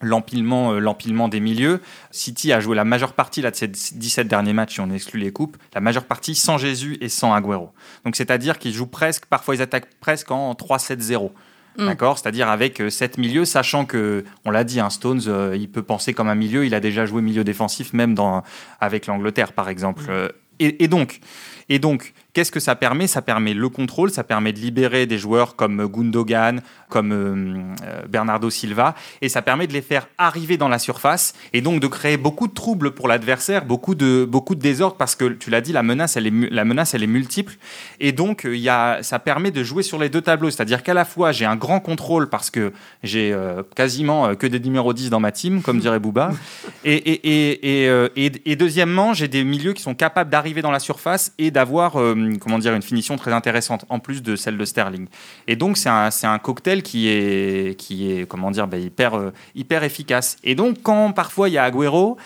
l'empilement 0.00 0.72
euh, 0.72 0.78
l'empilement 0.78 1.28
des 1.28 1.40
milieux. 1.40 1.80
City 2.10 2.52
a 2.52 2.60
joué 2.60 2.76
la 2.76 2.84
majeure 2.84 3.12
partie 3.12 3.42
là, 3.42 3.50
de 3.50 3.56
ces 3.56 3.68
17 3.68 4.28
derniers 4.28 4.52
matchs, 4.52 4.74
si 4.74 4.80
on 4.80 4.90
exclut 4.90 5.20
les 5.20 5.32
coupes, 5.32 5.56
la 5.74 5.80
majeure 5.80 6.04
partie 6.04 6.34
sans 6.34 6.58
Jésus 6.58 6.98
et 7.00 7.08
sans 7.08 7.34
Agüero. 7.34 7.72
Donc 8.04 8.16
c'est-à-dire 8.16 8.58
qu'ils 8.58 8.74
jouent 8.74 8.86
presque, 8.86 9.26
parfois 9.26 9.54
ils 9.54 9.62
attaquent 9.62 9.88
presque 10.00 10.30
en 10.30 10.52
3-7-0. 10.52 11.30
Mm. 11.78 11.86
D'accord? 11.86 12.18
C'est-à-dire 12.18 12.48
avec 12.48 12.82
sept 12.88 13.18
milieux, 13.18 13.44
sachant 13.44 13.84
que, 13.84 14.24
on 14.44 14.50
l'a 14.50 14.64
dit, 14.64 14.80
un 14.80 14.86
hein, 14.86 14.90
Stones, 14.90 15.52
il 15.54 15.70
peut 15.70 15.82
penser 15.82 16.14
comme 16.14 16.28
un 16.28 16.34
milieu, 16.34 16.64
il 16.64 16.74
a 16.74 16.80
déjà 16.80 17.04
joué 17.04 17.20
milieu 17.20 17.44
défensif, 17.44 17.92
même 17.92 18.14
dans, 18.14 18.42
avec 18.80 19.06
l'Angleterre, 19.06 19.52
par 19.52 19.68
exemple. 19.68 20.04
Mm. 20.04 20.28
et, 20.58 20.88
donc, 20.88 21.20
et 21.68 21.78
donc, 21.78 22.14
Qu'est-ce 22.36 22.52
que 22.52 22.60
ça 22.60 22.76
permet? 22.76 23.06
Ça 23.06 23.22
permet 23.22 23.54
le 23.54 23.70
contrôle, 23.70 24.10
ça 24.10 24.22
permet 24.22 24.52
de 24.52 24.58
libérer 24.58 25.06
des 25.06 25.16
joueurs 25.16 25.56
comme 25.56 25.86
Gundogan, 25.86 26.60
comme 26.90 27.12
euh, 27.12 27.74
euh, 27.86 28.02
Bernardo 28.10 28.50
Silva, 28.50 28.94
et 29.22 29.30
ça 29.30 29.40
permet 29.40 29.66
de 29.66 29.72
les 29.72 29.80
faire 29.80 30.06
arriver 30.18 30.58
dans 30.58 30.68
la 30.68 30.78
surface, 30.78 31.32
et 31.54 31.62
donc 31.62 31.80
de 31.80 31.86
créer 31.86 32.18
beaucoup 32.18 32.46
de 32.46 32.52
troubles 32.52 32.90
pour 32.90 33.08
l'adversaire, 33.08 33.64
beaucoup 33.64 33.94
de, 33.94 34.26
beaucoup 34.28 34.54
de 34.54 34.60
désordre, 34.60 34.96
parce 34.96 35.16
que 35.16 35.24
tu 35.24 35.48
l'as 35.48 35.62
dit, 35.62 35.72
la 35.72 35.82
menace, 35.82 36.18
elle 36.18 36.26
est, 36.26 36.50
la 36.50 36.66
menace, 36.66 36.92
elle 36.92 37.02
est 37.02 37.06
multiple, 37.06 37.54
et 38.00 38.12
donc 38.12 38.42
il 38.44 38.60
y 38.60 38.68
a, 38.68 39.02
ça 39.02 39.18
permet 39.18 39.50
de 39.50 39.64
jouer 39.64 39.82
sur 39.82 39.98
les 39.98 40.10
deux 40.10 40.20
tableaux, 40.20 40.50
c'est-à-dire 40.50 40.82
qu'à 40.82 40.92
la 40.92 41.06
fois 41.06 41.32
j'ai 41.32 41.46
un 41.46 41.56
grand 41.56 41.80
contrôle 41.80 42.28
parce 42.28 42.50
que 42.50 42.74
j'ai 43.02 43.32
euh, 43.32 43.62
quasiment 43.74 44.34
que 44.34 44.46
des 44.46 44.60
numéros 44.60 44.92
10 44.92 45.08
dans 45.08 45.20
ma 45.20 45.32
team, 45.32 45.62
comme 45.62 45.78
dirait 45.78 46.00
Bouba, 46.00 46.32
et, 46.84 46.96
et, 46.96 47.86
et, 47.86 48.32
et, 48.44 48.56
deuxièmement, 48.56 49.14
j'ai 49.14 49.26
des 49.26 49.42
milieux 49.42 49.72
qui 49.72 49.82
sont 49.82 49.94
capables 49.94 50.28
d'arriver 50.28 50.60
dans 50.60 50.70
la 50.70 50.80
surface 50.80 51.32
et 51.38 51.50
d'avoir 51.50 51.96
comment 52.38 52.58
dire, 52.58 52.74
une 52.74 52.82
finition 52.82 53.16
très 53.16 53.32
intéressante, 53.32 53.84
en 53.88 53.98
plus 53.98 54.22
de 54.22 54.36
celle 54.36 54.58
de 54.58 54.64
Sterling. 54.64 55.06
Et 55.46 55.56
donc, 55.56 55.76
c'est 55.76 55.88
un, 55.88 56.38
cocktail 56.38 56.82
qui 56.82 57.08
est, 57.08 57.78
qui 57.78 58.10
est 58.12 58.26
comment 58.26 58.50
dire, 58.50 58.66
ben, 58.66 58.80
hyper, 58.80 59.16
euh, 59.16 59.32
hyper 59.54 59.84
efficace. 59.84 60.36
Et 60.44 60.54
donc, 60.54 60.78
quand 60.82 61.12
parfois 61.12 61.48
il 61.48 61.52
y 61.52 61.58
a 61.58 61.64
Agüero, 61.64 62.16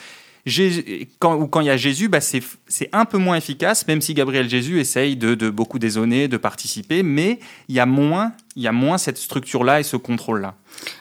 quand, 1.19 1.37
ou 1.37 1.47
quand 1.47 1.61
il 1.61 1.67
y 1.67 1.71
a 1.71 1.77
Jésus, 1.77 2.09
bah 2.09 2.21
c'est 2.21 2.43
un 2.93 3.05
peu 3.05 3.19
moins 3.19 3.37
efficace, 3.37 3.87
même 3.87 4.01
si 4.01 4.15
Gabriel 4.15 4.49
Jésus 4.49 4.81
essaye 4.81 5.17
de, 5.17 5.51
beaucoup 5.51 5.79
dézonner, 5.79 6.29
de 6.29 6.37
participer, 6.37 7.03
mais 7.03 7.39
il 7.69 7.75
y 7.75 7.81
a 7.81 7.87
moins, 7.87 8.33
il 8.57 8.63
y 8.63 8.69
a 8.69 8.73
moins 8.73 8.99
cette 8.99 9.19
structure-là 9.19 9.81
et 9.81 9.83
ce 9.83 9.97
contrôle-là. 9.97 10.55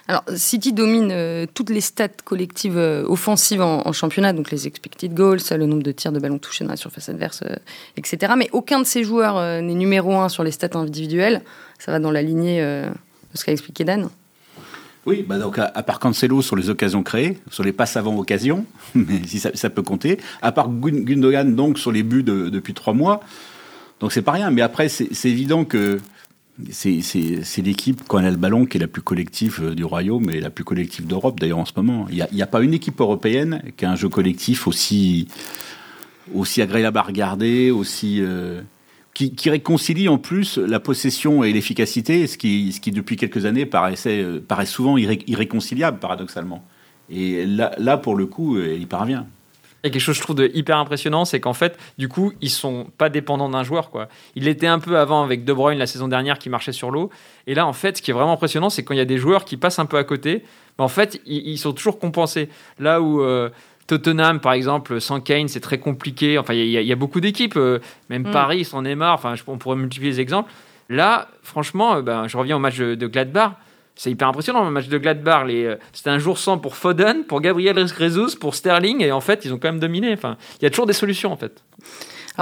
Alors, 0.08 0.24
City 0.36 0.74
domine 0.74 1.12
euh, 1.12 1.46
toutes 1.54 1.70
les 1.70 1.82
stats 1.82 2.10
collectives 2.26 2.78
euh, 2.78 3.04
offensives 3.06 3.62
en, 3.62 3.92
championnat, 3.94 4.34
donc 4.34 4.52
les 4.52 4.68
expected 4.68 5.14
goals, 5.14 5.40
le 5.52 5.66
nombre 5.66 5.84
de 5.84 5.92
tirs 5.92 6.12
de 6.12 6.20
ballon 6.20 6.38
touchés 6.38 6.64
dans 6.64 6.72
la 6.72 6.78
surface 6.78 7.10
adverse, 7.10 7.44
euh, 7.46 7.56
etc. 7.98 8.34
Mais 8.38 8.50
aucun 8.52 8.80
de 8.80 8.86
ces 8.86 9.04
joueurs 9.04 9.62
n'est 9.62 9.74
numéro 9.74 10.16
un 10.18 10.30
sur 10.30 10.44
les 10.44 10.52
stats 10.52 10.78
individuelles. 10.78 11.44
Ça 11.78 11.92
va 11.92 12.00
dans 12.00 12.12
la 12.12 12.22
lignée 12.22 12.62
de 12.62 13.38
ce 13.38 13.46
qu'a 13.46 13.52
expliqué 13.52 13.86
Dan. 13.86 14.10
Oui, 15.10 15.26
bah 15.28 15.40
donc 15.40 15.58
à, 15.58 15.72
part 15.82 15.98
Cancelo 15.98 16.44
sur 16.44 16.56
les 16.56 16.70
occasions 16.70 17.02
créées, 17.02 17.40
sur 17.50 17.64
les 17.64 17.74
passes 17.74 17.98
avant 17.98 18.16
occasion, 18.16 18.68
mais 18.94 19.26
si 19.26 19.40
ça, 19.40 19.70
peut 19.72 19.82
compter. 19.82 20.20
À 20.44 20.52
part 20.52 20.70
Gundogan 20.70 21.56
donc 21.56 21.80
sur 21.80 21.92
les 21.92 22.04
buts 22.04 22.22
depuis 22.22 22.76
trois 22.76 22.94
mois. 22.94 23.22
Donc 24.02 24.12
c'est 24.12 24.22
pas 24.22 24.34
rien. 24.34 24.52
Mais 24.52 24.62
après, 24.62 24.88
c'est 24.88 25.30
évident 25.30 25.66
que 25.66 26.00
c'est 26.70 27.02
l'équipe, 27.64 28.04
quand 28.08 28.20
elle 28.20 28.28
a 28.28 28.30
le 28.30 28.38
ballon, 28.38 28.68
qui 28.68 28.78
est 28.78 28.80
la 28.80 28.88
plus 28.88 29.02
collective 29.02 29.62
euh, 29.64 29.74
du 29.74 29.84
royaume 29.84 30.30
et 30.30 30.40
la 30.42 30.52
plus 30.52 30.64
collective 30.64 31.08
d'Europe, 31.08 31.40
d'ailleurs, 31.40 31.58
en 31.58 31.66
ce 31.66 31.74
moment. 31.76 32.06
Il 32.12 32.28
n'y 32.32 32.42
a, 32.44 32.48
pas 32.48 32.62
une 32.62 32.76
équipe 32.76 33.02
européenne 33.02 33.64
qui 33.78 33.86
a 33.86 33.92
un 33.92 33.96
jeu 33.96 34.10
collectif 34.10 34.68
aussi, 34.68 35.28
agréable 36.60 37.00
à 37.00 37.02
regarder, 37.02 37.72
aussi. 37.72 38.22
Euh, 38.22 38.62
qui, 39.14 39.50
réconcilie 39.50 40.08
en 40.08 40.18
plus 40.18 40.58
la 40.58 40.80
possession 40.80 41.44
et 41.44 41.52
l'efficacité, 41.52 42.26
ce 42.28 42.38
qui, 42.38 42.72
ce 42.72 42.80
qui 42.80 42.92
depuis 42.92 43.18
quelques 43.18 43.46
années 43.46 43.66
paraissait, 43.66 44.22
euh, 44.22 44.40
paraît 44.40 44.66
souvent 44.66 44.98
irréconciliable, 44.98 46.00
paradoxalement. 46.00 46.64
Et 47.10 47.46
là, 47.46 47.72
là, 47.78 47.98
pour 47.98 48.16
le 48.16 48.28
coup, 48.28 48.60
il 48.60 48.88
parvient. 48.88 49.26
Il 49.84 49.88
y 49.88 49.90
a 49.90 49.94
quelque 49.94 50.02
chose, 50.02 50.18
je 50.18 50.22
trouve, 50.22 50.36
de 50.36 50.52
hyper 50.54 50.78
impressionnant, 50.78 51.24
c'est 51.24 51.40
qu'en 51.40 51.54
fait, 51.54 51.80
du 51.98 52.10
coup, 52.10 52.34
ils 52.42 52.50
sont 52.50 52.88
pas 52.98 53.08
dépendants 53.10 53.48
d'un 53.48 53.64
joueur. 53.64 53.92
Quoi. 53.92 54.10
Il 54.36 54.50
était 54.50 54.68
un 54.68 54.80
peu 54.80 55.00
avant 55.00 55.24
avec 55.24 55.46
De 55.46 55.54
Bruyne 55.54 55.80
la 55.80 55.88
saison 55.88 56.10
dernière 56.10 56.38
qui 56.38 56.50
marchait 56.50 56.74
sur 56.74 56.92
l'eau. 56.92 57.10
Et 57.48 57.56
là, 57.56 57.66
en 57.66 57.72
fait, 57.72 57.98
ce 57.98 58.02
qui 58.02 58.12
est 58.12 58.14
vraiment 58.14 58.34
impressionnant, 58.34 58.70
c'est 58.70 58.84
quand 58.84 58.94
il 58.94 58.98
y 58.98 59.02
a 59.02 59.06
des 59.06 59.18
joueurs 59.18 59.46
qui 59.46 59.56
passent 59.56 59.80
un 59.80 59.86
peu 59.86 59.98
à 59.98 60.04
côté, 60.04 60.44
bah, 60.78 60.84
en 60.84 60.90
fait, 60.90 61.22
ils, 61.26 61.58
sont 61.58 61.72
toujours 61.72 61.98
compensés. 61.98 62.50
Là 62.78 63.02
où 63.02 63.22
euh, 63.22 63.50
Tottenham, 63.90 64.40
par 64.40 64.54
exemple, 64.54 65.02
sans 65.02 65.20
Kane, 65.20 65.48
c'est 65.48 65.60
très 65.60 65.80
compliqué. 65.80 66.38
Enfin, 66.38 66.54
il 66.54 66.70
y, 66.70 66.92
a 66.92 66.96
beaucoup 66.96 67.20
d'équipes, 67.20 67.58
euh, 67.58 67.80
même 68.10 68.28
mm. 68.28 68.32
Paris, 68.32 68.64
sans 68.64 68.84
Neymar. 68.84 69.16
Enfin, 69.16 69.34
on 69.48 69.58
pourrait 69.58 69.76
multiplier 69.76 70.12
les 70.12 70.20
exemples. 70.22 70.52
Là, 70.90 71.28
franchement, 71.42 71.96
euh, 71.96 72.02
ben, 72.02 72.28
je 72.28 72.38
reviens 72.38 72.56
au 72.56 72.60
match 72.60 72.78
de, 72.78 72.96
de 72.96 73.08
Gladbach 73.08 73.54
c'est 74.00 74.12
hyper 74.12 74.30
impressionnant 74.30 74.64
le 74.64 74.72
match 74.72 74.88
de 74.88 74.98
Gladbach. 74.98 75.44
Euh, 75.50 75.76
c'était 75.92 76.10
un 76.10 76.20
jour 76.20 76.38
sans 76.38 76.58
pour 76.58 76.78
Foden, 76.78 77.26
pour 77.26 77.42
Gabriel 77.42 77.86
Jesus, 77.86 78.38
pour 78.40 78.56
Sterling, 78.56 79.04
et 79.04 79.12
en 79.12 79.20
fait, 79.20 79.44
ils 79.44 79.54
ont 79.54 79.58
quand 79.58 79.68
même 79.68 79.82
dominé. 79.82 80.14
Enfin, 80.14 80.38
il 80.62 80.64
y 80.64 80.68
a 80.68 80.70
toujours 80.70 80.86
des 80.86 80.94
solutions 80.94 81.34
en 81.34 81.36
fait. 81.36 81.62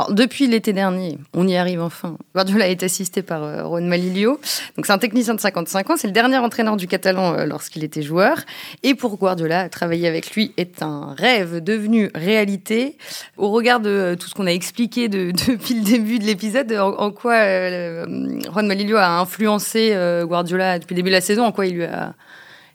Depuis 0.10 0.47
l'été 0.47 0.73
dernier, 0.73 1.17
on 1.33 1.47
y 1.47 1.55
arrive 1.55 1.81
enfin. 1.81 2.17
Guardiola 2.36 2.67
est 2.67 2.83
assisté 2.83 3.21
par 3.23 3.43
euh, 3.43 3.63
Ron 3.63 3.81
Malilio. 3.81 4.39
Donc, 4.75 4.86
c'est 4.86 4.91
un 4.91 4.97
technicien 4.97 5.33
de 5.33 5.39
55 5.39 5.89
ans. 5.89 5.95
C'est 5.97 6.07
le 6.07 6.13
dernier 6.13 6.38
entraîneur 6.38 6.77
du 6.77 6.88
Catalan 6.88 7.33
euh, 7.33 7.45
lorsqu'il 7.45 7.83
était 7.83 8.01
joueur. 8.01 8.39
Et 8.83 8.95
pour 8.95 9.17
Guardiola, 9.17 9.69
travailler 9.69 10.07
avec 10.07 10.36
lui 10.36 10.53
est 10.57 10.83
un 10.83 11.15
rêve 11.17 11.63
devenu 11.63 12.12
réalité. 12.13 12.97
Au 13.38 13.49
regard 13.49 13.79
de 13.79 13.89
euh, 13.89 14.15
tout 14.15 14.27
ce 14.27 14.36
qu'on 14.36 14.45
a 14.45 14.51
expliqué 14.51 15.07
depuis 15.10 15.73
le 15.73 15.83
début 15.83 16.19
de 16.19 16.25
l'épisode, 16.25 16.71
en, 16.73 17.12
quoi 17.12 17.38
Ron 17.38 18.63
Malilio 18.63 18.97
a 18.97 19.19
influencé 19.19 19.95
Guardiola 20.23 20.79
depuis 20.79 20.93
le 20.93 20.97
début 20.97 21.10
de 21.10 21.15
la 21.15 21.21
saison, 21.21 21.45
en 21.45 21.51
quoi 21.51 21.65
il 21.65 21.75
lui 21.75 21.83
a, 21.83 22.13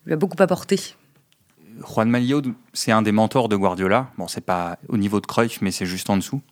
lui 0.06 0.14
a 0.14 0.16
beaucoup 0.16 0.40
apporté 0.42 0.78
Juan 1.88 2.08
Malillo, 2.08 2.42
c'est 2.72 2.92
un 2.92 3.02
des 3.02 3.12
mentors 3.12 3.48
de 3.48 3.56
Guardiola. 3.56 4.08
Bon, 4.18 4.28
c'est 4.28 4.44
pas 4.44 4.78
au 4.88 4.96
niveau 4.96 5.20
de 5.20 5.26
Cruyff, 5.26 5.60
mais 5.62 5.70
c'est 5.70 5.86
juste 5.86 6.10
en 6.10 6.16
dessous. 6.16 6.42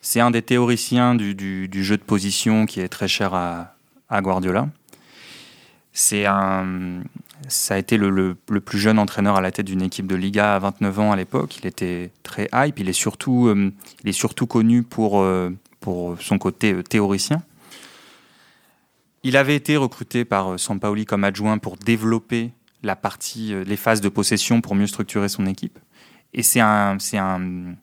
C'est 0.00 0.20
un 0.20 0.30
des 0.30 0.42
théoriciens 0.42 1.14
du, 1.14 1.68
jeu 1.72 1.96
de 1.96 2.02
position 2.02 2.66
qui 2.66 2.80
est 2.80 2.88
très 2.88 3.08
cher 3.08 3.34
à, 3.34 3.74
Guardiola. 4.22 4.68
C'est 5.92 6.26
un, 6.26 7.02
ça 7.48 7.74
a 7.74 7.78
été 7.78 7.96
le, 7.96 8.34
plus 8.34 8.78
jeune 8.78 8.98
entraîneur 8.98 9.36
à 9.36 9.40
la 9.40 9.50
tête 9.50 9.66
d'une 9.66 9.82
équipe 9.82 10.06
de 10.06 10.16
Liga 10.16 10.54
à 10.54 10.58
29 10.58 10.98
ans 10.98 11.12
à 11.12 11.16
l'époque. 11.16 11.58
Il 11.58 11.66
était 11.66 12.10
très 12.22 12.48
hype. 12.52 12.78
Il 12.78 12.88
est 12.88 12.92
surtout, 12.94 13.48
euh, 13.48 13.72
il 14.02 14.10
est 14.10 14.12
surtout 14.12 14.46
connu 14.46 14.82
pour, 14.82 15.20
euh, 15.20 15.50
son 16.20 16.38
côté 16.38 16.74
euh, 16.74 16.82
théoricien. 16.82 17.42
Il 19.22 19.36
avait 19.36 19.56
été 19.56 19.76
recruté 19.76 20.24
par 20.24 20.58
Sampaoli 20.58 21.04
comme 21.04 21.24
adjoint 21.24 21.58
pour 21.58 21.76
développer 21.76 22.50
la 22.82 22.94
partie, 22.94 23.52
les 23.66 23.76
phases 23.76 24.00
de 24.00 24.08
possession 24.08 24.60
pour 24.60 24.74
mieux 24.74 24.86
structurer 24.86 25.28
son 25.28 25.46
équipe. 25.46 25.78
Et 26.34 26.42
c'est 26.42 26.60
un, 26.60 26.98
c'est 26.98 27.18
un, 27.18 27.74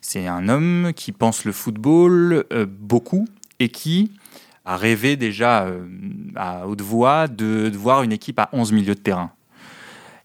c'est 0.00 0.26
un 0.26 0.48
homme 0.48 0.92
qui 0.94 1.10
pense 1.10 1.44
le 1.44 1.50
football 1.50 2.44
euh, 2.52 2.64
beaucoup 2.68 3.26
et 3.58 3.68
qui 3.68 4.12
a 4.64 4.76
rêvé 4.76 5.16
déjà 5.16 5.64
euh, 5.64 5.84
à 6.36 6.68
haute 6.68 6.80
voix 6.80 7.26
de, 7.26 7.70
voir 7.74 8.04
une 8.04 8.12
équipe 8.12 8.38
à 8.38 8.48
11 8.52 8.72
milieux 8.72 8.94
de 8.94 9.00
terrain. 9.00 9.32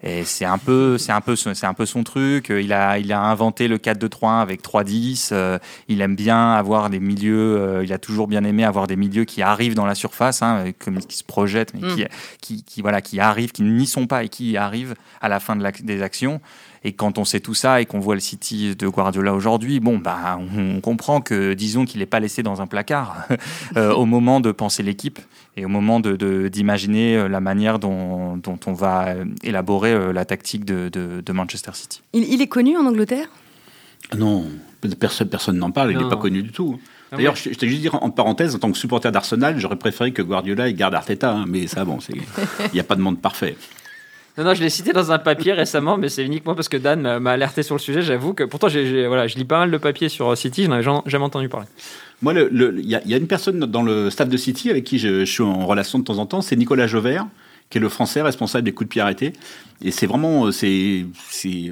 Et 0.03 0.23
c'est 0.23 0.45
un 0.45 0.57
peu, 0.57 0.97
c'est 0.97 1.11
un 1.11 1.21
peu, 1.21 1.35
c'est 1.35 1.65
un 1.65 1.73
peu 1.75 1.85
son 1.85 2.03
truc. 2.03 2.49
Il 2.49 2.73
a, 2.73 2.97
il 2.97 3.13
a 3.13 3.21
inventé 3.21 3.67
le 3.67 3.77
4-2-3-1 3.77 4.41
avec 4.41 4.63
3-10. 4.63 5.29
Euh, 5.31 5.59
il 5.87 6.01
aime 6.01 6.15
bien 6.15 6.53
avoir 6.53 6.89
des 6.89 6.99
milieux. 6.99 7.81
il 7.83 7.93
a 7.93 7.99
toujours 7.99 8.27
bien 8.27 8.43
aimé 8.43 8.63
avoir 8.63 8.87
des 8.87 8.95
milieux 8.95 9.25
qui 9.25 9.43
arrivent 9.43 9.75
dans 9.75 9.85
la 9.85 9.93
surface, 9.93 10.41
hein, 10.41 10.65
comme 10.77 10.97
qui 10.99 11.17
se 11.17 11.23
projettent, 11.23 11.75
mais 11.75 11.81
qui, 11.81 12.03
mm. 12.03 12.07
qui, 12.41 12.63
qui, 12.63 12.81
voilà, 12.81 13.01
qui 13.01 13.19
arrivent, 13.19 13.51
qui 13.51 13.61
n'y 13.61 13.85
sont 13.85 14.07
pas 14.07 14.23
et 14.23 14.29
qui 14.29 14.57
arrivent 14.57 14.95
à 15.21 15.29
la 15.29 15.39
fin 15.39 15.55
de 15.55 15.71
des 15.83 16.01
actions. 16.01 16.41
Et 16.83 16.93
quand 16.93 17.19
on 17.19 17.25
sait 17.25 17.39
tout 17.39 17.53
ça 17.53 17.79
et 17.79 17.85
qu'on 17.85 17.99
voit 17.99 18.15
le 18.15 18.21
City 18.21 18.75
de 18.75 18.87
Guardiola 18.87 19.35
aujourd'hui, 19.35 19.79
bon, 19.79 19.99
bah, 19.99 20.39
on 20.55 20.81
comprend 20.81 21.21
que, 21.21 21.53
disons 21.53 21.85
qu'il 21.85 21.99
n'est 21.99 22.07
pas 22.07 22.19
laissé 22.19 22.41
dans 22.41 22.61
un 22.61 22.67
placard 22.67 23.27
euh, 23.77 23.93
au 23.93 24.05
moment 24.05 24.39
de 24.39 24.51
penser 24.51 24.81
l'équipe 24.81 25.19
et 25.57 25.65
au 25.65 25.69
moment 25.69 25.99
d'imaginer 25.99 27.15
de, 27.15 27.19
euh, 27.19 27.27
la 27.27 27.39
manière 27.39 27.77
dont, 27.77 28.37
dont, 28.37 28.59
on 28.65 28.73
va 28.73 29.09
euh, 29.09 29.25
élaborer 29.43 30.11
la 30.11 30.25
tactique 30.25 30.65
de, 30.65 30.89
de 30.89 31.31
Manchester 31.31 31.71
City. 31.73 32.01
Il, 32.13 32.41
est 32.41 32.47
connu 32.47 32.75
en 32.77 32.85
Angleterre? 32.85 33.27
Non, 34.17 34.45
personne 34.99 35.29
personne 35.29 35.57
n'en 35.57 35.71
parle, 35.71 35.91
il 35.91 35.97
n'est 35.97 36.09
pas 36.09 36.17
connu 36.17 36.41
du 36.41 36.51
tout. 36.51 36.79
Ah 37.11 37.17
D'ailleurs, 37.17 37.35
je, 37.35 37.49
te 37.49 37.65
juste 37.65 37.81
dire 37.81 37.95
en 37.95 38.09
parenthèse, 38.09 38.55
en 38.55 38.59
tant 38.59 38.71
que 38.71 38.77
supporter 38.77 39.11
d'Arsenal, 39.11 39.59
j'aurais 39.59 39.75
préféré 39.75 40.13
que 40.13 40.21
Guardiola 40.21 40.71
garde 40.71 40.95
Arteta, 40.95 41.31
hein, 41.31 41.45
mais 41.47 41.67
ça, 41.67 41.85
bon, 41.85 41.99
il 42.09 42.73
n'y 42.73 42.79
a 42.79 42.83
pas 42.83 42.95
de 42.95 43.01
monde 43.01 43.19
parfait. 43.19 43.55
Non, 44.37 44.45
non, 44.45 44.53
je 44.53 44.61
l'ai 44.61 44.69
cité 44.69 44.93
dans 44.93 45.11
un 45.11 45.19
papier 45.19 45.51
récemment, 45.51 45.97
mais 45.97 46.07
c'est 46.07 46.23
uniquement 46.23 46.55
parce 46.55 46.69
que 46.69 46.77
Dan 46.77 47.19
m'a 47.19 47.31
alerté 47.31 47.63
sur 47.63 47.75
le 47.75 47.79
sujet. 47.79 48.01
J'avoue 48.01 48.33
que 48.33 48.43
pourtant, 48.43 48.67
voilà, 48.69 49.27
je 49.27 49.35
lis 49.35 49.45
pas 49.45 49.59
mal 49.59 49.71
de 49.71 49.77
papiers 49.77 50.09
sur 50.09 50.37
City, 50.37 50.63
je 50.63 50.69
n'en 50.69 50.75
avais 50.75 51.09
jamais 51.09 51.25
entendu 51.25 51.49
parler. 51.49 51.67
Moi, 52.21 52.33
il 52.33 52.85
y, 52.85 53.13
a 53.13 53.17
une 53.17 53.27
personne 53.27 53.59
dans 53.59 53.81
le 53.81 54.09
staff 54.09 54.29
de 54.29 54.37
City 54.37 54.69
avec 54.69 54.83
qui 54.83 54.99
je, 54.99 55.25
suis 55.25 55.43
en 55.43 55.65
relation 55.65 55.99
de 55.99 56.03
temps 56.03 56.19
en 56.19 56.25
temps, 56.25 56.41
c'est 56.41 56.55
Nicolas 56.55 56.87
Jauvert, 56.87 57.25
qui 57.69 57.77
est 57.77 57.81
le 57.81 57.89
français 57.89 58.21
responsable 58.21 58.63
des 58.63 58.71
coups 58.71 58.87
de 58.87 58.91
pied 58.91 59.01
arrêtés. 59.01 59.33
Et 59.81 59.91
c'est 59.91 60.05
vraiment, 60.05 60.51
c'est, 60.51 61.05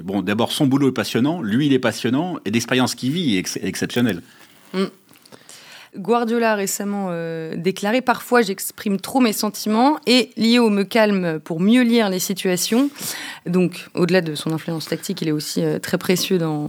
bon, 0.02 0.20
d'abord 0.20 0.52
son 0.52 0.66
boulot 0.66 0.88
est 0.88 0.92
passionnant, 0.92 1.40
lui 1.40 1.66
il 1.66 1.72
est 1.72 1.78
passionnant, 1.78 2.38
et 2.44 2.50
l'expérience 2.50 2.94
qu'il 2.94 3.12
vit 3.12 3.36
est 3.36 3.58
exceptionnelle. 3.62 4.22
Mm. 4.74 4.84
Guardiola 5.96 6.52
a 6.52 6.54
récemment 6.54 7.08
euh, 7.10 7.54
déclaré 7.56 8.00
Parfois, 8.00 8.42
j'exprime 8.42 9.00
trop 9.00 9.20
mes 9.20 9.32
sentiments 9.32 9.98
et 10.06 10.30
Lio 10.36 10.70
me 10.70 10.84
calme 10.84 11.40
pour 11.40 11.60
mieux 11.60 11.82
lire 11.82 12.08
les 12.08 12.18
situations. 12.18 12.90
Donc, 13.46 13.88
au-delà 13.94 14.20
de 14.20 14.34
son 14.34 14.52
influence 14.52 14.86
tactique, 14.86 15.22
il 15.22 15.28
est 15.28 15.32
aussi 15.32 15.64
euh, 15.64 15.78
très 15.78 15.98
précieux 15.98 16.38
dans, 16.38 16.68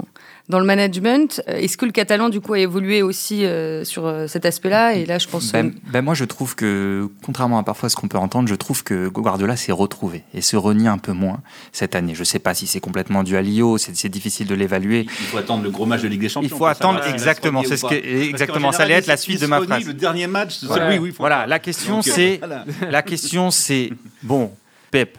dans 0.51 0.59
le 0.59 0.65
management. 0.65 1.41
Est-ce 1.47 1.77
que 1.77 1.85
le 1.85 1.91
catalan, 1.91 2.29
du 2.29 2.41
coup, 2.41 2.53
a 2.53 2.59
évolué 2.59 3.01
aussi 3.01 3.45
euh, 3.45 3.83
sur 3.83 4.05
euh, 4.05 4.27
cet 4.27 4.45
aspect-là? 4.45 4.93
Et 4.93 5.05
là, 5.05 5.17
je 5.17 5.27
pense. 5.27 5.51
Ben, 5.51 5.73
ben, 5.87 6.01
moi, 6.03 6.13
je 6.13 6.25
trouve 6.25 6.55
que, 6.55 7.09
contrairement 7.25 7.57
à 7.57 7.63
parfois 7.63 7.89
ce 7.89 7.95
qu'on 7.95 8.09
peut 8.09 8.17
entendre, 8.17 8.47
je 8.49 8.55
trouve 8.55 8.83
que 8.83 9.07
Guardiola 9.07 9.55
s'est 9.55 9.71
retrouvé 9.71 10.23
et 10.33 10.41
se 10.41 10.57
renie 10.57 10.87
un 10.87 10.97
peu 10.97 11.13
moins 11.13 11.39
cette 11.71 11.95
année. 11.95 12.13
Je 12.13 12.19
ne 12.19 12.25
sais 12.25 12.39
pas 12.39 12.53
si 12.53 12.67
c'est 12.67 12.81
complètement 12.81 13.23
dû 13.23 13.37
à 13.37 13.41
Lio, 13.41 13.77
c'est 13.77 14.09
difficile 14.09 14.45
de 14.45 14.55
l'évaluer. 14.55 15.07
Il 15.07 15.25
faut 15.25 15.37
attendre 15.37 15.63
le 15.63 15.71
gros 15.71 15.85
match 15.85 16.01
de 16.01 16.09
Ligue 16.09 16.21
des 16.21 16.29
Champions. 16.29 16.49
Il 16.51 16.55
faut 16.55 16.65
attendre 16.65 17.01
exactement. 17.07 17.63
C'est 17.65 17.77
ce 17.77 17.85
que 17.85 17.95
exactement. 17.95 18.73
Ça 18.73 18.83
allait 18.83 18.95
être 18.95 19.07
la 19.07 19.17
suite 19.17 19.41
de 19.41 19.47
ma 19.47 19.61
phrase. 19.61 19.85
Le 19.85 19.93
dernier 19.93 20.27
match, 20.27 20.57
c'est 20.59 20.65
voilà. 20.65 20.99
oui, 20.99 21.13
voilà. 21.17 21.47
La 21.47 21.59
question, 21.59 22.01
c'est 22.01 22.41
la 22.81 23.01
question, 23.01 23.51
c'est 23.51 23.89
bon, 24.21 24.51
Pep, 24.91 25.17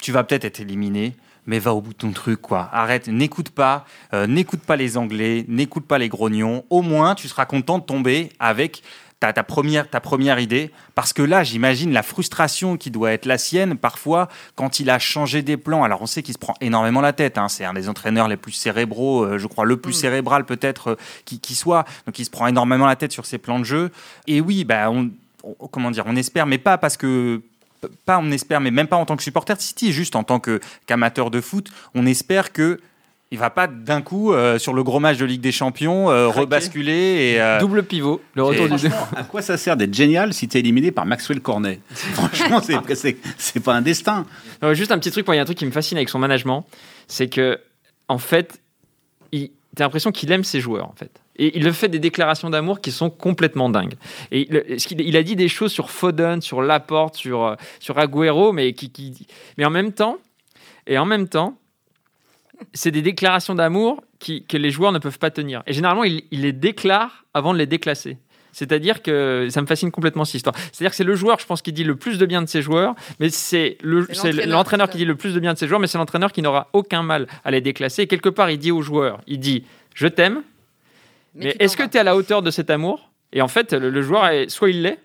tu 0.00 0.12
vas 0.12 0.22
peut-être 0.22 0.44
être 0.44 0.60
éliminé 0.60 1.14
mais 1.48 1.58
va 1.58 1.74
au 1.74 1.80
bout 1.80 1.94
de 1.94 1.98
ton 1.98 2.12
truc, 2.12 2.42
quoi. 2.42 2.68
Arrête, 2.72 3.08
n'écoute 3.08 3.48
pas, 3.48 3.86
euh, 4.12 4.26
n'écoute 4.26 4.60
pas 4.60 4.76
les 4.76 4.98
Anglais, 4.98 5.46
n'écoute 5.48 5.86
pas 5.86 5.96
les 5.96 6.10
grognons. 6.10 6.64
Au 6.68 6.82
moins, 6.82 7.14
tu 7.14 7.26
seras 7.26 7.46
content 7.46 7.78
de 7.78 7.84
tomber 7.84 8.30
avec 8.38 8.82
ta, 9.18 9.32
ta, 9.32 9.42
première, 9.42 9.88
ta 9.88 9.98
première 10.00 10.40
idée. 10.40 10.70
Parce 10.94 11.14
que 11.14 11.22
là, 11.22 11.44
j'imagine 11.44 11.90
la 11.90 12.02
frustration 12.02 12.76
qui 12.76 12.90
doit 12.90 13.12
être 13.12 13.24
la 13.24 13.38
sienne 13.38 13.78
parfois 13.78 14.28
quand 14.56 14.78
il 14.78 14.90
a 14.90 14.98
changé 14.98 15.40
des 15.40 15.56
plans. 15.56 15.84
Alors, 15.84 16.02
on 16.02 16.06
sait 16.06 16.22
qu'il 16.22 16.34
se 16.34 16.38
prend 16.38 16.54
énormément 16.60 17.00
la 17.00 17.14
tête. 17.14 17.38
Hein. 17.38 17.48
C'est 17.48 17.64
un 17.64 17.72
des 17.72 17.88
entraîneurs 17.88 18.28
les 18.28 18.36
plus 18.36 18.52
cérébraux, 18.52 19.24
euh, 19.24 19.38
je 19.38 19.46
crois, 19.46 19.64
le 19.64 19.78
plus 19.78 19.92
mm. 19.92 20.00
cérébral 20.00 20.44
peut-être 20.44 20.88
euh, 20.88 20.96
qui, 21.24 21.40
qui, 21.40 21.54
soit. 21.54 21.86
Donc, 22.04 22.18
il 22.18 22.26
se 22.26 22.30
prend 22.30 22.46
énormément 22.46 22.84
la 22.84 22.96
tête 22.96 23.12
sur 23.12 23.24
ses 23.24 23.38
plans 23.38 23.58
de 23.58 23.64
jeu. 23.64 23.90
Et 24.26 24.42
oui, 24.42 24.64
bah, 24.64 24.90
on, 24.90 25.10
comment 25.70 25.90
dire, 25.90 26.04
on 26.06 26.14
espère, 26.14 26.44
mais 26.44 26.58
pas 26.58 26.76
parce 26.76 26.98
que 26.98 27.40
pas 28.04 28.18
on 28.18 28.30
espère, 28.30 28.60
mais 28.60 28.70
même 28.70 28.88
pas 28.88 28.96
en 28.96 29.06
tant 29.06 29.16
que 29.16 29.22
supporter. 29.22 29.54
De 29.54 29.60
City, 29.60 29.92
juste 29.92 30.16
en 30.16 30.24
tant 30.24 30.40
qu'amateur 30.86 31.30
de 31.30 31.40
foot, 31.40 31.70
on 31.94 32.06
espère 32.06 32.52
que 32.52 32.80
il 33.30 33.38
va 33.38 33.50
pas 33.50 33.66
d'un 33.66 34.00
coup 34.00 34.32
euh, 34.32 34.58
sur 34.58 34.72
le 34.72 34.82
gros 34.82 35.00
match 35.00 35.18
de 35.18 35.24
Ligue 35.24 35.40
des 35.40 35.52
Champions 35.52 36.10
euh, 36.10 36.28
rebasculer 36.28 37.32
et 37.32 37.40
euh, 37.40 37.60
double 37.60 37.82
pivot 37.82 38.22
le 38.34 38.42
retour 38.42 38.68
du 38.68 38.86
à 39.14 39.24
quoi 39.24 39.42
ça 39.42 39.58
sert 39.58 39.76
d'être 39.76 39.92
génial 39.92 40.32
si 40.32 40.48
tu 40.48 40.56
es 40.56 40.60
éliminé 40.60 40.92
par 40.92 41.04
Maxwell 41.04 41.40
Cornet? 41.40 41.80
Franchement 41.90 42.62
c'est 42.62 43.60
pas 43.60 43.74
un 43.74 43.82
destin. 43.82 44.24
Juste 44.72 44.92
un 44.92 44.98
petit 44.98 45.10
truc 45.10 45.26
il 45.28 45.34
y 45.34 45.38
a 45.38 45.42
un 45.42 45.44
truc 45.44 45.58
qui 45.58 45.66
me 45.66 45.70
fascine 45.70 45.98
avec 45.98 46.08
son 46.08 46.18
management 46.18 46.64
c'est 47.06 47.28
que 47.28 47.58
en 48.08 48.18
fait 48.18 48.60
tu 49.30 49.50
as 49.78 49.82
l'impression 49.82 50.10
qu'il 50.10 50.32
aime 50.32 50.44
ses 50.44 50.60
joueurs 50.60 50.88
en 50.88 50.94
fait 50.96 51.20
et 51.38 51.56
il 51.56 51.64
le 51.64 51.72
fait 51.72 51.88
des 51.88 51.98
déclarations 51.98 52.50
d'amour 52.50 52.80
qui 52.80 52.92
sont 52.92 53.10
complètement 53.10 53.70
dingues. 53.70 53.94
Et 54.30 54.48
il, 54.50 55.00
il, 55.00 55.16
a 55.16 55.22
dit 55.22 55.36
des 55.36 55.48
choses 55.48 55.72
sur 55.72 55.90
Foden, 55.90 56.40
sur 56.40 56.62
Laporte, 56.62 57.16
sur, 57.16 57.44
euh, 57.44 57.54
sur 57.80 57.98
Agüero, 57.98 58.52
mais, 58.52 58.72
qui, 58.72 58.90
qui, 58.90 59.26
mais 59.56 59.64
en 59.64 59.70
même 59.70 59.92
temps, 59.92 60.18
et 60.86 60.98
en 60.98 61.04
même 61.04 61.28
temps, 61.28 61.58
c'est 62.72 62.90
des 62.90 63.02
déclarations 63.02 63.54
d'amour 63.54 64.02
que 64.20 64.56
les 64.56 64.70
joueurs 64.70 64.90
ne 64.90 64.98
peuvent 64.98 65.18
pas 65.18 65.30
tenir. 65.30 65.62
Et 65.66 65.72
généralement, 65.72 66.02
il, 66.02 66.24
il 66.32 66.42
les 66.42 66.52
déclare 66.52 67.24
avant 67.34 67.52
de 67.52 67.58
les 67.58 67.66
déclasser. 67.66 68.18
C'est-à-dire 68.50 69.02
que 69.02 69.46
ça 69.50 69.62
me 69.62 69.66
fascine 69.66 69.92
complètement 69.92 70.24
cette 70.24 70.34
histoire. 70.36 70.56
C'est-à-dire 70.56 70.90
que 70.90 70.96
c'est 70.96 71.04
le 71.04 71.14
joueur, 71.14 71.38
je 71.38 71.46
pense, 71.46 71.62
qui 71.62 71.72
dit 71.72 71.84
le 71.84 71.94
plus 71.94 72.18
de 72.18 72.26
bien 72.26 72.42
de 72.42 72.48
ses 72.48 72.60
joueurs, 72.60 72.96
mais 73.20 73.30
c'est 73.30 73.78
l'entraîneur 73.82 74.90
qui 74.90 74.98
dit 74.98 75.04
le 75.04 75.14
plus 75.14 75.34
de 75.34 75.38
bien 75.38 75.52
de 75.52 75.58
ses 75.58 75.68
joueurs, 75.68 75.78
mais 75.78 75.86
c'est 75.86 75.98
l'entraîneur 75.98 76.32
qui 76.32 76.42
n'aura 76.42 76.68
aucun 76.72 77.04
mal 77.04 77.28
à 77.44 77.52
les 77.52 77.60
déclasser. 77.60 78.02
Et 78.02 78.06
quelque 78.08 78.28
part, 78.28 78.50
il 78.50 78.58
dit 78.58 78.72
aux 78.72 78.82
joueurs, 78.82 79.20
il 79.28 79.38
dit, 79.38 79.64
je 79.94 80.08
t'aime, 80.08 80.42
mais, 81.38 81.56
est-ce 81.58 81.76
que 81.76 81.84
tu 81.84 81.96
es 81.96 82.00
à 82.00 82.04
la 82.04 82.16
hauteur 82.16 82.42
de 82.42 82.50
cet 82.50 82.70
amour? 82.70 83.10
Et 83.32 83.42
en 83.42 83.48
fait, 83.48 83.72
le, 83.72 84.02
joueur, 84.02 84.26
est, 84.28 84.48
soit 84.48 84.70
il 84.70 84.82
l'est, 84.82 84.98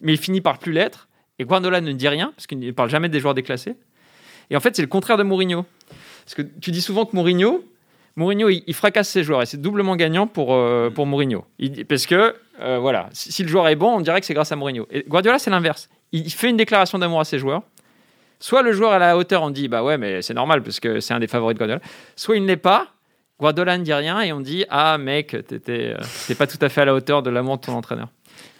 mais 0.00 0.12
il 0.12 0.18
finit 0.18 0.40
par 0.40 0.58
plus 0.58 0.72
l'être. 0.72 1.08
Et 1.38 1.44
Guardiola 1.44 1.80
ne 1.80 1.92
dit 1.92 2.08
rien, 2.08 2.32
parce 2.34 2.46
qu'il 2.46 2.58
ne 2.58 2.70
parle 2.72 2.90
jamais 2.90 3.08
des 3.08 3.20
joueurs 3.20 3.34
déclassés. 3.34 3.76
Et 4.50 4.56
en 4.56 4.60
fait, 4.60 4.74
c'est 4.74 4.82
le 4.82 4.88
contraire 4.88 5.16
de 5.16 5.22
Mourinho. 5.22 5.64
Parce 6.24 6.34
que 6.34 6.42
tu 6.42 6.70
dis 6.70 6.82
souvent 6.82 7.06
que 7.06 7.14
Mourinho, 7.14 7.64
Mourinho, 8.16 8.48
il, 8.48 8.74
fracasse 8.74 9.08
ses 9.08 9.22
joueurs 9.22 9.42
et 9.42 9.46
c'est 9.46 9.60
doublement 9.60 9.94
gagnant 9.94 10.26
pour, 10.26 10.52
euh, 10.52 10.90
pour 10.90 11.06
Mourinho. 11.06 11.44
Il, 11.60 11.86
parce 11.86 12.04
que, 12.04 12.34
euh, 12.60 12.78
voilà, 12.80 13.08
si, 13.12 13.42
le 13.44 13.48
joueur 13.48 13.68
est 13.68 13.76
bon, 13.76 13.96
on 13.96 14.00
dirait 14.00 14.18
que 14.20 14.26
c'est 14.26 14.34
grâce 14.34 14.50
à 14.50 14.56
Mourinho. 14.56 14.88
Et 14.90 15.04
Guardiola, 15.06 15.38
c'est 15.38 15.50
l'inverse. 15.50 15.88
Il, 16.10 16.28
fait 16.32 16.50
une 16.50 16.56
déclaration 16.56 16.98
d'amour 16.98 17.20
à 17.20 17.24
ses 17.24 17.38
joueurs. 17.38 17.62
Soit 18.40 18.62
le 18.62 18.72
joueur 18.72 18.92
est 18.92 18.96
à 18.96 18.98
la 18.98 19.16
hauteur, 19.16 19.42
on 19.42 19.50
dit, 19.50 19.68
bah 19.68 19.84
ouais, 19.84 19.98
mais 19.98 20.20
c'est 20.22 20.34
normal 20.34 20.62
parce 20.64 20.80
que 20.80 20.98
c'est 20.98 21.14
un 21.14 21.20
des 21.20 21.28
favoris 21.28 21.54
de 21.54 21.58
Guardiola. 21.58 21.80
Soit 22.16 22.36
il 22.36 22.42
ne 22.42 22.48
l'est 22.48 22.56
pas, 22.56 22.88
Guardiola 23.40 23.78
ne 23.78 23.84
dit 23.84 23.92
rien 23.92 24.20
et 24.20 24.32
on 24.32 24.40
dit 24.40 24.64
Ah, 24.68 24.98
mec, 24.98 25.36
t'étais 25.46 25.94
euh, 25.94 26.34
pas 26.34 26.46
tout 26.46 26.58
à 26.60 26.68
fait 26.68 26.80
à 26.80 26.84
la 26.84 26.94
hauteur 26.94 27.22
de 27.22 27.30
l'amour 27.30 27.58
de 27.58 27.62
ton 27.62 27.74
entraîneur. 27.74 28.08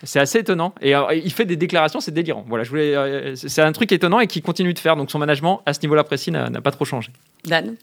C'est 0.05 0.21
assez 0.21 0.39
étonnant. 0.39 0.73
Et 0.81 0.95
euh, 0.95 1.13
il 1.15 1.33
fait 1.33 1.45
des 1.45 1.57
déclarations, 1.57 2.01
c'est 2.01 2.13
délirant. 2.13 2.45
Voilà, 2.49 2.63
je 2.63 2.71
voulais, 2.71 2.95
euh, 2.95 3.35
c'est 3.35 3.63
un 3.63 3.73
truc 3.73 3.91
étonnant 3.91 4.21
et 4.21 4.29
qui 4.29 4.41
continue 4.41 4.75
de 4.75 4.79
faire. 4.79 4.95
Donc 4.95 5.11
son 5.11 5.19
management, 5.19 5.63
à 5.67 5.75
ce 5.75 5.81
niveau-là 5.81 6.05
précis, 6.05 6.31
n'a 6.31 6.49
pas 6.61 6.71
trop 6.71 6.85
changé. 6.85 7.11
Dan 7.45 7.75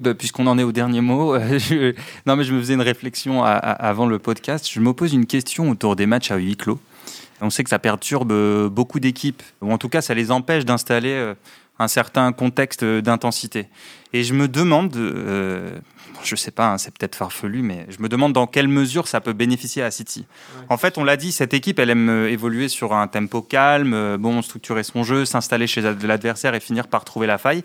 bah, 0.00 0.12
Puisqu'on 0.12 0.46
en 0.46 0.58
est 0.58 0.62
au 0.62 0.72
dernier 0.72 1.00
mot, 1.00 1.38
je... 1.58 1.94
non, 2.26 2.36
mais 2.36 2.44
je 2.44 2.52
me 2.52 2.60
faisais 2.60 2.74
une 2.74 2.82
réflexion 2.82 3.42
avant 3.42 4.06
le 4.06 4.18
podcast. 4.18 4.68
Je 4.70 4.80
me 4.80 4.92
pose 4.92 5.14
une 5.14 5.26
question 5.26 5.70
autour 5.70 5.96
des 5.96 6.04
matchs 6.04 6.30
à 6.30 6.36
huis 6.36 6.56
clos. 6.56 6.78
On 7.40 7.48
sait 7.48 7.64
que 7.64 7.70
ça 7.70 7.78
perturbe 7.78 8.68
beaucoup 8.68 9.00
d'équipes, 9.00 9.42
ou 9.62 9.72
en 9.72 9.78
tout 9.78 9.88
cas, 9.88 10.00
ça 10.02 10.14
les 10.14 10.30
empêche 10.30 10.64
d'installer 10.64 11.34
un 11.78 11.88
certain 11.88 12.32
contexte 12.32 12.82
d'intensité. 12.82 13.68
Et 14.14 14.24
je 14.24 14.32
me 14.32 14.48
demande, 14.48 14.96
je 16.26 16.36
sais 16.36 16.50
pas, 16.50 16.72
hein, 16.72 16.78
c'est 16.78 16.96
peut-être 16.96 17.14
farfelu, 17.14 17.62
mais 17.62 17.86
je 17.88 18.02
me 18.02 18.08
demande 18.08 18.32
dans 18.32 18.46
quelle 18.46 18.68
mesure 18.68 19.08
ça 19.08 19.20
peut 19.20 19.32
bénéficier 19.32 19.82
à 19.82 19.90
City. 19.90 20.26
En 20.68 20.76
fait, 20.76 20.98
on 20.98 21.04
l'a 21.04 21.16
dit, 21.16 21.32
cette 21.32 21.54
équipe, 21.54 21.78
elle 21.78 21.90
aime 21.90 22.08
euh, 22.08 22.30
évoluer 22.30 22.68
sur 22.68 22.92
un 22.92 23.06
tempo 23.06 23.42
calme, 23.42 23.94
euh, 23.94 24.18
bon, 24.18 24.42
structurer 24.42 24.82
son 24.82 25.04
jeu, 25.04 25.24
s'installer 25.24 25.66
chez 25.66 25.80
l'adversaire 25.80 26.54
et 26.54 26.60
finir 26.60 26.88
par 26.88 27.04
trouver 27.04 27.26
la 27.26 27.38
faille. 27.38 27.62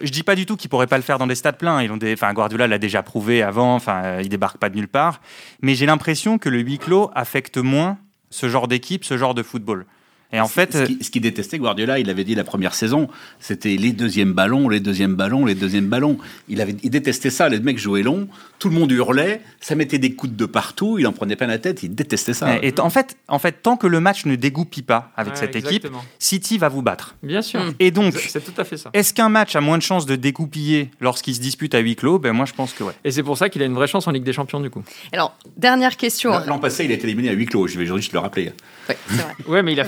Je 0.00 0.10
dis 0.10 0.22
pas 0.22 0.36
du 0.36 0.46
tout 0.46 0.56
qu'ils 0.56 0.70
pourraient 0.70 0.86
pas 0.86 0.96
le 0.96 1.02
faire 1.02 1.18
dans 1.18 1.26
des 1.26 1.34
stades 1.34 1.58
pleins. 1.58 1.82
Ils 1.82 1.90
ont 1.90 1.96
des, 1.96 2.12
enfin, 2.12 2.32
Guardiola 2.32 2.68
l'a 2.68 2.78
déjà 2.78 3.02
prouvé 3.02 3.42
avant. 3.42 3.74
Enfin, 3.74 4.04
euh, 4.04 4.20
il 4.22 4.28
débarque 4.28 4.58
pas 4.58 4.68
de 4.68 4.76
nulle 4.76 4.88
part. 4.88 5.20
Mais 5.60 5.74
j'ai 5.74 5.86
l'impression 5.86 6.38
que 6.38 6.48
le 6.48 6.60
huis 6.60 6.78
clos 6.78 7.10
affecte 7.14 7.56
moins 7.56 7.98
ce 8.30 8.48
genre 8.48 8.68
d'équipe, 8.68 9.04
ce 9.04 9.16
genre 9.18 9.34
de 9.34 9.42
football. 9.42 9.86
Et 10.32 10.40
en 10.40 10.48
fait, 10.48 10.76
ce 10.76 11.10
qui, 11.10 11.20
détestait 11.20 11.58
Guardiola, 11.58 11.98
il 11.98 12.10
avait 12.10 12.24
dit 12.24 12.34
la 12.34 12.44
première 12.44 12.74
saison, 12.74 13.08
c'était 13.40 13.76
les 13.76 13.92
deuxièmes 13.92 14.34
ballons, 14.34 14.68
les 14.68 14.80
deuxièmes 14.80 15.14
ballons, 15.14 15.46
les 15.46 15.54
deuxièmes 15.54 15.86
ballons. 15.86 16.18
Il 16.48 16.60
avait, 16.60 16.76
il 16.82 16.90
détestait 16.90 17.30
ça. 17.30 17.48
Les 17.48 17.60
mecs 17.60 17.78
jouaient 17.78 18.02
long, 18.02 18.28
tout 18.58 18.68
le 18.68 18.74
monde 18.74 18.92
hurlait, 18.92 19.40
ça 19.60 19.74
mettait 19.74 19.98
des 19.98 20.12
coups 20.12 20.34
de 20.34 20.44
partout, 20.44 20.98
il 20.98 21.06
en 21.06 21.12
prenait 21.12 21.36
pas 21.36 21.46
la 21.46 21.58
tête, 21.58 21.82
il 21.82 21.94
détestait 21.94 22.34
ça. 22.34 22.58
Et 22.62 22.74
en 22.78 22.90
fait, 22.90 23.16
en 23.28 23.38
fait, 23.38 23.62
tant 23.62 23.78
que 23.78 23.86
le 23.86 24.00
match 24.00 24.26
ne 24.26 24.36
dégoupille 24.36 24.82
pas 24.82 25.12
avec 25.16 25.36
cette 25.36 25.56
équipe, 25.56 25.88
City 26.18 26.58
va 26.58 26.68
vous 26.68 26.82
battre. 26.82 27.16
Bien 27.22 27.40
sûr. 27.40 27.60
Et 27.78 27.90
donc, 27.90 28.14
c'est 28.18 28.44
tout 28.44 28.58
à 28.60 28.64
fait 28.64 28.76
ça. 28.76 28.90
Est-ce 28.92 29.14
qu'un 29.14 29.30
match 29.30 29.56
a 29.56 29.62
moins 29.62 29.78
de 29.78 29.82
chances 29.82 30.04
de 30.04 30.16
dégoupiller 30.16 30.90
lorsqu'il 31.00 31.34
se 31.34 31.40
dispute 31.40 31.74
à 31.74 31.78
huis 31.78 31.96
clos? 31.96 32.18
Ben 32.18 32.32
moi, 32.32 32.44
je 32.44 32.52
pense 32.52 32.74
que 32.74 32.84
ouais. 32.84 32.92
Et 33.04 33.10
c'est 33.12 33.22
pour 33.22 33.38
ça 33.38 33.48
qu'il 33.48 33.62
a 33.62 33.64
une 33.64 33.74
vraie 33.74 33.86
chance 33.86 34.06
en 34.06 34.10
Ligue 34.10 34.24
des 34.24 34.34
Champions 34.34 34.60
du 34.60 34.68
coup. 34.68 34.82
Alors, 35.12 35.36
dernière 35.56 35.96
question. 35.96 36.32
L'an 36.46 36.58
passé, 36.58 36.84
il 36.84 36.90
a 36.90 36.94
été 36.94 37.04
éliminé 37.04 37.30
à 37.30 37.32
huis 37.32 37.46
clos. 37.46 37.66
Je 37.66 37.78
vais 37.78 37.86
juste 37.86 38.12
le 38.12 38.18
rappeler. 38.18 38.52
Oui, 38.88 38.94
ouais, 39.46 39.62
mais 39.62 39.72
il 39.72 39.80
a. 39.80 39.86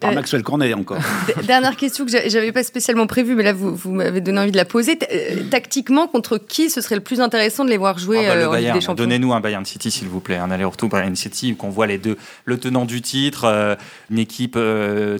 Par 0.00 0.10
euh, 0.10 0.14
Maxwell 0.14 0.42
Cornet 0.42 0.72
encore. 0.74 0.98
Dernière 1.44 1.76
question 1.76 2.04
que 2.04 2.10
j'avais 2.10 2.52
pas 2.52 2.62
spécialement 2.62 3.06
prévue, 3.06 3.34
mais 3.34 3.42
là 3.42 3.52
vous, 3.52 3.74
vous 3.74 3.92
m'avez 3.92 4.20
donné 4.20 4.40
envie 4.40 4.52
de 4.52 4.56
la 4.56 4.64
poser. 4.64 4.98
Euh, 5.10 5.42
tactiquement, 5.50 6.06
contre 6.06 6.38
qui 6.38 6.70
ce 6.70 6.80
serait 6.80 6.94
le 6.94 7.00
plus 7.00 7.20
intéressant 7.20 7.64
de 7.64 7.70
les 7.70 7.76
voir 7.76 7.98
jouer 7.98 8.26
ah 8.26 8.34
bah, 8.34 8.40
euh, 8.40 8.48
en 8.48 8.74
des 8.74 8.80
Champions? 8.80 8.94
Donnez-nous 8.94 9.32
un 9.32 9.40
Bayern 9.40 9.64
City, 9.64 9.90
s'il 9.90 10.08
vous 10.08 10.20
plaît, 10.20 10.36
un 10.36 10.50
aller-retour 10.50 10.88
Bayern 10.88 11.16
City, 11.16 11.56
qu'on 11.56 11.70
voit 11.70 11.86
les 11.86 11.98
deux, 11.98 12.16
le 12.44 12.58
tenant 12.58 12.84
du 12.84 13.02
titre, 13.02 13.76
une 14.10 14.18
équipe 14.18 14.58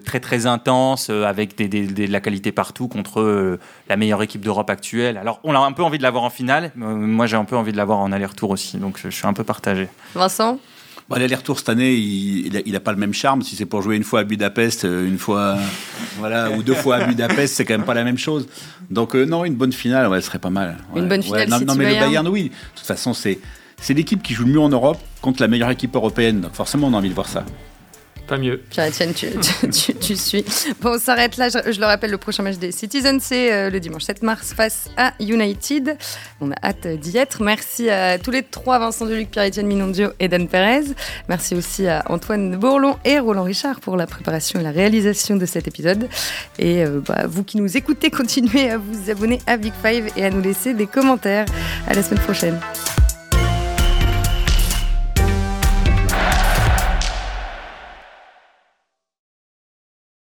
très 0.04 0.20
très 0.20 0.46
intense, 0.46 1.10
avec 1.10 1.56
des, 1.56 1.68
de 1.68 2.12
la 2.12 2.20
qualité 2.20 2.52
partout 2.52 2.88
contre 2.88 3.58
la 3.88 3.96
meilleure 3.96 4.22
équipe 4.22 4.42
d'Europe 4.42 4.70
actuelle. 4.70 5.16
Alors 5.16 5.40
on 5.44 5.54
a 5.54 5.58
un 5.58 5.72
peu 5.72 5.82
envie 5.82 5.98
de 5.98 6.02
l'avoir 6.02 6.24
en 6.24 6.30
finale, 6.30 6.72
moi 6.76 7.26
j'ai 7.26 7.36
un 7.36 7.44
peu 7.44 7.56
envie 7.56 7.72
de 7.72 7.76
l'avoir 7.76 7.98
en 7.98 8.12
aller-retour 8.12 8.50
aussi, 8.50 8.76
donc 8.78 8.98
je 9.02 9.08
suis 9.08 9.26
un 9.26 9.32
peu 9.32 9.44
partagé. 9.44 9.88
Vincent? 10.14 10.58
Bon, 11.10 11.16
L'aller-retour 11.18 11.58
cette 11.58 11.68
année, 11.68 11.94
il 11.94 12.72
n'a 12.72 12.78
pas 12.78 12.92
le 12.92 12.98
même 12.98 13.12
charme. 13.12 13.42
Si 13.42 13.56
c'est 13.56 13.66
pour 13.66 13.82
jouer 13.82 13.96
une 13.96 14.04
fois 14.04 14.20
à 14.20 14.24
Budapest, 14.24 14.84
euh, 14.84 15.04
une 15.08 15.18
fois, 15.18 15.58
voilà, 16.18 16.52
ou 16.52 16.62
deux 16.62 16.74
fois 16.74 16.96
à 16.96 17.04
Budapest, 17.04 17.54
c'est 17.56 17.64
quand 17.64 17.74
même 17.74 17.84
pas 17.84 17.94
la 17.94 18.04
même 18.04 18.16
chose. 18.16 18.46
Donc 18.90 19.16
euh, 19.16 19.24
non, 19.24 19.44
une 19.44 19.56
bonne 19.56 19.72
finale, 19.72 20.08
ouais, 20.08 20.20
ce 20.20 20.28
serait 20.28 20.38
pas 20.38 20.50
mal. 20.50 20.78
Une 20.94 21.08
bonne 21.08 21.22
finale. 21.22 21.48
non, 21.48 21.58
non, 21.66 21.74
mais 21.74 21.94
le 21.94 22.00
Bayern, 22.00 22.28
oui. 22.28 22.44
De 22.44 22.78
toute 22.78 22.86
façon, 22.86 23.12
c'est 23.12 23.40
c'est 23.80 23.94
l'équipe 23.94 24.22
qui 24.22 24.34
joue 24.34 24.44
le 24.44 24.52
mieux 24.52 24.60
en 24.60 24.68
Europe 24.68 24.98
contre 25.20 25.42
la 25.42 25.48
meilleure 25.48 25.70
équipe 25.70 25.96
européenne. 25.96 26.42
Donc 26.42 26.54
forcément, 26.54 26.86
on 26.86 26.94
a 26.94 26.98
envie 26.98 27.08
de 27.08 27.14
voir 27.14 27.28
ça. 27.28 27.44
Pas 28.30 28.38
mieux. 28.38 28.60
Pierre-Etienne, 28.70 29.12
tu, 30.00 30.16
suis. 30.16 30.44
Bon, 30.80 30.90
on 30.94 30.98
s'arrête 31.00 31.36
là. 31.36 31.48
Je, 31.48 31.80
le 31.80 31.84
rappelle, 31.84 32.12
le 32.12 32.16
prochain 32.16 32.44
match 32.44 32.58
des 32.58 32.70
Citizens, 32.70 33.18
c'est 33.20 33.52
euh, 33.52 33.70
le 33.70 33.80
dimanche 33.80 34.04
7 34.04 34.22
mars 34.22 34.54
face 34.54 34.88
à 34.96 35.14
United. 35.18 35.96
On 36.40 36.52
a 36.52 36.54
hâte 36.62 36.86
d'y 36.86 37.18
être. 37.18 37.42
Merci 37.42 37.90
à 37.90 38.20
tous 38.20 38.30
les 38.30 38.44
trois, 38.44 38.78
Vincent 38.78 39.04
Deluc, 39.04 39.32
Pierre-Etienne 39.32 39.66
Minondio 39.66 40.10
et 40.20 40.28
Dan 40.28 40.46
Perez. 40.46 40.84
Merci 41.28 41.56
aussi 41.56 41.88
à 41.88 42.04
Antoine 42.08 42.54
Bourlon 42.54 42.98
et 43.04 43.18
Roland 43.18 43.42
Richard 43.42 43.80
pour 43.80 43.96
la 43.96 44.06
préparation 44.06 44.60
et 44.60 44.62
la 44.62 44.70
réalisation 44.70 45.34
de 45.34 45.44
cet 45.44 45.66
épisode. 45.66 46.08
Et 46.60 46.84
euh, 46.84 47.00
bah, 47.04 47.24
vous 47.26 47.42
qui 47.42 47.56
nous 47.56 47.76
écoutez, 47.76 48.10
continuez 48.12 48.70
à 48.70 48.78
vous 48.78 49.10
abonner 49.10 49.40
à 49.48 49.56
Big 49.56 49.72
Five 49.84 50.06
et 50.16 50.24
à 50.24 50.30
nous 50.30 50.40
laisser 50.40 50.72
des 50.72 50.86
commentaires. 50.86 51.46
À 51.88 51.94
la 51.94 52.02
semaine 52.04 52.22
prochaine. 52.22 52.60